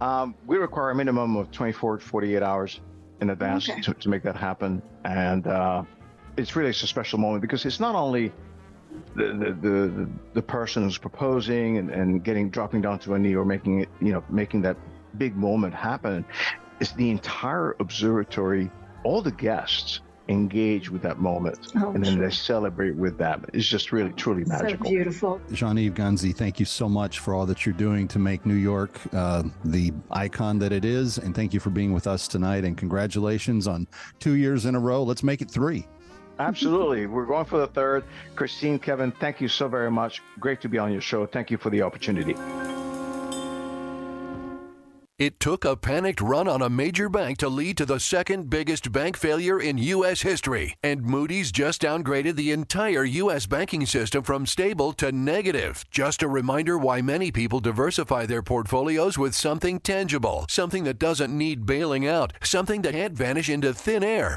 Um, 0.00 0.34
we 0.46 0.56
require 0.56 0.90
a 0.90 0.94
minimum 0.94 1.36
of 1.36 1.50
24 1.50 1.98
to 1.98 2.04
48 2.04 2.42
hours 2.42 2.80
in 3.20 3.30
advance 3.30 3.68
Okay. 3.68 3.80
to, 3.82 3.94
to 3.94 4.08
make 4.08 4.22
that 4.22 4.36
happen. 4.36 4.82
And 5.04 5.46
uh, 5.46 5.82
it's 6.36 6.54
really 6.54 6.70
it's 6.70 6.82
a 6.82 6.86
special 6.86 7.18
moment 7.18 7.42
because 7.42 7.64
it's 7.64 7.80
not 7.80 7.94
only 7.94 8.32
the, 9.14 9.24
the, 9.24 9.68
the, 9.68 10.08
the 10.34 10.42
person 10.42 10.82
who's 10.82 10.98
proposing 10.98 11.78
and, 11.78 11.90
and 11.90 12.22
getting 12.22 12.50
dropping 12.50 12.82
down 12.82 12.98
to 13.00 13.14
a 13.14 13.18
knee 13.18 13.34
or 13.34 13.44
making 13.44 13.80
it, 13.80 13.88
you 14.00 14.12
know, 14.12 14.22
making 14.28 14.62
that 14.62 14.76
big 15.18 15.34
moment 15.36 15.74
happen. 15.74 16.24
It's 16.80 16.92
the 16.92 17.10
entire 17.10 17.74
observatory, 17.80 18.70
all 19.02 19.22
the 19.22 19.32
guests 19.32 20.00
engage 20.28 20.90
with 20.90 21.02
that 21.02 21.18
moment 21.18 21.72
Oh, 21.76 21.92
and 21.92 22.04
then 22.04 22.18
they 22.18 22.30
celebrate 22.30 22.96
with 22.96 23.18
that. 23.18 23.40
It's 23.52 23.66
just 23.66 23.92
really, 23.92 24.12
truly 24.12 24.44
magical. 24.44 24.86
So 24.86 24.90
beautiful. 24.90 25.40
Jean-Yves 25.52 25.94
Ghazi, 25.94 26.32
thank 26.32 26.58
you 26.58 26.66
so 26.66 26.88
much 26.88 27.18
for 27.18 27.34
all 27.34 27.46
that 27.46 27.64
you're 27.64 27.74
doing 27.74 28.08
to 28.08 28.18
make 28.18 28.44
New 28.44 28.54
York 28.54 28.98
uh, 29.12 29.44
the 29.64 29.92
icon 30.10 30.58
that 30.58 30.72
it 30.72 30.84
is. 30.84 31.18
And 31.18 31.34
thank 31.34 31.54
you 31.54 31.60
for 31.60 31.70
being 31.70 31.92
with 31.92 32.06
us 32.06 32.28
tonight. 32.28 32.64
And 32.64 32.76
congratulations 32.76 33.66
on 33.66 33.86
two 34.18 34.34
years 34.34 34.66
in 34.66 34.74
a 34.74 34.80
row. 34.80 35.02
Let's 35.02 35.22
make 35.22 35.42
it 35.42 35.50
three. 35.50 35.86
Absolutely. 36.38 37.06
We're 37.06 37.26
going 37.26 37.44
for 37.44 37.58
the 37.58 37.68
third. 37.68 38.04
Cristyne, 38.34 38.80
Kevin, 38.80 39.12
thank 39.12 39.40
you 39.40 39.48
so 39.48 39.68
very 39.68 39.90
much. 39.90 40.22
Great 40.40 40.60
to 40.62 40.68
be 40.68 40.78
on 40.78 40.92
your 40.92 41.00
show. 41.00 41.26
Thank 41.26 41.50
you 41.50 41.58
for 41.58 41.70
the 41.70 41.82
opportunity. 41.82 42.34
It 45.18 45.40
took 45.40 45.64
a 45.64 45.76
panicked 45.76 46.20
run 46.20 46.46
on 46.46 46.60
a 46.60 46.68
major 46.68 47.08
bank 47.08 47.38
to 47.38 47.48
lead 47.48 47.78
to 47.78 47.86
the 47.86 47.98
second 47.98 48.50
biggest 48.50 48.92
bank 48.92 49.16
failure 49.16 49.58
in 49.58 49.78
U.S. 49.78 50.20
history. 50.20 50.74
And 50.82 51.02
Moody's 51.02 51.50
just 51.50 51.80
downgraded 51.80 52.36
the 52.36 52.50
entire 52.50 53.02
U.S. 53.02 53.46
banking 53.46 53.86
system 53.86 54.22
from 54.22 54.44
stable 54.44 54.92
to 54.94 55.12
negative. 55.12 55.86
Just 55.90 56.22
a 56.22 56.28
reminder 56.28 56.76
why 56.76 57.00
many 57.00 57.30
people 57.32 57.60
diversify 57.60 58.26
their 58.26 58.42
portfolios 58.42 59.16
with 59.16 59.34
something 59.34 59.80
tangible, 59.80 60.44
something 60.50 60.84
that 60.84 60.98
doesn't 60.98 61.32
need 61.32 61.64
bailing 61.64 62.06
out, 62.06 62.34
something 62.42 62.82
that 62.82 62.92
can't 62.92 63.14
vanish 63.14 63.48
into 63.48 63.72
thin 63.72 64.04
air. 64.04 64.36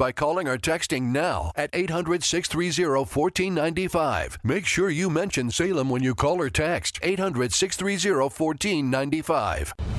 by 0.01 0.11
calling 0.11 0.47
or 0.47 0.57
texting 0.57 1.11
now 1.11 1.51
at 1.55 1.69
800 1.73 2.23
630 2.23 2.91
1495. 2.91 4.39
Make 4.43 4.65
sure 4.65 4.89
you 4.89 5.11
mention 5.11 5.51
Salem 5.51 5.91
when 5.91 6.01
you 6.01 6.15
call 6.15 6.41
or 6.41 6.49
text 6.49 6.97
800 7.03 7.53
630 7.53 8.09
1495. 8.19 9.90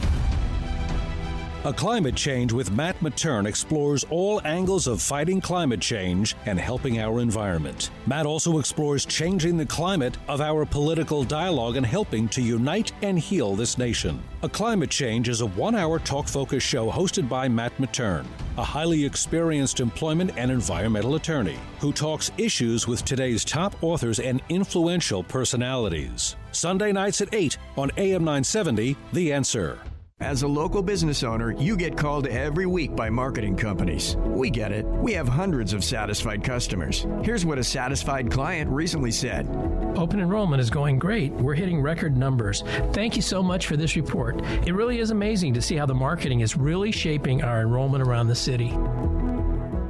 A 1.65 1.73
Climate 1.73 2.17
Change 2.17 2.53
with 2.53 2.73
Matt 2.73 2.99
Matern 2.99 3.47
explores 3.47 4.03
all 4.11 4.41
angles 4.45 4.89
of 4.89 5.01
fighting 5.01 5.41
climate 5.41 5.81
change 5.81 6.35
and 6.47 6.59
helping 6.59 6.99
our 6.99 7.21
environment. 7.21 7.93
Matt 8.05 8.27
also 8.27 8.59
explores 8.59 9.07
changing 9.07 9.57
the 9.57 9.65
climate 9.65 10.19
of 10.27 10.41
our 10.41 10.67
political 10.67 11.23
dialogue 11.23 11.77
and 11.77 11.87
helping 11.87 12.29
to 12.31 12.43
unite 12.43 12.91
and 13.03 13.17
heal 13.17 13.55
this 13.55 13.79
nation. 13.79 14.21
A 14.43 14.49
Climate 14.49 14.91
Change 14.91 15.29
is 15.29 15.41
a 15.41 15.47
one 15.47 15.77
hour 15.77 16.01
talk 16.01 16.27
focus 16.27 16.65
show 16.65 16.91
hosted 16.91 17.29
by 17.29 17.47
Matt 17.47 17.79
Matern, 17.79 18.27
a 18.59 18.65
highly 18.65 19.05
experienced 19.05 19.79
employment 19.79 20.33
and 20.37 20.51
environmental 20.51 21.15
attorney 21.15 21.61
who 21.79 21.93
talks 21.93 22.33
issues 22.39 22.89
with 22.89 23.05
today's 23.05 23.45
top 23.45 23.81
authors 23.85 24.19
and 24.19 24.43
influential 24.49 25.23
personalities. 25.23 26.35
Sunday 26.51 26.91
nights 26.91 27.21
at 27.21 27.33
8 27.33 27.57
on 27.77 27.93
AM 27.99 28.25
970, 28.25 28.97
The 29.13 29.33
Answer. 29.33 29.79
As 30.23 30.45
a 30.45 30.49
local 30.49 30.83
business 30.83 31.25
owner, 31.25 31.51
you 31.51 31.77
get 31.77 31.97
called 31.97 32.29
every 32.29 32.65
week 32.65 32.95
by 32.95 33.11
marketing 33.11 33.57
companies. 33.57 34.15
We 34.19 34.51
get 34.51 34.71
it. 34.71 34.87
We 34.87 35.13
have 35.15 35.27
hundreds 35.27 35.73
of 35.73 35.83
satisfied 35.83 36.45
customers. 36.45 37.09
Here's 37.25 37.45
what 37.45 37.59
a 37.59 37.65
satisfied 37.65 38.31
client 38.31 38.71
recently 38.71 39.11
said 39.11 39.49
Open 39.97 40.21
enrollment 40.21 40.61
is 40.61 40.71
going 40.71 41.01
great. 41.01 41.33
We're 41.33 41.55
hitting 41.55 41.83
record 41.83 42.17
numbers. 42.17 42.63
Thank 42.93 43.17
you 43.17 43.21
so 43.21 43.43
much 43.43 43.67
for 43.67 43.77
this 43.77 43.97
report. 43.97 44.41
It 44.65 44.75
really 44.75 45.01
is 45.01 45.11
amazing 45.11 45.55
to 45.55 45.61
see 45.61 45.75
how 45.75 45.87
the 45.87 45.95
marketing 45.95 46.39
is 46.39 46.57
really 46.57 46.93
shaping 46.93 47.43
our 47.43 47.61
enrollment 47.61 48.07
around 48.07 48.29
the 48.29 48.37
city. 48.37 48.69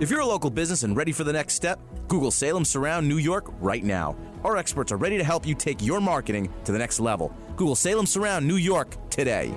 If 0.01 0.11
you're 0.11 0.21
a 0.21 0.27
local 0.27 0.51
business 0.51 0.83
and 0.83 0.97
ready 0.97 1.13
for 1.13 1.25
the 1.25 1.33
next 1.35 1.55
step, 1.55 1.79
Google 2.09 2.31
Salem 2.31 2.65
Surround 2.65 3.07
New 3.07 3.19
York 3.19 3.53
right 3.61 3.85
now. 3.85 4.17
Our 4.45 4.57
experts 4.57 4.93
are 4.93 4.97
ready 4.97 5.19
to 5.19 5.25
help 5.25 5.47
you 5.47 5.55
take 5.55 5.83
your 5.83 6.01
marketing 6.01 6.51
to 6.65 6.73
the 6.73 6.79
next 6.79 7.01
level. 7.01 7.35
Google 7.55 7.77
Salem 7.77 8.07
Surround 8.07 8.49
New 8.49 8.57
York 8.57 8.97
today. 9.11 9.53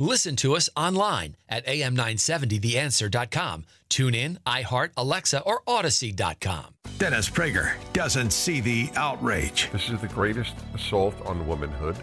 Listen 0.00 0.36
to 0.36 0.54
us 0.54 0.70
online 0.76 1.34
at 1.48 1.66
am970theanswer.com. 1.66 3.64
Tune 3.88 4.14
in, 4.14 4.38
iHeart, 4.46 4.90
Alexa, 4.96 5.42
or 5.42 5.62
Audacy.com. 5.62 6.66
Dennis 6.98 7.28
Prager 7.28 7.72
doesn't 7.92 8.32
see 8.32 8.60
the 8.60 8.90
outrage. 8.94 9.68
This 9.72 9.90
is 9.90 10.00
the 10.00 10.06
greatest 10.06 10.54
assault 10.72 11.16
on 11.26 11.48
womanhood 11.48 11.96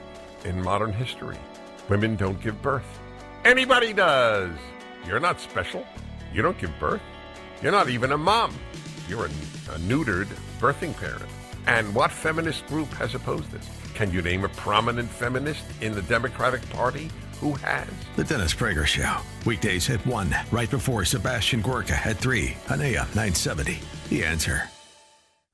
in 0.43 0.61
modern 0.61 0.91
history. 0.91 1.37
Women 1.87 2.17
don't 2.17 2.41
give 2.41 2.61
birth. 2.61 2.83
Anybody 3.45 3.93
does. 3.93 4.51
You're 5.07 5.21
not 5.21 5.39
special. 5.39 5.85
You 6.33 6.41
don't 6.41 6.57
give 6.57 6.77
birth. 6.77 7.01
You're 7.61 7.71
not 7.71 7.87
even 7.87 8.11
a 8.11 8.17
mom. 8.17 8.53
You're 9.07 9.27
a, 9.27 9.29
a 9.69 9.77
neutered 9.87 10.27
birthing 10.59 10.97
parent. 10.97 11.31
And 11.65 11.95
what 11.95 12.11
feminist 12.11 12.67
group 12.67 12.89
has 12.95 13.15
opposed 13.15 13.49
this? 13.51 13.69
Can 13.93 14.11
you 14.11 14.21
name 14.21 14.43
a 14.43 14.49
prominent 14.49 15.09
feminist 15.09 15.63
in 15.79 15.93
the 15.93 16.01
Democratic 16.01 16.69
Party 16.71 17.09
who 17.39 17.53
has? 17.53 17.87
The 18.15 18.23
Dennis 18.23 18.53
Prager 18.53 18.85
Show. 18.85 19.17
Weekdays 19.45 19.89
at 19.89 20.05
1, 20.05 20.35
right 20.51 20.69
before 20.69 21.05
Sebastian 21.05 21.61
Gorka 21.61 21.99
at 22.05 22.17
3 22.17 22.55
on 22.69 22.81
AM 22.81 23.07
970. 23.15 23.79
The 24.09 24.23
answer. 24.23 24.69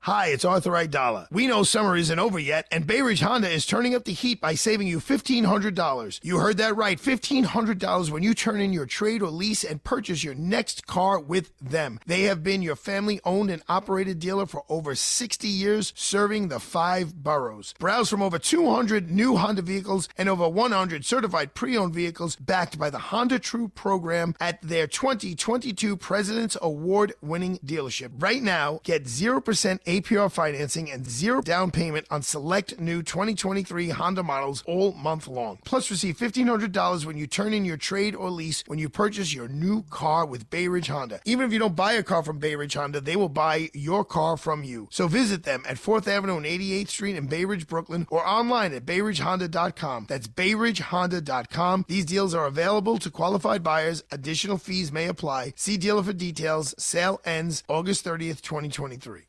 Hi, 0.06 0.30
it's 0.30 0.44
Arthur 0.44 0.72
Aidala. 0.72 1.28
We 1.30 1.46
know 1.46 1.62
summer 1.62 1.96
isn't 1.96 2.18
over 2.18 2.36
yet, 2.36 2.66
and 2.72 2.88
Bay 2.88 3.02
Ridge 3.02 3.20
Honda 3.20 3.48
is 3.48 3.64
turning 3.64 3.94
up 3.94 4.02
the 4.02 4.12
heat 4.12 4.40
by 4.40 4.56
saving 4.56 4.88
you 4.88 4.98
$1,500. 4.98 6.18
You 6.24 6.40
heard 6.40 6.56
that 6.56 6.74
right, 6.74 6.98
$1,500 6.98 8.10
when 8.10 8.24
you 8.24 8.34
turn 8.34 8.60
in 8.60 8.72
your 8.72 8.84
trade 8.84 9.22
or 9.22 9.30
lease 9.30 9.62
and 9.62 9.84
purchase 9.84 10.24
your 10.24 10.34
next 10.34 10.88
car 10.88 11.20
with 11.20 11.56
them. 11.60 12.00
They 12.04 12.22
have 12.22 12.42
been 12.42 12.62
your 12.62 12.74
family 12.74 13.20
owned 13.24 13.48
and 13.48 13.62
operated 13.68 14.18
dealer 14.18 14.44
for 14.44 14.64
over 14.68 14.96
60 14.96 15.46
years, 15.46 15.92
serving 15.94 16.48
the 16.48 16.58
five 16.58 17.22
boroughs. 17.22 17.72
Browse 17.78 18.10
from 18.10 18.22
over 18.22 18.40
200 18.40 19.08
new 19.08 19.36
Honda 19.36 19.62
vehicles 19.62 20.08
and 20.18 20.28
over 20.28 20.48
100 20.48 21.04
certified 21.04 21.54
pre 21.54 21.76
owned 21.76 21.94
vehicles 21.94 22.34
backed 22.34 22.76
by 22.76 22.90
the 22.90 22.98
Honda 22.98 23.38
True 23.38 23.68
program 23.68 24.34
at 24.40 24.60
their 24.62 24.88
2022 24.88 25.96
President's 25.96 26.56
Award 26.60 27.12
winning 27.22 27.60
dealership. 27.64 28.10
Right 28.18 28.42
now, 28.42 28.80
get 28.82 29.04
0% 29.04 29.78
APR 29.92 30.32
financing 30.32 30.90
and 30.90 31.06
zero 31.06 31.42
down 31.42 31.70
payment 31.70 32.06
on 32.10 32.22
select 32.22 32.80
new 32.80 33.02
2023 33.02 33.90
Honda 33.90 34.22
models 34.22 34.64
all 34.66 34.92
month 34.92 35.28
long. 35.28 35.58
Plus, 35.66 35.90
receive 35.90 36.16
$1,500 36.16 37.04
when 37.04 37.18
you 37.18 37.26
turn 37.26 37.52
in 37.52 37.66
your 37.66 37.76
trade 37.76 38.14
or 38.14 38.30
lease 38.30 38.64
when 38.66 38.78
you 38.78 38.88
purchase 38.88 39.34
your 39.34 39.48
new 39.48 39.82
car 39.90 40.24
with 40.24 40.48
Bay 40.48 40.66
Ridge 40.66 40.86
Honda. 40.86 41.20
Even 41.26 41.44
if 41.44 41.52
you 41.52 41.58
don't 41.58 41.76
buy 41.76 41.92
a 41.92 42.02
car 42.02 42.22
from 42.22 42.38
Bay 42.38 42.56
Ridge 42.56 42.72
Honda, 42.72 43.02
they 43.02 43.16
will 43.16 43.28
buy 43.28 43.68
your 43.74 44.02
car 44.02 44.38
from 44.38 44.64
you. 44.64 44.88
So 44.90 45.08
visit 45.08 45.42
them 45.42 45.62
at 45.68 45.76
4th 45.76 46.08
Avenue 46.08 46.38
and 46.38 46.46
88th 46.46 46.88
Street 46.88 47.16
in 47.16 47.26
Bay 47.26 47.44
Ridge, 47.44 47.66
Brooklyn, 47.66 48.06
or 48.08 48.26
online 48.26 48.72
at 48.72 48.86
bayridgehonda.com. 48.86 50.06
That's 50.08 50.26
bayridgehonda.com. 50.26 51.84
These 51.86 52.06
deals 52.06 52.34
are 52.34 52.46
available 52.46 52.96
to 52.96 53.10
qualified 53.10 53.62
buyers. 53.62 54.04
Additional 54.10 54.56
fees 54.56 54.90
may 54.90 55.08
apply. 55.08 55.52
See 55.56 55.76
dealer 55.76 56.02
for 56.02 56.14
details. 56.14 56.74
Sale 56.78 57.20
ends 57.26 57.62
August 57.68 58.06
30th, 58.06 58.40
2023. 58.40 59.24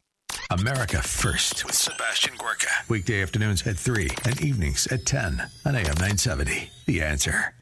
America 0.52 1.02
First 1.02 1.66
with 1.66 1.76
Sebastian 1.76 2.34
Gorka. 2.38 2.68
Weekday 2.90 3.22
afternoons 3.22 3.66
at 3.66 3.78
3 3.78 4.10
and 4.26 4.42
evenings 4.42 4.88
at 4.88 5.06
10 5.06 5.42
on 5.66 5.76
AM 5.76 5.86
970. 5.86 6.70
The 6.86 7.02
answer. 7.02 7.54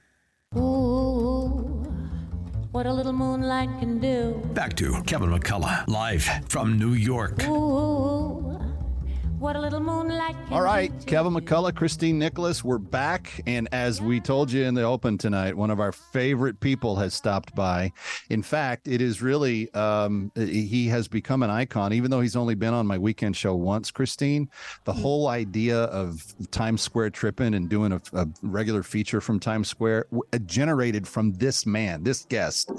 Ooh, 0.58 1.86
what 2.72 2.86
a 2.86 2.94
little 2.94 3.14
moonlight 3.14 3.70
can 3.80 4.00
do. 4.00 4.42
Back 4.54 4.76
to 4.78 5.02
Kevin 5.04 5.30
McCullough, 5.30 5.88
live 5.88 6.24
from 6.50 6.78
New 6.78 6.94
York. 6.94 7.44
Ooh, 7.48 8.60
what 9.42 9.56
a 9.56 9.60
little 9.60 9.80
moonlight 9.80 10.36
All 10.52 10.62
right. 10.62 10.92
Kevin 11.08 11.34
McCullough, 11.34 11.72
Cristyne 11.72 12.14
Nicholas, 12.14 12.64
we're 12.64 12.78
back. 12.78 13.42
And 13.48 13.68
as 13.72 14.00
we 14.00 14.20
told 14.20 14.52
you 14.52 14.66
in 14.66 14.76
the 14.76 14.84
open 14.84 15.18
tonight, 15.18 15.58
one 15.58 15.72
of 15.72 15.80
our 15.80 15.92
favorite 15.92 16.60
people 16.60 16.96
has 16.98 17.16
stopped 17.16 17.56
by. 17.56 17.92
In 18.30 18.44
fact, 18.44 18.88
it 18.88 19.02
is 19.02 19.20
really, 19.20 19.74
um, 19.74 20.32
he 20.36 20.88
has 20.90 21.08
become 21.08 21.42
an 21.42 21.50
icon, 21.50 21.92
even 21.92 22.12
though 22.12 22.22
he's 22.22 22.36
only 22.36 22.54
been 22.54 22.76
on 22.76 22.86
my 22.86 23.00
weekend 23.00 23.36
show 23.36 23.56
once, 23.56 23.92
Cristyne. 23.92 24.48
The 24.84 24.94
whole 24.94 25.28
idea 25.28 25.86
of 25.86 26.24
Times 26.52 26.84
Square 26.84 27.10
tripping 27.10 27.56
and 27.56 27.68
doing 27.68 27.94
a, 27.94 28.02
a 28.14 28.28
regular 28.44 28.84
feature 28.84 29.22
from 29.22 29.40
Times 29.40 29.70
Square 29.70 30.06
w- 30.12 30.46
generated 30.46 31.08
from 31.08 31.34
this 31.34 31.66
man, 31.66 32.04
this 32.04 32.26
guest. 32.26 32.70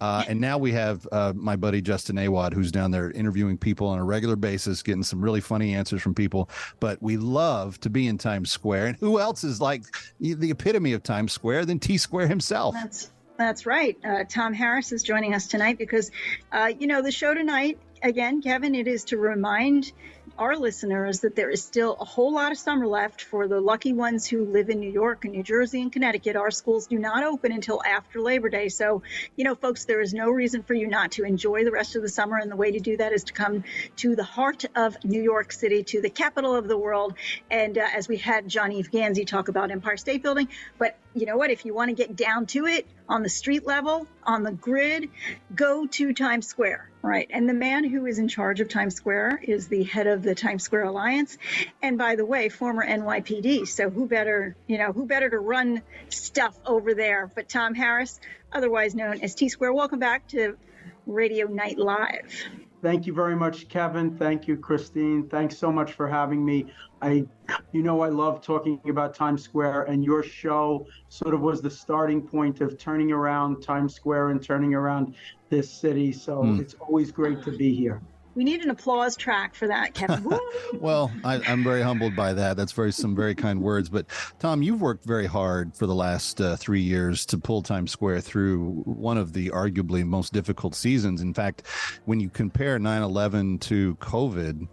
Uh, 0.00 0.24
and 0.28 0.40
now 0.40 0.58
we 0.58 0.72
have 0.72 1.06
uh, 1.12 1.32
my 1.36 1.56
buddy 1.56 1.80
Justin 1.80 2.18
Awad, 2.18 2.52
who's 2.52 2.72
down 2.72 2.90
there 2.90 3.10
interviewing 3.10 3.58
people 3.58 3.86
on 3.86 3.98
a 3.98 4.04
regular 4.04 4.36
basis, 4.36 4.82
getting 4.82 5.02
some 5.02 5.20
really 5.20 5.40
funny 5.40 5.74
answers 5.74 6.02
from 6.02 6.14
people. 6.14 6.48
But 6.80 7.02
we 7.02 7.16
love 7.16 7.78
to 7.80 7.90
be 7.90 8.06
in 8.06 8.18
Times 8.18 8.50
Square. 8.50 8.86
And 8.86 8.96
who 8.96 9.20
else 9.20 9.44
is 9.44 9.60
like 9.60 9.84
the 10.18 10.50
epitome 10.50 10.92
of 10.92 11.02
Times 11.02 11.32
Square 11.32 11.66
than 11.66 11.78
T 11.78 11.98
Square 11.98 12.28
himself? 12.28 12.74
That's 12.74 13.10
that's 13.36 13.64
right. 13.64 13.96
Uh, 14.04 14.24
Tom 14.28 14.52
Harris 14.52 14.92
is 14.92 15.02
joining 15.02 15.32
us 15.32 15.46
tonight 15.46 15.78
because, 15.78 16.10
uh, 16.52 16.72
you 16.78 16.86
know, 16.86 17.00
the 17.00 17.10
show 17.10 17.32
tonight 17.32 17.78
again, 18.02 18.42
Kevin. 18.42 18.74
It 18.74 18.86
is 18.86 19.04
to 19.04 19.16
remind 19.16 19.92
our 20.40 20.56
listeners 20.56 21.20
that 21.20 21.36
there 21.36 21.50
is 21.50 21.62
still 21.62 21.98
a 22.00 22.04
whole 22.04 22.32
lot 22.32 22.50
of 22.50 22.56
summer 22.56 22.86
left 22.86 23.20
for 23.20 23.46
the 23.46 23.60
lucky 23.60 23.92
ones 23.92 24.26
who 24.26 24.46
live 24.46 24.70
in 24.70 24.80
New 24.80 24.90
York 24.90 25.26
and 25.26 25.34
New 25.34 25.42
Jersey 25.42 25.82
and 25.82 25.92
Connecticut. 25.92 26.34
Our 26.34 26.50
schools 26.50 26.86
do 26.86 26.98
not 26.98 27.22
open 27.22 27.52
until 27.52 27.82
after 27.84 28.22
Labor 28.22 28.48
Day. 28.48 28.70
So, 28.70 29.02
you 29.36 29.44
know, 29.44 29.54
folks, 29.54 29.84
there 29.84 30.00
is 30.00 30.14
no 30.14 30.30
reason 30.30 30.62
for 30.62 30.72
you 30.72 30.86
not 30.86 31.12
to 31.12 31.24
enjoy 31.24 31.64
the 31.64 31.70
rest 31.70 31.94
of 31.94 32.00
the 32.00 32.08
summer. 32.08 32.38
And 32.38 32.50
the 32.50 32.56
way 32.56 32.72
to 32.72 32.80
do 32.80 32.96
that 32.96 33.12
is 33.12 33.24
to 33.24 33.34
come 33.34 33.64
to 33.96 34.16
the 34.16 34.24
heart 34.24 34.64
of 34.74 34.96
New 35.04 35.22
York 35.22 35.52
City, 35.52 35.82
to 35.84 36.00
the 36.00 36.08
capital 36.08 36.56
of 36.56 36.66
the 36.68 36.78
world. 36.78 37.16
And 37.50 37.76
uh, 37.76 37.86
as 37.94 38.08
we 38.08 38.16
had 38.16 38.48
Jean-Yves 38.48 38.88
Ghazi 38.88 39.26
talk 39.26 39.48
about 39.48 39.70
Empire 39.70 39.98
State 39.98 40.22
Building, 40.22 40.48
but 40.78 40.96
you 41.12 41.26
know 41.26 41.36
what? 41.36 41.50
If 41.50 41.66
you 41.66 41.74
want 41.74 41.90
to 41.90 41.94
get 41.94 42.16
down 42.16 42.46
to 42.46 42.64
it 42.64 42.86
on 43.10 43.22
the 43.22 43.28
street 43.28 43.66
level, 43.66 44.06
on 44.24 44.42
the 44.42 44.52
grid, 44.52 45.10
go 45.54 45.86
to 45.86 46.14
Times 46.14 46.46
Square. 46.46 46.89
Right. 47.02 47.28
And 47.30 47.48
the 47.48 47.54
man 47.54 47.84
who 47.84 48.04
is 48.04 48.18
in 48.18 48.28
charge 48.28 48.60
of 48.60 48.68
Times 48.68 48.94
Square 48.94 49.40
is 49.42 49.68
the 49.68 49.84
head 49.84 50.06
of 50.06 50.22
the 50.22 50.34
Times 50.34 50.62
Square 50.62 50.84
Alliance. 50.84 51.38
And 51.80 51.96
by 51.96 52.16
the 52.16 52.26
way, 52.26 52.50
former 52.50 52.86
NYPD. 52.86 53.66
So 53.66 53.88
who 53.88 54.06
better, 54.06 54.54
you 54.66 54.76
know, 54.76 54.92
who 54.92 55.06
better 55.06 55.30
to 55.30 55.38
run 55.38 55.80
stuff 56.10 56.58
over 56.66 56.92
there 56.92 57.30
but 57.34 57.48
Tom 57.48 57.74
Harris, 57.74 58.20
otherwise 58.52 58.94
known 58.94 59.20
as 59.22 59.34
T 59.34 59.48
Square. 59.48 59.72
Welcome 59.72 59.98
back 59.98 60.28
to 60.28 60.58
Radio 61.06 61.46
Night 61.46 61.78
Live. 61.78 62.44
Thank 62.82 63.06
you 63.06 63.12
very 63.12 63.36
much, 63.36 63.68
Kevin. 63.68 64.16
Thank 64.16 64.48
you, 64.48 64.56
Cristyne. 64.56 65.28
Thanks 65.30 65.58
so 65.58 65.70
much 65.70 65.92
for 65.92 66.08
having 66.08 66.42
me. 66.44 66.72
I, 67.02 67.24
you 67.72 67.82
know, 67.82 68.00
I 68.00 68.08
love 68.08 68.42
talking 68.42 68.80
about 68.88 69.14
Times 69.14 69.42
Square, 69.42 69.82
and 69.82 70.02
your 70.02 70.22
show 70.22 70.86
sort 71.08 71.34
of 71.34 71.40
was 71.40 71.60
the 71.60 71.70
starting 71.70 72.26
point 72.26 72.60
of 72.62 72.78
turning 72.78 73.12
around 73.12 73.60
Times 73.60 73.94
Square 73.94 74.30
and 74.30 74.42
turning 74.42 74.74
around 74.74 75.14
this 75.50 75.70
city. 75.70 76.10
So 76.12 76.42
Hmm. 76.42 76.60
it's 76.60 76.74
always 76.74 77.12
great 77.12 77.42
to 77.42 77.52
be 77.52 77.74
here. 77.74 78.00
We 78.40 78.44
need 78.44 78.64
an 78.64 78.70
applause 78.70 79.18
track 79.18 79.54
for 79.54 79.68
that, 79.68 79.92
Kevin. 79.92 80.26
Well, 80.80 81.12
I, 81.24 81.42
I'm 81.46 81.62
very 81.62 81.82
humbled 81.82 82.16
by 82.16 82.32
that. 82.32 82.56
That's 82.56 82.72
very 82.72 82.90
some 82.90 83.14
very 83.14 83.34
kind 83.34 83.60
words. 83.60 83.90
But 83.90 84.06
Tom, 84.38 84.62
you've 84.62 84.80
worked 84.80 85.04
very 85.04 85.26
hard 85.26 85.76
for 85.76 85.86
the 85.86 85.94
last 85.94 86.40
uh, 86.40 86.56
three 86.56 86.80
years 86.80 87.26
to 87.26 87.36
pull 87.36 87.60
Times 87.60 87.90
Square 87.90 88.22
through 88.22 88.82
one 88.86 89.18
of 89.18 89.34
the 89.34 89.50
arguably 89.50 90.06
most 90.06 90.32
difficult 90.32 90.74
seasons. 90.74 91.20
In 91.20 91.34
fact, 91.34 91.66
when 92.06 92.18
you 92.18 92.30
compare 92.30 92.78
9/11 92.78 93.60
to 93.60 93.94
COVID. 93.96 94.68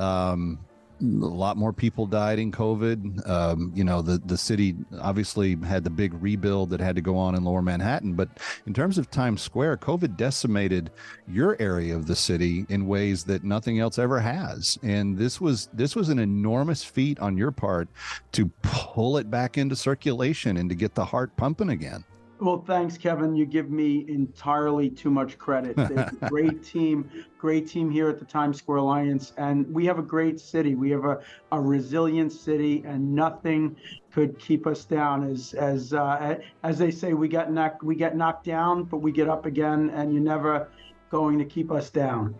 Um, 0.00 0.58
lot 1.00 1.56
more 1.56 1.72
people 1.72 2.06
died 2.06 2.38
in 2.38 2.52
COVID. 2.52 3.28
Um, 3.28 3.72
you 3.74 3.84
know, 3.84 4.02
the 4.02 4.18
the 4.18 4.36
city 4.36 4.76
obviously 5.00 5.56
had 5.56 5.84
the 5.84 5.90
big 5.90 6.14
rebuild 6.14 6.70
that 6.70 6.80
had 6.80 6.96
to 6.96 7.02
go 7.02 7.16
on 7.16 7.34
in 7.34 7.44
Lower 7.44 7.62
Manhattan. 7.62 8.14
But 8.14 8.28
in 8.66 8.74
terms 8.74 8.98
of 8.98 9.10
Times 9.10 9.42
Square, 9.42 9.78
COVID 9.78 10.16
decimated 10.16 10.90
your 11.26 11.56
area 11.60 11.96
of 11.96 12.06
the 12.06 12.16
city 12.16 12.66
in 12.68 12.86
ways 12.86 13.24
that 13.24 13.44
nothing 13.44 13.80
else 13.80 13.98
ever 13.98 14.20
has. 14.20 14.78
And 14.82 15.16
this 15.16 15.40
was 15.40 15.68
this 15.72 15.96
was 15.96 16.08
an 16.08 16.18
enormous 16.18 16.84
feat 16.84 17.18
on 17.20 17.36
your 17.36 17.50
part 17.50 17.88
to 18.32 18.46
pull 18.62 19.16
it 19.16 19.30
back 19.30 19.58
into 19.58 19.76
circulation 19.76 20.56
and 20.56 20.68
to 20.68 20.76
get 20.76 20.94
the 20.94 21.04
heart 21.04 21.36
pumping 21.36 21.70
again. 21.70 22.04
Well, 22.42 22.64
thanks, 22.66 22.98
Kevin. 22.98 23.36
You 23.36 23.46
give 23.46 23.70
me 23.70 24.04
entirely 24.08 24.90
too 24.90 25.10
much 25.10 25.38
credit. 25.38 25.76
Great 26.28 26.64
team, 26.64 27.08
great 27.38 27.68
team 27.68 27.88
here 27.88 28.08
at 28.08 28.18
the 28.18 28.24
Times 28.24 28.58
Square 28.58 28.78
Alliance, 28.78 29.32
and 29.36 29.72
we 29.72 29.86
have 29.86 30.00
a 30.00 30.02
great 30.02 30.40
city. 30.40 30.74
We 30.74 30.90
have 30.90 31.04
a, 31.04 31.20
a 31.52 31.60
resilient 31.60 32.32
city, 32.32 32.82
and 32.84 33.14
nothing 33.14 33.76
could 34.10 34.40
keep 34.40 34.66
us 34.66 34.84
down. 34.84 35.22
As 35.22 35.54
as 35.54 35.94
uh, 35.94 36.38
as 36.64 36.78
they 36.78 36.90
say, 36.90 37.12
we 37.12 37.28
get 37.28 37.52
knocked 37.52 37.84
we 37.84 37.94
get 37.94 38.16
knocked 38.16 38.44
down, 38.44 38.84
but 38.84 38.96
we 38.96 39.12
get 39.12 39.28
up 39.28 39.46
again, 39.46 39.90
and 39.90 40.12
you're 40.12 40.20
never 40.20 40.68
going 41.10 41.38
to 41.38 41.44
keep 41.44 41.70
us 41.70 41.90
down. 41.90 42.34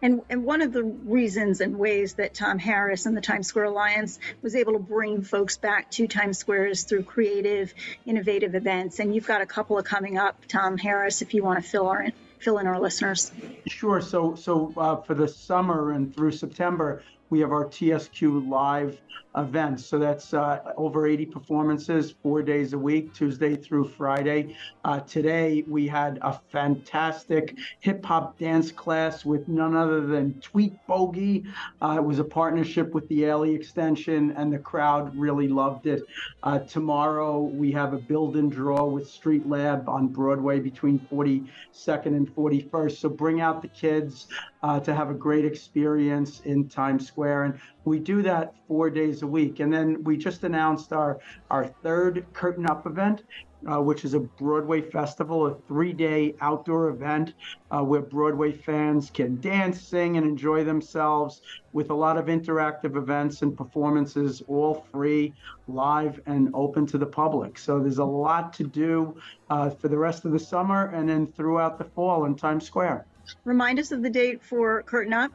And, 0.00 0.22
and 0.28 0.44
one 0.44 0.62
of 0.62 0.72
the 0.72 0.82
reasons 0.82 1.60
and 1.60 1.78
ways 1.78 2.14
that 2.14 2.34
Tom 2.34 2.58
Harris 2.58 3.06
and 3.06 3.16
the 3.16 3.20
Times 3.20 3.46
Square 3.46 3.66
Alliance 3.66 4.18
was 4.42 4.54
able 4.54 4.74
to 4.74 4.78
bring 4.78 5.22
folks 5.22 5.56
back 5.56 5.90
to 5.92 6.06
Times 6.06 6.38
Square 6.38 6.66
is 6.66 6.84
through 6.84 7.04
creative, 7.04 7.74
innovative 8.06 8.54
events. 8.54 8.98
And 8.98 9.14
you've 9.14 9.26
got 9.26 9.40
a 9.40 9.46
couple 9.46 9.78
of 9.78 9.84
coming 9.84 10.18
up, 10.18 10.36
Tom 10.48 10.78
Harris, 10.78 11.22
if 11.22 11.34
you 11.34 11.42
want 11.42 11.62
to 11.62 11.68
fill 11.68 11.88
our 11.88 12.08
fill 12.38 12.58
in 12.58 12.66
our 12.66 12.80
listeners. 12.80 13.30
Sure. 13.68 14.00
So 14.00 14.34
so 14.34 14.72
uh, 14.76 14.96
for 15.02 15.14
the 15.14 15.28
summer 15.28 15.92
and 15.92 16.14
through 16.14 16.32
September, 16.32 17.02
we 17.32 17.40
have 17.40 17.50
our 17.50 17.64
TSQ 17.64 18.46
live 18.46 19.00
events. 19.38 19.86
So 19.86 19.98
that's 19.98 20.34
uh, 20.34 20.60
over 20.76 21.06
80 21.06 21.24
performances, 21.24 22.14
four 22.22 22.42
days 22.42 22.74
a 22.74 22.78
week, 22.78 23.14
Tuesday 23.14 23.56
through 23.56 23.88
Friday. 23.88 24.54
Uh, 24.84 25.00
today, 25.00 25.64
we 25.66 25.88
had 25.88 26.18
a 26.20 26.38
fantastic 26.50 27.56
hip 27.80 28.04
hop 28.04 28.38
dance 28.38 28.70
class 28.70 29.24
with 29.24 29.48
none 29.48 29.74
other 29.74 30.02
than 30.02 30.34
Tweet 30.42 30.74
Boogie. 30.86 31.46
Uh, 31.80 31.94
it 31.96 32.04
was 32.04 32.18
a 32.18 32.24
partnership 32.24 32.92
with 32.92 33.08
the 33.08 33.20
Ailey 33.20 33.56
Extension, 33.56 34.32
and 34.32 34.52
the 34.52 34.58
crowd 34.58 35.16
really 35.16 35.48
loved 35.48 35.86
it. 35.86 36.02
Uh, 36.42 36.58
tomorrow, 36.58 37.40
we 37.40 37.72
have 37.72 37.94
a 37.94 37.98
build 37.98 38.36
and 38.36 38.52
draw 38.52 38.84
with 38.84 39.08
Street 39.08 39.48
Lab 39.48 39.88
on 39.88 40.08
Broadway 40.08 40.60
between 40.60 40.98
42nd 41.10 42.06
and 42.06 42.28
41st. 42.36 42.98
So 42.98 43.08
bring 43.08 43.40
out 43.40 43.62
the 43.62 43.68
kids 43.68 44.26
uh, 44.62 44.80
to 44.80 44.94
have 44.94 45.10
a 45.10 45.14
great 45.14 45.44
experience 45.44 46.40
in 46.44 46.68
Times 46.68 47.06
Square. 47.06 47.44
And 47.44 47.60
we 47.84 47.98
do 47.98 48.22
that 48.22 48.54
four 48.68 48.90
days 48.90 49.22
a 49.22 49.26
week. 49.26 49.60
And 49.60 49.72
then 49.72 50.02
we 50.04 50.16
just 50.16 50.44
announced 50.44 50.92
our, 50.92 51.18
our 51.50 51.66
third 51.66 52.24
Curtain 52.32 52.66
Up 52.66 52.86
event. 52.86 53.24
Uh, 53.64 53.80
which 53.80 54.04
is 54.04 54.14
a 54.14 54.18
Broadway 54.18 54.80
festival, 54.80 55.46
a 55.46 55.54
three 55.68 55.92
day 55.92 56.34
outdoor 56.40 56.88
event 56.88 57.34
uh, 57.70 57.80
where 57.80 58.00
Broadway 58.00 58.50
fans 58.50 59.08
can 59.08 59.40
dance, 59.40 59.80
sing, 59.80 60.16
and 60.16 60.26
enjoy 60.26 60.64
themselves 60.64 61.42
with 61.72 61.90
a 61.90 61.94
lot 61.94 62.16
of 62.16 62.26
interactive 62.26 62.96
events 62.96 63.42
and 63.42 63.56
performances, 63.56 64.42
all 64.48 64.84
free, 64.90 65.32
live, 65.68 66.20
and 66.26 66.50
open 66.54 66.86
to 66.86 66.98
the 66.98 67.06
public. 67.06 67.56
So 67.56 67.78
there's 67.78 67.98
a 67.98 68.04
lot 68.04 68.52
to 68.54 68.64
do 68.64 69.16
uh, 69.48 69.70
for 69.70 69.86
the 69.86 69.96
rest 69.96 70.24
of 70.24 70.32
the 70.32 70.40
summer 70.40 70.86
and 70.86 71.08
then 71.08 71.28
throughout 71.28 71.78
the 71.78 71.84
fall 71.84 72.24
in 72.24 72.34
Times 72.34 72.66
Square. 72.66 73.06
Remind 73.44 73.78
us 73.78 73.92
of 73.92 74.02
the 74.02 74.10
date 74.10 74.42
for 74.42 74.82
Curtain 74.82 75.12
Up. 75.12 75.32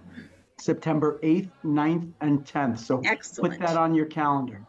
September 0.59 1.19
8th, 1.23 1.49
9th, 1.63 2.11
and 2.21 2.43
10th. 2.45 2.79
So 2.79 3.01
Excellent. 3.05 3.59
put 3.59 3.67
that 3.67 3.77
on 3.77 3.93
your 3.93 4.05
calendar. 4.07 4.61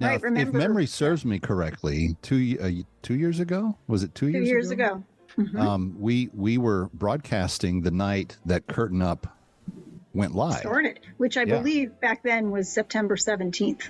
Now, 0.00 0.08
Right, 0.08 0.20
if, 0.24 0.48
if 0.48 0.54
memory 0.54 0.86
serves 0.86 1.24
me 1.24 1.38
correctly, 1.38 2.16
two 2.22 2.58
uh, 2.60 2.70
two 3.02 3.14
years 3.14 3.38
ago 3.40 3.76
was 3.86 4.02
it 4.02 4.14
two 4.14 4.32
Two 4.32 4.38
years? 4.38 4.48
years 4.48 4.70
ago. 4.70 5.04
Mhm. 5.36 5.58
Um, 5.60 5.96
we 6.00 6.30
we 6.34 6.58
were 6.58 6.88
broadcasting 6.94 7.82
the 7.82 7.90
night 7.90 8.36
that 8.46 8.66
Curtain 8.66 9.02
Up 9.02 9.26
went 10.14 10.34
live, 10.34 10.58
Started, 10.60 11.00
which 11.18 11.36
I 11.36 11.42
Yeah. 11.42 11.58
believe 11.58 12.00
back 12.00 12.22
then 12.22 12.50
was 12.50 12.68
September 12.68 13.16
17th. 13.16 13.88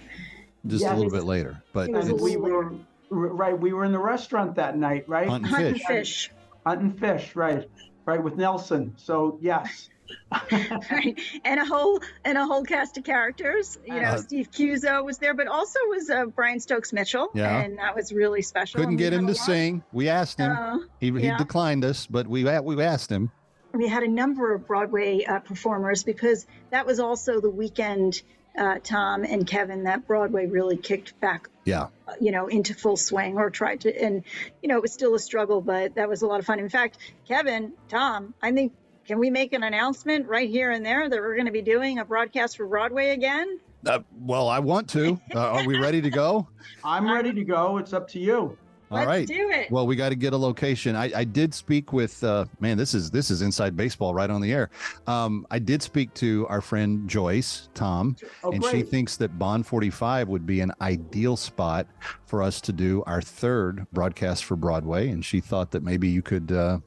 just 0.66 0.82
Yeah. 0.82 0.94
a 0.94 0.96
little 0.96 1.10
bit 1.12 1.24
later. 1.24 1.62
But 1.72 1.88
It 1.90 1.92
was 1.94 2.08
a 2.08 2.14
it's- 2.14 2.22
we 2.22 2.36
were 2.36 2.72
right. 3.10 3.58
We 3.58 3.72
were 3.72 3.84
in 3.84 3.92
the 3.92 3.98
restaurant 3.98 4.56
that 4.56 4.76
night, 4.76 5.08
right? 5.08 5.28
Hunting, 5.28 5.46
and 5.54 5.62
Hunt 5.64 5.76
fish. 5.76 5.86
fish. 5.86 6.32
Hunt 6.66 6.98
fish, 6.98 7.36
right? 7.36 7.68
Right 8.06 8.22
with 8.22 8.36
Nelson. 8.36 8.94
So 8.96 9.38
yes. 9.40 9.88
right 10.52 11.18
and 11.46 11.58
a 11.58 11.64
whole 11.64 11.98
and 12.26 12.36
a 12.36 12.44
whole 12.44 12.62
cast 12.62 12.98
of 12.98 13.04
characters 13.04 13.78
you 13.86 13.94
know 13.94 14.10
Uh, 14.10 14.16
steve 14.18 14.50
Cuso 14.50 15.02
was 15.02 15.16
there 15.16 15.32
but 15.32 15.46
also 15.46 15.78
was 15.88 16.10
uh, 16.10 16.26
brian 16.26 16.60
stokes 16.60 16.92
mitchell 16.92 17.30
Yeah. 17.34 17.62
and 17.62 17.78
that 17.78 17.96
was 17.96 18.12
really 18.12 18.42
special 18.42 18.80
couldn't 18.80 18.96
get 18.96 19.14
him 19.14 19.22
to 19.26 19.32
lot- 19.32 19.36
sing. 19.38 19.82
We 19.92 20.10
asked 20.10 20.38
him. 20.38 20.52
Uh, 20.52 20.78
he, 21.00 21.10
he 21.10 21.20
yeah. 21.20 21.38
declined 21.38 21.86
us, 21.86 22.06
but 22.06 22.26
we 22.26 22.44
we 22.44 22.82
asked 22.82 23.10
him. 23.10 23.30
we 23.72 23.88
had 23.88 24.02
a 24.02 24.08
number 24.08 24.52
of 24.52 24.66
broadway 24.66 25.24
uh, 25.24 25.38
performers 25.38 26.04
because 26.04 26.46
that 26.70 26.84
was 26.84 27.00
also 27.00 27.40
the 27.40 27.50
weekend 27.50 28.20
uh, 28.58 28.78
tom 28.84 29.24
and 29.24 29.46
kevin 29.46 29.84
that 29.84 30.06
broadway 30.06 30.44
really 30.46 30.76
kicked 30.76 31.18
back 31.20 31.48
Yeah. 31.64 31.88
uh, 32.06 32.12
you 32.20 32.30
know 32.32 32.46
into 32.48 32.74
full 32.74 32.96
swing 32.96 33.36
or 33.36 33.50
tried 33.50 33.80
to 33.82 34.02
and 34.02 34.22
you 34.62 34.68
know 34.68 34.76
it 34.76 34.82
was 34.82 34.92
still 34.92 35.14
a 35.14 35.18
struggle 35.18 35.60
but 35.60 35.94
that 35.94 36.08
was 36.08 36.22
a 36.22 36.26
lot 36.26 36.40
of 36.40 36.46
fun 36.46 36.58
in 36.58 36.68
fact 36.68 36.98
kevin 37.26 37.72
tom 37.88 38.34
i 38.42 38.52
think 38.52 38.72
can 39.06 39.18
we 39.18 39.30
make 39.30 39.52
an 39.52 39.62
announcement 39.62 40.26
right 40.28 40.48
here 40.48 40.70
and 40.70 40.84
there 40.84 41.08
that 41.08 41.18
we're 41.20 41.34
going 41.34 41.46
to 41.46 41.52
be 41.52 41.62
doing 41.62 41.98
a 41.98 42.04
broadcast 42.04 42.56
for 42.56 42.66
broadway 42.66 43.10
again 43.10 43.58
Uh, 43.86 44.00
well, 44.18 44.48
I 44.48 44.60
want 44.60 44.88
to. 44.90 45.20
Uh, 45.34 45.38
are 45.40 45.66
we 45.66 45.78
ready 45.78 46.00
to 46.00 46.08
go? 46.10 46.48
I'm 46.84 47.06
ready 47.12 47.34
to 47.34 47.44
go. 47.44 47.76
It's 47.76 47.92
up 47.92 48.08
to 48.08 48.18
you. 48.18 48.56
All 48.94 49.06
Let's 49.06 49.08
right. 49.08 49.26
do 49.26 49.50
it. 49.50 49.70
Well, 49.70 49.86
we 49.86 49.96
got 49.96 50.10
to 50.10 50.14
get 50.14 50.32
a 50.32 50.36
location. 50.36 50.94
I, 50.94 51.10
I 51.14 51.24
did 51.24 51.52
speak 51.52 51.92
with 51.92 52.22
uh, 52.22 52.44
man. 52.60 52.76
This 52.76 52.94
is 52.94 53.10
this 53.10 53.30
is 53.30 53.42
inside 53.42 53.76
baseball 53.76 54.14
right 54.14 54.30
on 54.30 54.40
the 54.40 54.52
air. 54.52 54.70
Um, 55.06 55.46
I 55.50 55.58
did 55.58 55.82
speak 55.82 56.14
to 56.14 56.46
our 56.48 56.60
friend 56.60 57.08
Joyce 57.08 57.68
Tom, 57.74 58.16
Oh, 58.44 58.52
and 58.52 58.64
she 58.66 58.82
thinks 58.82 59.16
that 59.16 59.38
Bond 59.38 59.66
45 59.66 60.28
would 60.28 60.46
be 60.46 60.60
an 60.60 60.72
ideal 60.80 61.36
spot 61.36 61.86
for 62.26 62.42
us 62.42 62.60
to 62.62 62.72
do 62.72 63.02
our 63.06 63.20
third 63.20 63.86
broadcast 63.92 64.44
for 64.44 64.56
Broadway. 64.56 65.08
And 65.08 65.24
she 65.24 65.40
thought 65.40 65.70
that 65.72 65.82
maybe 65.82 66.08
you 66.08 66.22
could, 66.22 66.52
uh, 66.52 66.78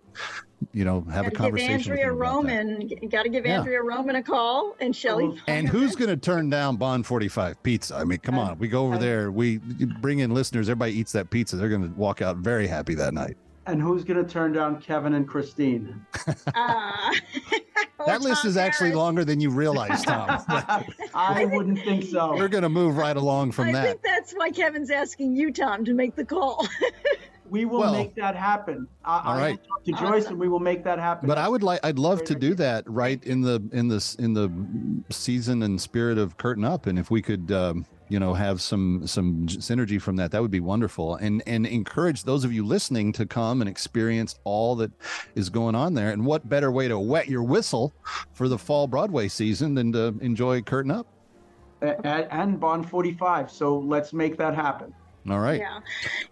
you 0.73 0.85
know, 0.85 1.01
have 1.11 1.27
a 1.27 1.29
Gotta 1.29 1.35
conversation. 1.35 1.77
Give 1.77 1.87
with 1.91 1.99
Andrea 1.99 2.05
him 2.11 2.17
about 2.17 2.43
that. 2.47 2.47
Roman, 2.47 3.09
got 3.09 3.23
to 3.23 3.29
give 3.29 3.45
Yeah. 3.45 3.59
Andrea 3.59 3.81
Roman 3.83 4.15
a 4.15 4.23
call 4.23 4.75
and 4.79 4.95
Shelley. 4.95 5.39
And 5.47 5.67
who's 5.67 5.95
going 5.95 6.09
to 6.09 6.17
turn 6.17 6.49
down 6.49 6.77
Bond 6.77 7.05
45 7.05 7.61
pizza? 7.63 7.95
I 7.95 8.03
mean, 8.03 8.19
come 8.19 8.37
on. 8.39 8.57
We 8.57 8.67
go 8.67 8.85
over 8.85 8.97
there, 8.97 9.31
we 9.31 9.57
bring 9.57 10.19
in 10.19 10.33
listeners, 10.33 10.69
everybody 10.69 10.93
eats 10.93 11.11
that 11.13 11.29
pizza. 11.29 11.55
They're 11.57 11.69
going 11.69 11.83
to 11.89 11.95
walk 11.95 12.21
out 12.21 12.37
very 12.37 12.67
happy 12.67 12.95
that 12.95 13.13
night. 13.13 13.37
And 13.67 13.81
who's 13.81 14.03
going 14.05 14.23
to 14.25 14.29
turn 14.31 14.53
down 14.53 14.79
Kevin 14.81 15.13
and 15.13 15.27
Cristyne? 15.27 15.99
Uh, 17.99 18.05
That 18.05 18.21
list 18.21 18.45
is 18.45 18.57
actually 18.57 18.93
longer 18.93 19.25
than 19.25 19.41
you 19.41 19.49
realize, 19.49 20.03
Tom. 20.03 20.29
I 21.15 21.45
wouldn't 21.45 21.79
think 21.79 22.03
so. 22.05 22.35
We're 22.35 22.47
going 22.47 22.61
to 22.63 22.69
move 22.69 22.95
right 22.95 23.17
along 23.17 23.51
from 23.53 23.69
I 23.69 23.71
that. 23.73 23.83
think 23.85 24.01
that's 24.03 24.33
why 24.33 24.51
Kevin's 24.51 24.91
asking 24.91 25.35
you, 25.35 25.51
Tom, 25.51 25.83
to 25.83 25.93
make 25.93 26.15
the 26.15 26.23
call. 26.23 26.65
We 27.49 27.65
will 27.65 27.79
Well- 27.79 27.93
make 27.93 28.15
that 28.15 28.35
happen. 28.35 28.87
I, 29.05 29.21
All 29.25 29.33
I 29.33 29.39
right. 29.39 29.59
talk 29.67 29.83
to 29.85 29.91
Joyce, 29.93 30.27
and 30.27 30.37
we 30.37 30.47
will 30.49 30.59
make 30.59 30.83
that 30.83 30.99
happen. 30.99 31.27
But 31.27 31.37
I 31.37 31.47
would 31.47 31.63
like, 31.63 31.79
I'd 31.83 31.99
love 31.99 32.23
to 32.25 32.35
do 32.35 32.53
that 32.55 32.83
right 32.89 33.23
in 33.23 33.41
the 33.41 33.61
in 33.71 33.87
this 33.87 34.15
in 34.15 34.33
the 34.33 34.51
season 35.09 35.63
and 35.63 35.79
spirit 35.79 36.17
of 36.17 36.37
Curtain 36.37 36.65
Up, 36.65 36.87
and 36.87 36.99
if 36.99 37.09
we 37.09 37.21
could, 37.21 37.51
um, 37.51 37.85
you 38.09 38.19
know, 38.19 38.33
have 38.33 38.61
some 38.61 39.07
some 39.07 39.47
synergy 39.47 40.01
from 40.01 40.17
that, 40.17 40.31
that 40.31 40.41
would 40.41 40.51
be 40.51 40.59
wonderful. 40.59 41.15
And 41.15 41.41
and 41.47 41.65
encourage 41.65 42.23
those 42.23 42.43
of 42.43 42.51
you 42.51 42.65
listening 42.65 43.13
to 43.13 43.25
come 43.25 43.61
and 43.61 43.69
experience 43.69 44.35
all 44.43 44.75
that 44.77 44.91
is 45.35 45.49
going 45.49 45.75
on 45.75 45.93
there. 45.93 46.09
And 46.11 46.25
what 46.25 46.49
better 46.49 46.71
way 46.71 46.87
to 46.87 46.99
wet 46.99 47.27
your 47.29 47.43
whistle 47.43 47.93
for 48.33 48.47
the 48.49 48.57
fall 48.57 48.87
Broadway 48.87 49.27
season 49.29 49.73
than 49.75 49.91
to 49.93 50.15
enjoy 50.21 50.61
Curtain 50.61 50.91
Up? 50.91 51.07
And 51.81 52.59
Bond 52.59 52.89
45. 52.89 53.51
So 53.51 53.77
let's 53.77 54.11
make 54.11 54.35
that 54.37 54.55
happen. 54.55 54.93
All 55.29 55.39
right. 55.39 55.59
Yeah. 55.59 55.79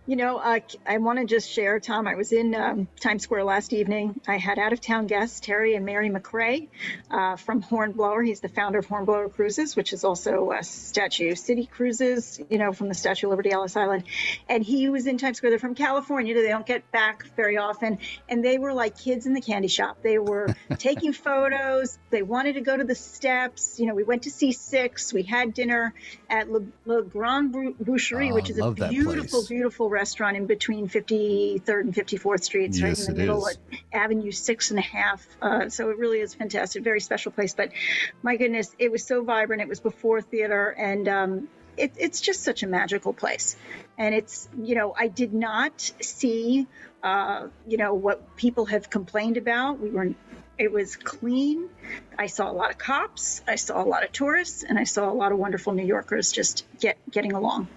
You 0.08 0.16
know, 0.16 0.38
uh, 0.38 0.60
I 0.88 0.98
want 1.00 1.20
to 1.20 1.26
just 1.26 1.50
share, 1.50 1.80
Tom. 1.80 2.08
I 2.08 2.16
was 2.16 2.32
in 2.32 2.56
um, 2.56 2.88
Times 3.00 3.24
Square 3.24 3.44
last 3.44 3.74
evening. 3.74 4.20
I 4.28 4.38
had 4.38 4.58
out 4.60 4.72
of 4.72 4.80
town 4.80 5.08
guests, 5.08 5.40
Terry 5.40 5.76
and 5.76 5.86
Mary 5.86 6.10
MacRae 6.10 6.68
uh, 7.12 7.36
from 7.36 7.62
Hornblower. 7.62 8.22
He's 8.24 8.40
the 8.40 8.50
founder 8.50 8.80
of 8.80 8.86
Hornblower 8.86 9.30
Cruises, 9.30 9.76
which 9.76 9.92
is 9.94 10.04
also 10.04 10.52
a 10.52 10.64
Statue 10.64 11.36
City 11.36 11.66
Cruises, 11.66 12.40
you 12.50 12.58
know, 12.58 12.72
from 12.72 12.88
the 12.88 12.94
Statue 12.94 13.28
of 13.28 13.32
Liberty, 13.32 13.52
Ellis 13.52 13.76
Island. 13.76 14.04
And 14.48 14.64
he 14.64 14.90
was 14.90 15.08
in 15.08 15.18
Times 15.18 15.38
Square. 15.38 15.52
They're 15.52 15.60
from 15.60 15.76
California. 15.76 16.34
They 16.34 16.48
don't 16.48 16.66
get 16.66 16.90
back 16.92 17.26
very 17.36 17.58
often. 17.58 18.00
And 18.30 18.46
they 18.46 18.58
were 18.58 18.74
like 18.74 18.98
kids 18.98 19.26
in 19.26 19.34
the 19.34 19.42
candy 19.42 19.68
shop. 19.68 19.98
They 20.04 20.20
were 20.20 20.56
taking 20.78 21.12
photos. 21.12 21.98
They 22.12 22.22
wanted 22.22 22.54
to 22.54 22.62
go 22.62 22.78
to 22.78 22.84
the 22.84 22.96
steps. 22.96 23.80
You 23.80 23.88
know, 23.88 23.96
we 23.96 24.04
went 24.04 24.24
to 24.24 24.30
C6. 24.30 25.12
We 25.14 25.24
had 25.24 25.54
dinner 25.54 25.94
at 26.30 26.50
Le, 26.52 26.62
Le 26.86 27.04
Grand 27.04 27.54
Boucherie, 27.54 28.32
Oh, 28.32 28.36
which 28.36 28.50
is 28.50 28.58
a 28.58 28.72
that 28.86 28.92
beautiful, 28.92 29.40
place. 29.40 29.48
beautiful 29.48 29.90
restaurant 29.90 30.38
in 30.38 30.46
between 30.46 30.88
53rd 30.88 31.82
and 31.82 31.94
54th 31.94 32.44
Streets, 32.44 32.82
right 32.82 32.98
in 32.98 33.06
the 33.06 33.14
middle 33.14 33.48
is. 33.48 33.58
at 33.72 33.80
Avenue 33.94 34.32
Six 34.32 34.72
and 34.72 34.80
a 34.80 34.84
Half. 34.84 35.26
Uh, 35.42 35.70
so 35.70 35.90
it 35.90 35.98
really 35.98 36.20
is 36.20 36.34
fantastic. 36.34 36.84
Very 36.84 37.00
special 37.00 37.32
place. 37.32 37.54
But 37.54 37.72
my 38.24 38.38
goodness, 38.38 38.76
it 38.80 38.92
was 38.92 39.04
so 39.04 39.24
vibrant. 39.24 39.62
It 39.62 39.68
was 39.68 39.80
before 39.80 40.22
theater, 40.22 40.70
and 40.70 41.08
um, 41.08 41.48
it, 41.78 41.94
it's 41.98 42.22
just 42.22 42.44
such 42.44 42.64
a 42.64 42.68
magical 42.68 43.14
place. 43.14 43.56
And 43.98 44.14
it's, 44.14 44.50
you 44.62 44.76
know, 44.76 44.94
I 44.98 45.08
did 45.08 45.34
not 45.34 45.80
see, 46.02 46.68
uh, 47.04 47.48
you 47.68 47.78
know, 47.78 47.94
what 47.94 48.36
people 48.36 48.66
have 48.66 48.90
complained 48.90 49.38
about. 49.38 49.80
We 49.80 49.90
were, 49.90 50.14
it 50.58 50.72
was 50.72 50.96
clean. 50.96 51.70
I 52.18 52.28
saw 52.28 52.50
a 52.50 52.54
lot 52.54 52.72
of 52.72 52.78
cops. 52.78 53.42
I 53.48 53.56
saw 53.56 53.84
a 53.84 53.88
lot 53.88 54.04
of 54.04 54.12
tourists, 54.12 54.64
and 54.64 54.78
I 54.78 54.84
saw 54.84 55.10
a 55.10 55.14
lot 55.14 55.32
of 55.32 55.38
wonderful 55.38 55.74
New 55.74 55.86
Yorkers 55.86 56.32
just 56.32 56.66
get 56.80 56.98
getting 57.10 57.34
along. 57.34 57.68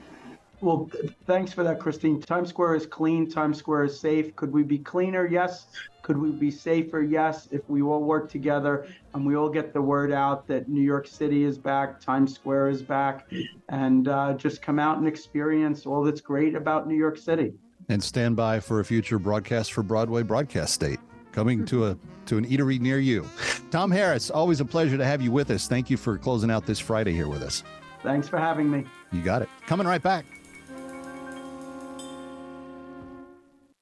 Well, 0.60 0.90
thanks 1.26 1.52
for 1.52 1.62
that, 1.62 1.78
Cristyne. 1.78 2.24
Times 2.24 2.48
Square 2.48 2.74
is 2.74 2.86
clean. 2.86 3.30
Times 3.30 3.58
Square 3.58 3.84
is 3.84 3.98
safe. 3.98 4.34
Could 4.34 4.52
we 4.52 4.64
be 4.64 4.78
cleaner? 4.78 5.26
Yes. 5.26 5.66
Could 6.02 6.18
we 6.18 6.32
be 6.32 6.50
safer? 6.50 7.00
Yes. 7.00 7.48
If 7.52 7.68
we 7.68 7.80
all 7.82 8.02
work 8.02 8.28
together 8.28 8.86
and 9.14 9.24
we 9.24 9.36
all 9.36 9.48
get 9.48 9.72
the 9.72 9.82
word 9.82 10.12
out 10.12 10.48
that 10.48 10.68
New 10.68 10.82
York 10.82 11.06
City 11.06 11.44
is 11.44 11.58
back, 11.58 12.00
Times 12.00 12.34
Square 12.34 12.70
is 12.70 12.82
back, 12.82 13.30
and 13.68 14.08
uh, 14.08 14.34
just 14.34 14.60
come 14.60 14.78
out 14.78 14.98
and 14.98 15.06
experience 15.06 15.86
all 15.86 16.02
that's 16.02 16.20
great 16.20 16.56
about 16.56 16.88
New 16.88 16.96
York 16.96 17.18
City. 17.18 17.52
And 17.88 18.02
stand 18.02 18.36
by 18.36 18.58
for 18.58 18.80
a 18.80 18.84
future 18.84 19.18
broadcast 19.18 19.72
for 19.72 19.82
Broadway 19.82 20.22
Broadcast 20.22 20.74
State 20.74 20.98
coming 21.32 21.64
to 21.66 21.86
a 21.86 21.98
to 22.26 22.36
an 22.36 22.46
eatery 22.46 22.80
near 22.80 22.98
you. 22.98 23.24
Tom 23.70 23.90
Harris, 23.90 24.28
always 24.28 24.60
a 24.60 24.64
pleasure 24.64 24.96
to 24.98 25.04
have 25.04 25.22
you 25.22 25.30
with 25.30 25.50
us. 25.50 25.68
Thank 25.68 25.88
you 25.88 25.96
for 25.96 26.18
closing 26.18 26.50
out 26.50 26.66
this 26.66 26.80
Friday 26.80 27.12
here 27.12 27.28
with 27.28 27.42
us. 27.42 27.62
Thanks 28.02 28.28
for 28.28 28.38
having 28.38 28.70
me. 28.70 28.84
You 29.12 29.22
got 29.22 29.42
it. 29.42 29.48
Coming 29.66 29.86
right 29.86 30.02
back. 30.02 30.24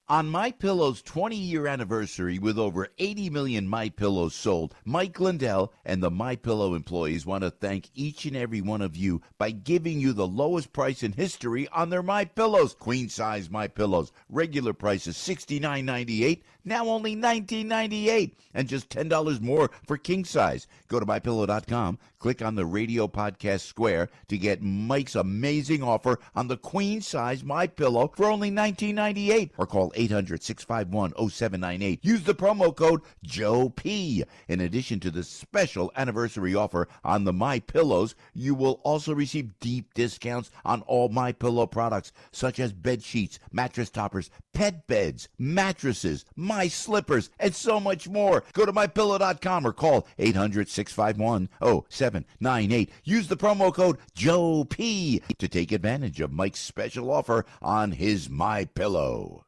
On 0.09 0.31
My 0.31 0.53
Pillow's 0.53 1.03
20-year 1.03 1.67
anniversary 1.67 2.39
with 2.39 2.61
over 2.61 2.87
80 2.97 3.29
million 3.31 3.67
My 3.67 3.89
Pillows 3.89 4.37
sold, 4.37 4.73
Mike 4.85 5.19
Lindell 5.19 5.73
and 5.85 6.01
the 6.01 6.13
My 6.13 6.37
Pillow 6.37 6.77
employees 6.77 7.27
want 7.27 7.43
to 7.43 7.51
thank 7.51 7.91
each 7.93 8.25
and 8.25 8.37
every 8.37 8.61
one 8.61 8.83
of 8.83 8.95
you 8.95 9.21
by 9.37 9.51
giving 9.51 9.99
you 9.99 10.13
the 10.13 10.29
lowest 10.29 10.73
price 10.73 11.03
in 11.03 11.11
history 11.11 11.67
on 11.71 11.91
their 11.91 12.05
My 12.05 12.25
Pillows. 12.25 12.73
Queen 12.79 13.09
size 13.09 13.51
My 13.51 13.67
Pillows, 13.67 14.13
regular 14.29 14.73
price 14.73 15.09
is 15.09 15.17
$69.98, 15.17 16.41
now 16.67 16.87
only 16.89 17.17
$19.98, 17.17 18.33
and 18.53 18.69
just 18.69 18.91
$10 18.91 19.41
more 19.41 19.71
for 19.87 19.97
king 19.97 20.25
size. 20.25 20.67
Go 20.89 21.01
to 21.01 21.07
mypillow.com, 21.07 21.99
click 22.19 22.43
on 22.43 22.55
the 22.55 22.67
radio 22.67 23.07
podcast 23.07 23.61
square 23.61 24.09
to 24.29 24.37
get 24.37 24.63
Mike's 24.63 25.15
amazing 25.15 25.83
offer 25.83 26.19
on 26.35 26.49
the 26.49 26.57
queen 26.57 27.01
size 27.01 27.45
My 27.45 27.67
Pillow 27.67 28.13
for 28.17 28.27
only 28.27 28.51
$19.98 28.51 29.51
or 29.59 29.67
call 29.67 29.93
800-651-0798. 29.93 31.99
Use 32.03 32.25
the 32.25 32.35
promo 32.35 32.75
code 32.75 33.03
Joe 33.23 33.69
P. 33.69 34.25
In 34.49 34.61
addition 34.61 35.01
to 35.01 35.11
the 35.11 35.23
special 35.23 35.93
anniversary 35.97 36.55
offer 36.55 36.89
on 37.05 37.25
the 37.25 37.33
My 37.33 37.61
Pillows, 37.61 38.15
you 38.35 38.55
will 38.55 38.81
also 38.83 39.15
receive 39.15 39.59
deep 39.61 39.95
discounts 39.95 40.51
on 40.65 40.83
all 40.83 41.09
My 41.09 41.33
Pillow 41.33 41.67
products 41.67 42.13
such 42.33 42.59
as 42.59 42.73
bed 42.73 43.03
sheets, 43.03 43.39
mattress 43.53 43.91
toppers, 43.91 44.31
pet 44.53 44.87
beds, 44.87 45.29
mattresses, 45.39 46.25
my 46.35 46.56
slippers, 46.69 47.31
and 47.39 47.55
so 47.55 47.79
much 47.79 48.09
more. 48.09 48.43
Go 48.53 48.67
to 48.67 48.73
mypillow.com 48.73 49.67
or 49.67 49.73
call 49.73 50.09
800-651-0798. 50.19 52.89
Use 53.05 53.29
the 53.29 53.37
promo 53.37 53.73
code 53.73 53.99
Joe 54.15 54.65
P 54.65 55.23
to 55.39 55.49
take 55.49 55.71
advantage 55.73 56.21
of 56.21 56.33
Mike's 56.33 56.61
special 56.61 57.11
offer 57.11 57.45
on 57.63 57.93
his 57.93 58.31
My 58.31 58.65
Pillow. 58.65 59.45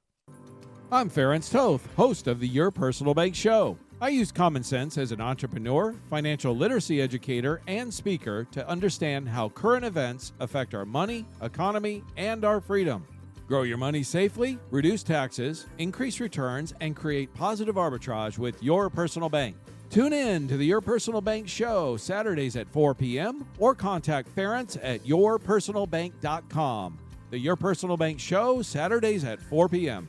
I'm 0.90 1.11
Ference 1.11 1.50
Toth, 1.50 1.86
host 1.96 2.28
of 2.28 2.40
the 2.40 2.48
Your 2.48 2.70
Personal 2.70 3.12
Bank 3.12 3.34
Show. 3.34 3.76
I 4.00 4.11
use 4.11 4.30
common 4.30 4.62
sense 4.62 4.96
as 4.96 5.11
an 5.11 5.20
entrepreneur, 5.20 5.92
financial 6.09 6.56
literacy 6.56 7.02
educator, 7.02 7.61
and 7.66 7.92
speaker 7.92 8.44
to 8.52 8.68
understand 8.68 9.28
how 9.28 9.48
current 9.48 9.84
events 9.84 10.32
affect 10.38 10.72
our 10.72 10.84
money, 10.84 11.26
economy, 11.42 12.04
and 12.16 12.44
our 12.44 12.61
freedom. 12.61 13.04
Grow 13.49 13.62
your 13.62 13.78
money 13.78 14.03
safely, 14.03 14.59
reduce 14.70 15.03
taxes, 15.03 15.66
increase 15.78 16.20
returns, 16.20 16.74
and 16.82 16.94
create 16.94 17.32
positive 17.32 17.76
arbitrage 17.76 18.36
with 18.36 18.62
Your 18.62 18.90
Personal 18.90 19.30
Bank. 19.30 19.57
Tune 19.88 20.12
in 20.12 20.46
to 20.49 20.59
the 20.59 20.66
Your 20.66 20.82
Personal 20.82 21.22
Bank 21.22 21.49
Show 21.49 21.96
Saturdays 21.96 22.57
at 22.57 22.68
4 22.68 22.94
p.m. 22.94 23.46
or 23.59 23.74
contact 23.74 24.36
Ference 24.36 24.76
at 24.82 25.03
yourpersonalbank.com. 25.05 26.99
The 27.30 27.38
Your 27.38 27.57
Personal 27.57 27.96
Bank 27.96 28.20
Show 28.20 28.61
Saturdays 28.61 29.24
at 29.24 29.40
4 29.40 29.70
p.m. 29.70 30.09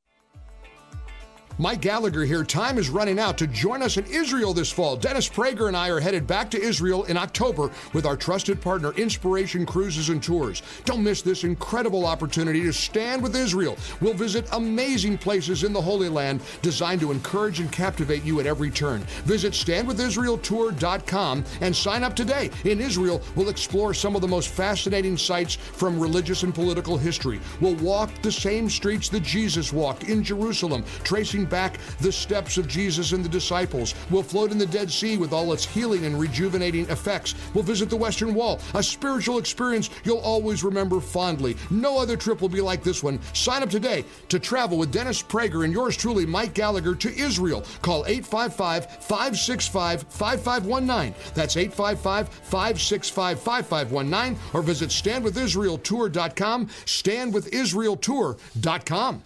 Mike 1.61 1.81
Gallagher 1.81 2.25
here. 2.25 2.43
Time 2.43 2.79
is 2.79 2.89
running 2.89 3.19
out 3.19 3.37
to 3.37 3.45
join 3.45 3.83
us 3.83 3.97
in 3.97 4.05
Israel 4.05 4.51
this 4.51 4.71
fall. 4.71 4.95
Dennis 4.95 5.29
Prager 5.29 5.67
and 5.67 5.77
I 5.77 5.89
are 5.89 5.99
headed 5.99 6.25
back 6.25 6.49
to 6.49 6.59
Israel 6.59 7.03
in 7.03 7.17
October 7.17 7.69
with 7.93 8.07
our 8.07 8.17
trusted 8.17 8.59
partner, 8.59 8.93
Inspiration 8.93 9.67
Cruises 9.67 10.09
and 10.09 10.23
Tours. 10.23 10.63
Don't 10.85 11.03
miss 11.03 11.21
this 11.21 11.43
incredible 11.43 12.07
opportunity 12.07 12.63
to 12.63 12.73
stand 12.73 13.21
with 13.21 13.35
Israel. 13.35 13.77
We'll 14.01 14.15
visit 14.15 14.47
amazing 14.53 15.19
places 15.19 15.63
in 15.63 15.71
the 15.71 15.79
Holy 15.79 16.09
Land 16.09 16.41
designed 16.63 16.99
to 17.01 17.11
encourage 17.11 17.59
and 17.59 17.71
captivate 17.71 18.23
you 18.23 18.39
at 18.39 18.47
every 18.47 18.71
turn. 18.71 19.01
Visit 19.25 19.53
standwithisraeltour.com 19.53 21.45
and 21.61 21.75
sign 21.75 22.03
up 22.03 22.15
today. 22.15 22.49
In 22.63 22.81
Israel, 22.81 23.21
we'll 23.35 23.49
explore 23.49 23.93
some 23.93 24.15
of 24.15 24.23
the 24.23 24.27
most 24.27 24.47
fascinating 24.47 25.15
sites 25.15 25.57
from 25.57 25.99
religious 25.99 26.41
and 26.41 26.55
political 26.55 26.97
history. 26.97 27.39
We'll 27.59 27.75
walk 27.75 28.09
the 28.23 28.31
same 28.31 28.67
streets 28.67 29.09
that 29.09 29.21
Jesus 29.21 29.71
walked 29.71 30.05
in 30.05 30.23
Jerusalem, 30.23 30.83
tracing 31.03 31.50
back 31.51 31.77
the 31.99 32.11
steps 32.11 32.57
of 32.57 32.67
Jesus 32.67 33.11
and 33.11 33.23
the 33.23 33.29
disciples. 33.29 33.93
We'll 34.09 34.23
float 34.23 34.51
in 34.51 34.57
the 34.57 34.65
Dead 34.65 34.89
Sea 34.89 35.17
with 35.17 35.33
all 35.33 35.53
its 35.53 35.65
healing 35.65 36.05
and 36.05 36.19
rejuvenating 36.19 36.89
effects. 36.89 37.35
We'll 37.53 37.63
visit 37.63 37.89
the 37.89 37.97
Western 37.97 38.33
Wall, 38.33 38.59
a 38.73 38.81
spiritual 38.81 39.37
experience 39.37 39.91
you'll 40.03 40.19
always 40.19 40.63
remember 40.63 40.99
fondly. 40.99 41.55
No 41.69 41.99
other 41.99 42.17
trip 42.17 42.41
will 42.41 42.49
be 42.49 42.61
like 42.61 42.83
this 42.83 43.03
one. 43.03 43.19
Sign 43.33 43.61
up 43.61 43.69
today 43.69 44.03
to 44.29 44.39
travel 44.39 44.77
with 44.77 44.91
Dennis 44.91 45.21
Prager 45.21 45.65
and 45.65 45.73
yours 45.73 45.97
truly, 45.97 46.25
Mike 46.25 46.53
Gallagher, 46.53 46.95
to 46.95 47.13
Israel. 47.15 47.65
Call 47.81 48.05
855 48.05 48.85
565 49.03 50.03
5519. 50.03 51.13
That's 51.33 51.57
855 51.57 52.29
565 52.29 53.39
5519 53.39 54.39
or 54.53 54.61
visit 54.61 54.89
standwithisraeltour.com, 54.89 56.67
standwithisraeltour.com. 56.67 59.23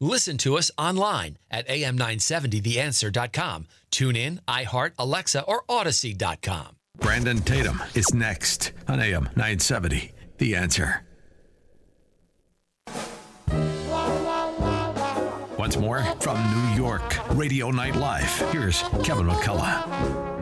Listen 0.00 0.38
to 0.38 0.56
us 0.56 0.70
online 0.78 1.36
at 1.50 1.68
am970theanswer.com. 1.68 3.66
Tune 3.90 4.16
in, 4.16 4.40
iHeart, 4.48 4.92
Alexa, 4.98 5.42
or 5.42 5.62
Audacy.com. 5.68 6.76
Brandon 6.98 7.40
Tatum 7.40 7.82
is 7.94 8.12
next 8.14 8.72
on 8.88 9.00
AM 9.00 9.24
970. 9.36 10.12
The 10.38 10.54
answer. 10.56 11.02
Once 15.58 15.76
more 15.76 16.02
from 16.20 16.38
New 16.54 16.82
York, 16.82 17.36
Radio 17.36 17.70
Night 17.70 17.96
Live. 17.96 18.38
Here's 18.50 18.82
Kevin 19.04 19.26
McCullough. 19.26 20.39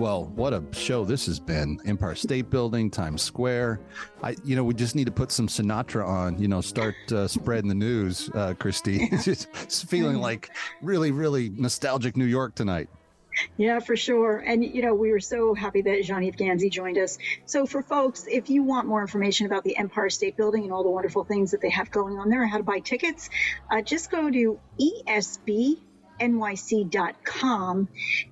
Well, 0.00 0.32
what 0.34 0.54
a 0.54 0.64
show 0.72 1.04
this 1.04 1.26
has 1.26 1.38
been. 1.38 1.78
Empire 1.84 2.14
State 2.14 2.48
Building, 2.48 2.90
Times 2.90 3.20
Square. 3.20 3.80
I, 4.22 4.34
you 4.44 4.56
know, 4.56 4.64
we 4.64 4.72
just 4.72 4.96
need 4.96 5.04
to 5.04 5.12
put 5.12 5.30
some 5.30 5.46
Sinatra 5.46 6.08
on, 6.08 6.38
you 6.38 6.48
know, 6.48 6.62
start 6.62 6.94
uh, 7.12 7.28
spreading 7.28 7.68
the 7.68 7.74
news, 7.74 8.30
uh, 8.32 8.54
Christy. 8.58 9.00
it's 9.12 9.26
just 9.26 9.90
feeling 9.90 10.16
like 10.16 10.56
really, 10.80 11.10
really 11.10 11.50
nostalgic 11.50 12.16
New 12.16 12.24
York 12.24 12.54
tonight. 12.54 12.88
Yeah, 13.58 13.78
for 13.78 13.94
sure. 13.94 14.38
And, 14.38 14.64
you 14.64 14.80
know, 14.80 14.94
we 14.94 15.10
were 15.10 15.20
so 15.20 15.52
happy 15.52 15.82
that 15.82 16.02
Jean 16.04 16.22
Yves 16.22 16.36
Ghazi 16.36 16.70
joined 16.70 16.96
us. 16.96 17.18
So, 17.44 17.66
for 17.66 17.82
folks, 17.82 18.26
if 18.26 18.48
you 18.48 18.62
want 18.62 18.88
more 18.88 19.02
information 19.02 19.44
about 19.44 19.64
the 19.64 19.76
Empire 19.76 20.08
State 20.08 20.34
Building 20.34 20.64
and 20.64 20.72
all 20.72 20.82
the 20.82 20.88
wonderful 20.88 21.24
things 21.24 21.50
that 21.50 21.60
they 21.60 21.70
have 21.70 21.90
going 21.90 22.18
on 22.18 22.30
there 22.30 22.40
and 22.40 22.50
how 22.50 22.56
to 22.56 22.64
buy 22.64 22.78
tickets, 22.78 23.28
uh, 23.70 23.82
just 23.82 24.10
go 24.10 24.30
to 24.30 24.58
esbnyc.com. 26.20 27.88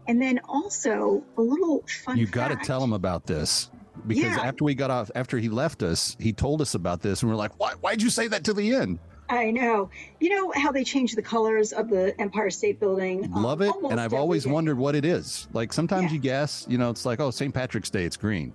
And 0.06 0.22
then 0.22 0.40
also 0.48 1.22
a 1.36 1.40
little 1.40 1.84
fun 2.04 2.16
You 2.16 2.26
got 2.26 2.48
to 2.48 2.56
tell 2.56 2.80
them 2.80 2.92
about 2.92 3.26
this. 3.26 3.70
because 4.06 4.22
Yeah. 4.36 4.40
after 4.42 4.62
we 4.64 4.74
got 4.74 4.90
off, 4.92 5.10
after 5.16 5.38
he 5.38 5.48
left 5.48 5.82
us, 5.82 6.16
he 6.20 6.32
told 6.32 6.60
us 6.62 6.74
about 6.76 7.00
this, 7.02 7.20
and 7.22 7.30
we're 7.30 7.36
like, 7.36 7.58
"Why? 7.58 7.72
Why'd 7.80 8.00
you 8.00 8.10
say 8.10 8.28
that 8.28 8.44
to 8.44 8.54
the 8.54 8.72
end?" 8.74 9.00
I 9.28 9.50
know. 9.50 9.90
You 10.20 10.30
know 10.30 10.52
how 10.54 10.70
they 10.72 10.84
change 10.84 11.14
the 11.16 11.20
colors 11.20 11.72
of 11.72 11.90
the 11.90 12.18
Empire 12.20 12.48
State 12.48 12.78
Building? 12.80 13.24
Um, 13.24 13.42
Love 13.42 13.60
it, 13.60 13.74
and 13.90 14.00
I've 14.00 14.14
always 14.14 14.44
day. 14.44 14.50
wondered 14.52 14.78
what 14.78 14.94
it 14.94 15.04
is. 15.04 15.48
Like 15.52 15.72
sometimes 15.72 16.12
you 16.12 16.18
guess, 16.20 16.64
you 16.68 16.78
know, 16.78 16.88
it's 16.90 17.04
like, 17.04 17.18
"Oh, 17.20 17.30
St. 17.32 17.52
Patrick's 17.52 17.90
Day, 17.90 18.04
it's 18.04 18.16
green," 18.16 18.54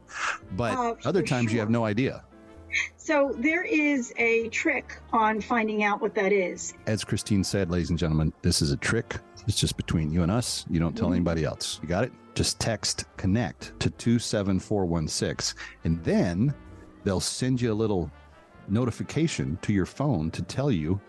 but 0.56 0.78
Uh, 0.78 0.96
other 1.06 1.22
times 1.22 1.52
you 1.52 1.60
have 1.60 1.70
no 1.70 1.84
idea. 1.86 2.24
So 2.98 3.34
there 3.38 3.64
is 3.64 4.14
a 4.18 4.48
trick 4.50 4.98
on 5.12 5.42
finding 5.42 5.84
out 5.84 6.02
what 6.02 6.16
that 6.16 6.32
is. 6.32 6.74
As 6.88 7.04
Cristyne 7.04 7.46
said, 7.46 7.70
ladies 7.70 7.90
and 7.90 8.00
gentlemen, 8.00 8.32
this 8.42 8.62
is 8.62 8.72
a 8.72 8.78
trick. 8.78 9.18
It's 9.48 9.60
just 9.60 9.76
between 9.78 10.12
you 10.12 10.24
and 10.24 10.32
us. 10.32 10.66
You 10.70 10.80
don't 10.80 10.96
tell 10.96 11.08
Mm-hmm. 11.08 11.16
anybody 11.16 11.44
else. 11.44 11.80
You 11.82 11.88
got 11.90 12.04
it? 12.06 12.14
Just 12.34 12.60
text 12.60 13.06
connect 13.18 13.78
to 13.82 13.90
27416 13.92 15.56
and 15.84 16.04
then 16.04 16.54
they'll 17.04 17.20
send 17.20 17.62
you 17.62 17.72
a 17.72 17.76
little 17.76 18.10
notification 18.68 19.58
to 19.62 19.74
your 19.74 19.86
phone 19.86 20.32
to 20.32 20.42
tell 20.42 20.72
you 20.72 21.00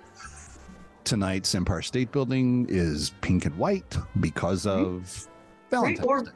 tonight's 1.05 1.55
Empire 1.55 1.83
State 1.83 2.11
Building 2.12 2.67
is 2.69 3.12
pink 3.21 3.47
and 3.47 3.57
white 3.57 3.97
because 4.21 4.67
of 4.67 5.29
Valentine's 5.71 6.01
Right, 6.01 6.07
or- 6.09 6.23
Day. 6.25 6.31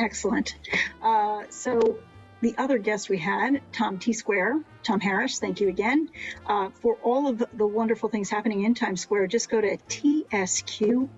Excellent. 0.00 0.56
Uh, 1.02 1.44
so 1.48 1.98
the 2.40 2.54
other 2.58 2.78
guest 2.78 3.08
we 3.08 3.18
had, 3.18 3.62
Tom 3.72 3.98
T 3.98 4.12
Square, 4.12 4.60
Tom 4.82 5.00
Harris, 5.00 5.38
thank 5.38 5.60
you 5.60 5.68
again. 5.68 6.08
Uh, 6.46 6.70
for 6.70 6.96
all 7.02 7.28
of 7.28 7.42
the 7.54 7.66
wonderful 7.66 8.08
things 8.08 8.30
happening 8.30 8.64
in 8.64 8.74
Times 8.74 9.00
Square, 9.00 9.28
just 9.28 9.50
go 9.50 9.60
to 9.60 9.76
tsq.org 9.88 11.08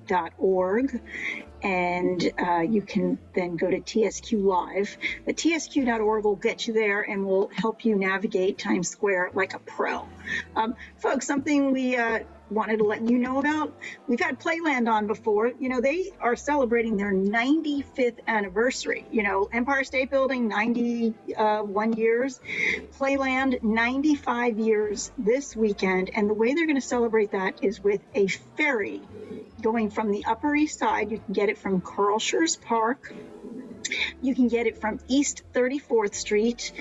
and 1.63 2.33
uh, 2.39 2.61
you 2.61 2.83
can 2.83 3.19
then 3.35 3.57
go 3.57 3.69
to 3.69 3.81
TSQ 3.81 4.45
Live. 4.45 4.97
The 5.27 5.35
tsq.org 5.35 6.25
will 6.25 6.37
get 6.37 6.67
you 6.67 6.73
there 6.73 7.03
and 7.03 7.27
will 7.27 7.51
help 7.53 7.85
you 7.85 7.97
navigate 7.97 8.59
Times 8.59 8.89
Square 8.89 9.33
like 9.35 9.55
a 9.55 9.59
pro. 9.59 10.07
Um, 10.55 10.77
folks, 10.99 11.27
something 11.27 11.73
we 11.73 11.97
uh, 11.97 12.21
wanted 12.51 12.79
to 12.79 12.85
let 12.85 13.09
you 13.09 13.19
know 13.19 13.39
about. 13.39 13.73
We've 14.07 14.21
had 14.21 14.41
Playland 14.41 14.89
on 14.89 15.07
before. 15.07 15.53
You 15.59 15.69
know, 15.69 15.81
they 15.81 16.13
are 16.21 16.37
celebrating 16.37 16.97
their 16.97 17.13
95th 17.13 18.19
anniversary. 18.27 19.07
You 19.11 19.23
know, 19.23 19.49
Empire 19.53 19.85
State 19.85 20.11
Building, 20.11 20.49
91 20.49 21.93
uh, 21.93 21.97
years. 21.97 22.41
Playland, 22.99 23.63
95 23.63 24.59
years 24.59 25.11
this 25.19 25.55
weekend. 25.55 26.11
And 26.15 26.29
the 26.29 26.35
way 26.35 26.55
they're 26.55 26.67
going 26.67 26.81
to 26.81 26.81
celebrate 26.81 27.33
that 27.33 27.63
is 27.63 27.83
with 27.83 28.01
a 28.15 28.27
ferry 28.27 29.03
going 29.61 29.91
from 29.91 30.11
the 30.11 30.25
Upper 30.25 30.55
East 30.55 30.79
Side. 30.79 31.11
You 31.11 31.19
can 31.19 31.33
get 31.33 31.49
it 31.49 31.59
from 31.59 31.81
Carl 31.81 32.19
Schurz 32.19 32.57
Park. 32.57 33.13
You 34.21 34.35
can 34.35 34.49
get 34.49 34.67
it 34.67 34.81
from 34.81 35.01
East 35.09 35.43
34th 35.53 36.15
Street 36.15 36.73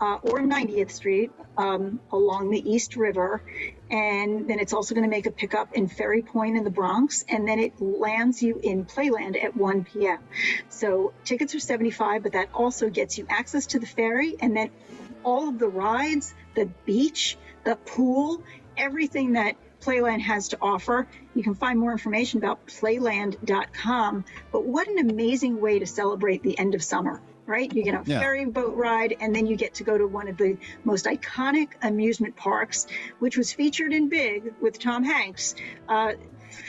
uh, 0.00 0.18
or 0.22 0.40
90th 0.40 0.90
Street 0.90 1.30
um, 1.56 2.00
along 2.12 2.50
the 2.50 2.70
East 2.70 2.96
River. 2.96 3.42
And 3.90 4.48
then 4.48 4.58
it's 4.58 4.72
also 4.72 4.94
going 4.94 5.04
to 5.04 5.10
make 5.10 5.26
a 5.26 5.30
pickup 5.30 5.74
in 5.74 5.88
Ferry 5.88 6.22
Point 6.22 6.56
in 6.56 6.64
the 6.64 6.70
Bronx. 6.70 7.24
And 7.28 7.46
then 7.46 7.58
it 7.58 7.80
lands 7.80 8.42
you 8.42 8.60
in 8.62 8.84
Playland 8.84 9.42
at 9.42 9.56
1 9.56 9.84
p.m. 9.84 10.18
So 10.68 11.12
tickets 11.24 11.54
are 11.54 11.60
75, 11.60 12.22
but 12.22 12.32
that 12.32 12.48
also 12.52 12.90
gets 12.90 13.18
you 13.18 13.26
access 13.28 13.66
to 13.66 13.78
the 13.78 13.86
ferry 13.86 14.36
and 14.40 14.56
then 14.56 14.70
all 15.24 15.48
of 15.48 15.58
the 15.58 15.68
rides, 15.68 16.34
the 16.54 16.66
beach, 16.84 17.36
the 17.64 17.76
pool, 17.76 18.42
everything 18.76 19.32
that 19.32 19.56
Playland 19.86 20.20
has 20.22 20.48
to 20.48 20.58
offer. 20.60 21.06
You 21.34 21.42
can 21.44 21.54
find 21.54 21.78
more 21.78 21.92
information 21.92 22.38
about 22.38 22.66
playland.com. 22.66 24.24
But 24.52 24.64
what 24.64 24.88
an 24.88 24.98
amazing 24.98 25.60
way 25.60 25.78
to 25.78 25.86
celebrate 25.86 26.42
the 26.42 26.58
end 26.58 26.74
of 26.74 26.82
summer, 26.82 27.20
right? 27.46 27.72
You 27.72 27.84
get 27.84 27.94
a 27.94 28.02
Yeah. 28.04 28.18
ferry 28.18 28.44
boat 28.46 28.74
ride, 28.76 29.16
and 29.20 29.34
then 29.34 29.46
you 29.46 29.56
get 29.56 29.74
to 29.74 29.84
go 29.84 29.96
to 29.96 30.06
one 30.06 30.26
of 30.28 30.36
the 30.36 30.56
most 30.84 31.06
iconic 31.06 31.68
amusement 31.82 32.34
parks, 32.36 32.86
which 33.20 33.36
was 33.36 33.52
featured 33.52 33.92
in 33.92 34.08
Big 34.08 34.52
with 34.60 34.78
Tom 34.78 35.04
Hanks. 35.04 35.54
Uh, 35.88 36.14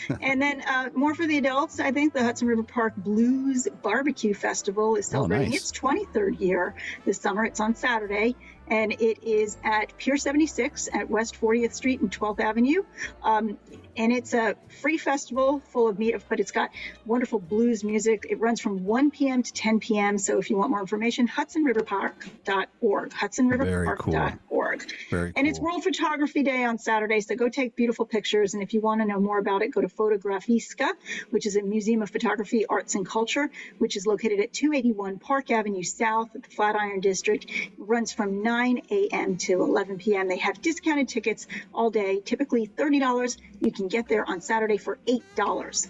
and 0.22 0.42
then 0.42 0.62
uh, 0.62 0.90
more 0.94 1.16
for 1.16 1.26
the 1.26 1.38
adults, 1.38 1.80
I 1.80 1.92
think 1.92 2.14
the 2.14 2.24
Hudson 2.24 2.48
River 2.48 2.64
Park 2.64 2.94
Blues 2.98 3.68
Barbecue 3.82 4.34
Festival 4.34 4.96
is 4.96 5.08
celebrating 5.08 5.52
nice. 5.52 5.72
its 5.72 5.80
23rd 5.80 6.40
year 6.40 6.76
this 7.06 7.18
summer. 7.20 7.46
It's 7.46 7.60
on 7.60 7.74
Saturday, 7.76 8.36
and 8.70 8.92
it 8.94 9.24
is 9.24 9.58
at 9.64 9.98
Pier 9.98 10.18
76 10.18 10.90
at 10.94 11.10
West 11.10 11.40
40th 11.40 11.74
Street 11.74 12.02
and 12.02 12.12
12th 12.12 12.40
Avenue. 12.40 12.84
Um, 13.24 13.58
and 13.98 14.14
it's 14.14 14.34
a 14.34 14.56
free 14.82 14.98
festival 14.98 15.62
full 15.72 15.88
of 15.88 15.98
meat, 15.98 16.16
but 16.30 16.40
it's 16.40 16.52
got 16.52 16.70
wonderful 17.06 17.40
blues 17.40 17.84
music. 17.84 18.28
It 18.30 18.40
runs 18.40 18.62
from 18.62 18.84
1 18.86 19.12
p.m. 19.12 19.44
to 19.44 19.54
10 19.54 19.80
p.m. 19.80 20.18
So 20.18 20.38
if 20.38 20.50
you 20.50 20.58
want 20.58 20.70
more 20.70 20.80
information, 20.80 21.28
hudsonriverpark.org. 21.28 23.10
Hudsonriverpark.org. 23.12 24.94
Very 25.10 25.34
And 25.36 25.48
it's 25.48 25.60
World 25.60 25.84
Photography 25.84 26.44
Day 26.44 26.64
on 26.64 26.78
Saturday, 26.78 27.22
so 27.22 27.36
go 27.36 27.50
take 27.50 27.76
beautiful 27.76 28.06
pictures. 28.06 28.54
And 28.54 28.62
if 28.62 28.74
you 28.74 28.82
want 28.82 29.02
to 29.02 29.08
know 29.08 29.20
more 29.20 29.40
about 29.40 29.64
it, 29.64 29.70
go 29.70 29.82
to 29.82 29.88
Fotografiska, 29.88 30.90
which 31.32 31.46
is 31.46 31.56
a 31.56 31.62
museum 31.62 32.02
of 32.02 32.10
photography, 32.10 32.66
arts, 32.68 32.96
and 32.96 33.06
culture, 33.06 33.50
which 33.80 33.98
is 33.98 34.06
located 34.06 34.40
at 34.40 34.54
281 34.54 35.18
Park 35.20 35.50
Avenue 35.52 35.84
South 35.84 36.30
at 36.36 36.44
the 36.44 36.50
Flatiron 36.50 37.00
District. 37.00 37.46
It 37.46 37.72
runs 37.78 38.14
from 38.14 38.44
9 38.44 38.82
a.m. 38.92 39.38
to 39.38 39.62
11 39.62 39.98
p.m. 39.98 40.28
They 40.28 40.38
have 40.38 40.62
discounted 40.62 41.08
tickets 41.10 41.48
all 41.74 41.90
day, 41.90 42.22
typically 42.24 42.68
$30. 42.68 43.38
You 43.60 43.72
can 43.72 43.87
get 43.88 44.08
there 44.08 44.24
on 44.30 44.40
Saturday 44.42 44.78
for 44.78 45.00
$8. 45.08 45.88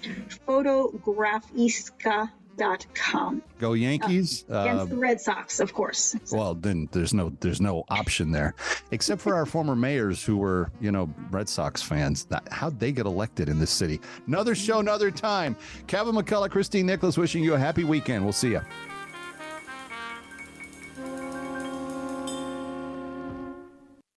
Fotografiska.com. 0.47 3.41
Go 3.59 3.73
Yankees. 3.73 4.43
Against 4.49 4.81
Uh, 4.81 4.85
the 4.85 4.95
Red 4.97 5.21
Sox, 5.21 5.59
of 5.59 5.73
course. 5.73 6.15
well, 6.31 6.55
then 6.55 6.87
there's 6.91 7.13
no 7.13 7.31
there's 7.39 7.61
no 7.61 7.83
option 7.89 8.31
there, 8.31 8.55
except 8.91 9.21
for 9.21 9.35
our 9.35 9.45
former 9.45 9.75
mayors 9.75 10.23
who 10.23 10.37
were 10.37 10.71
you 10.81 10.91
know 10.91 11.07
Red 11.29 11.47
Sox 11.49 11.81
fans. 11.83 12.25
How'd 12.51 12.79
they 12.79 12.91
get 12.91 13.05
elected 13.05 13.47
in 13.49 13.59
this 13.59 13.69
city? 13.71 13.99
Another 14.25 14.55
show, 14.55 14.79
another 14.79 15.11
time. 15.11 15.55
Kevin 15.87 16.15
McCullough, 16.15 16.49
Cristyne 16.49 16.85
Nicholas, 16.85 17.15
wishing 17.17 17.43
you 17.43 17.53
a 17.53 17.59
happy 17.59 17.83
weekend. 17.83 18.23
We'll 18.23 18.33
see 18.33 18.49
you. 18.51 18.61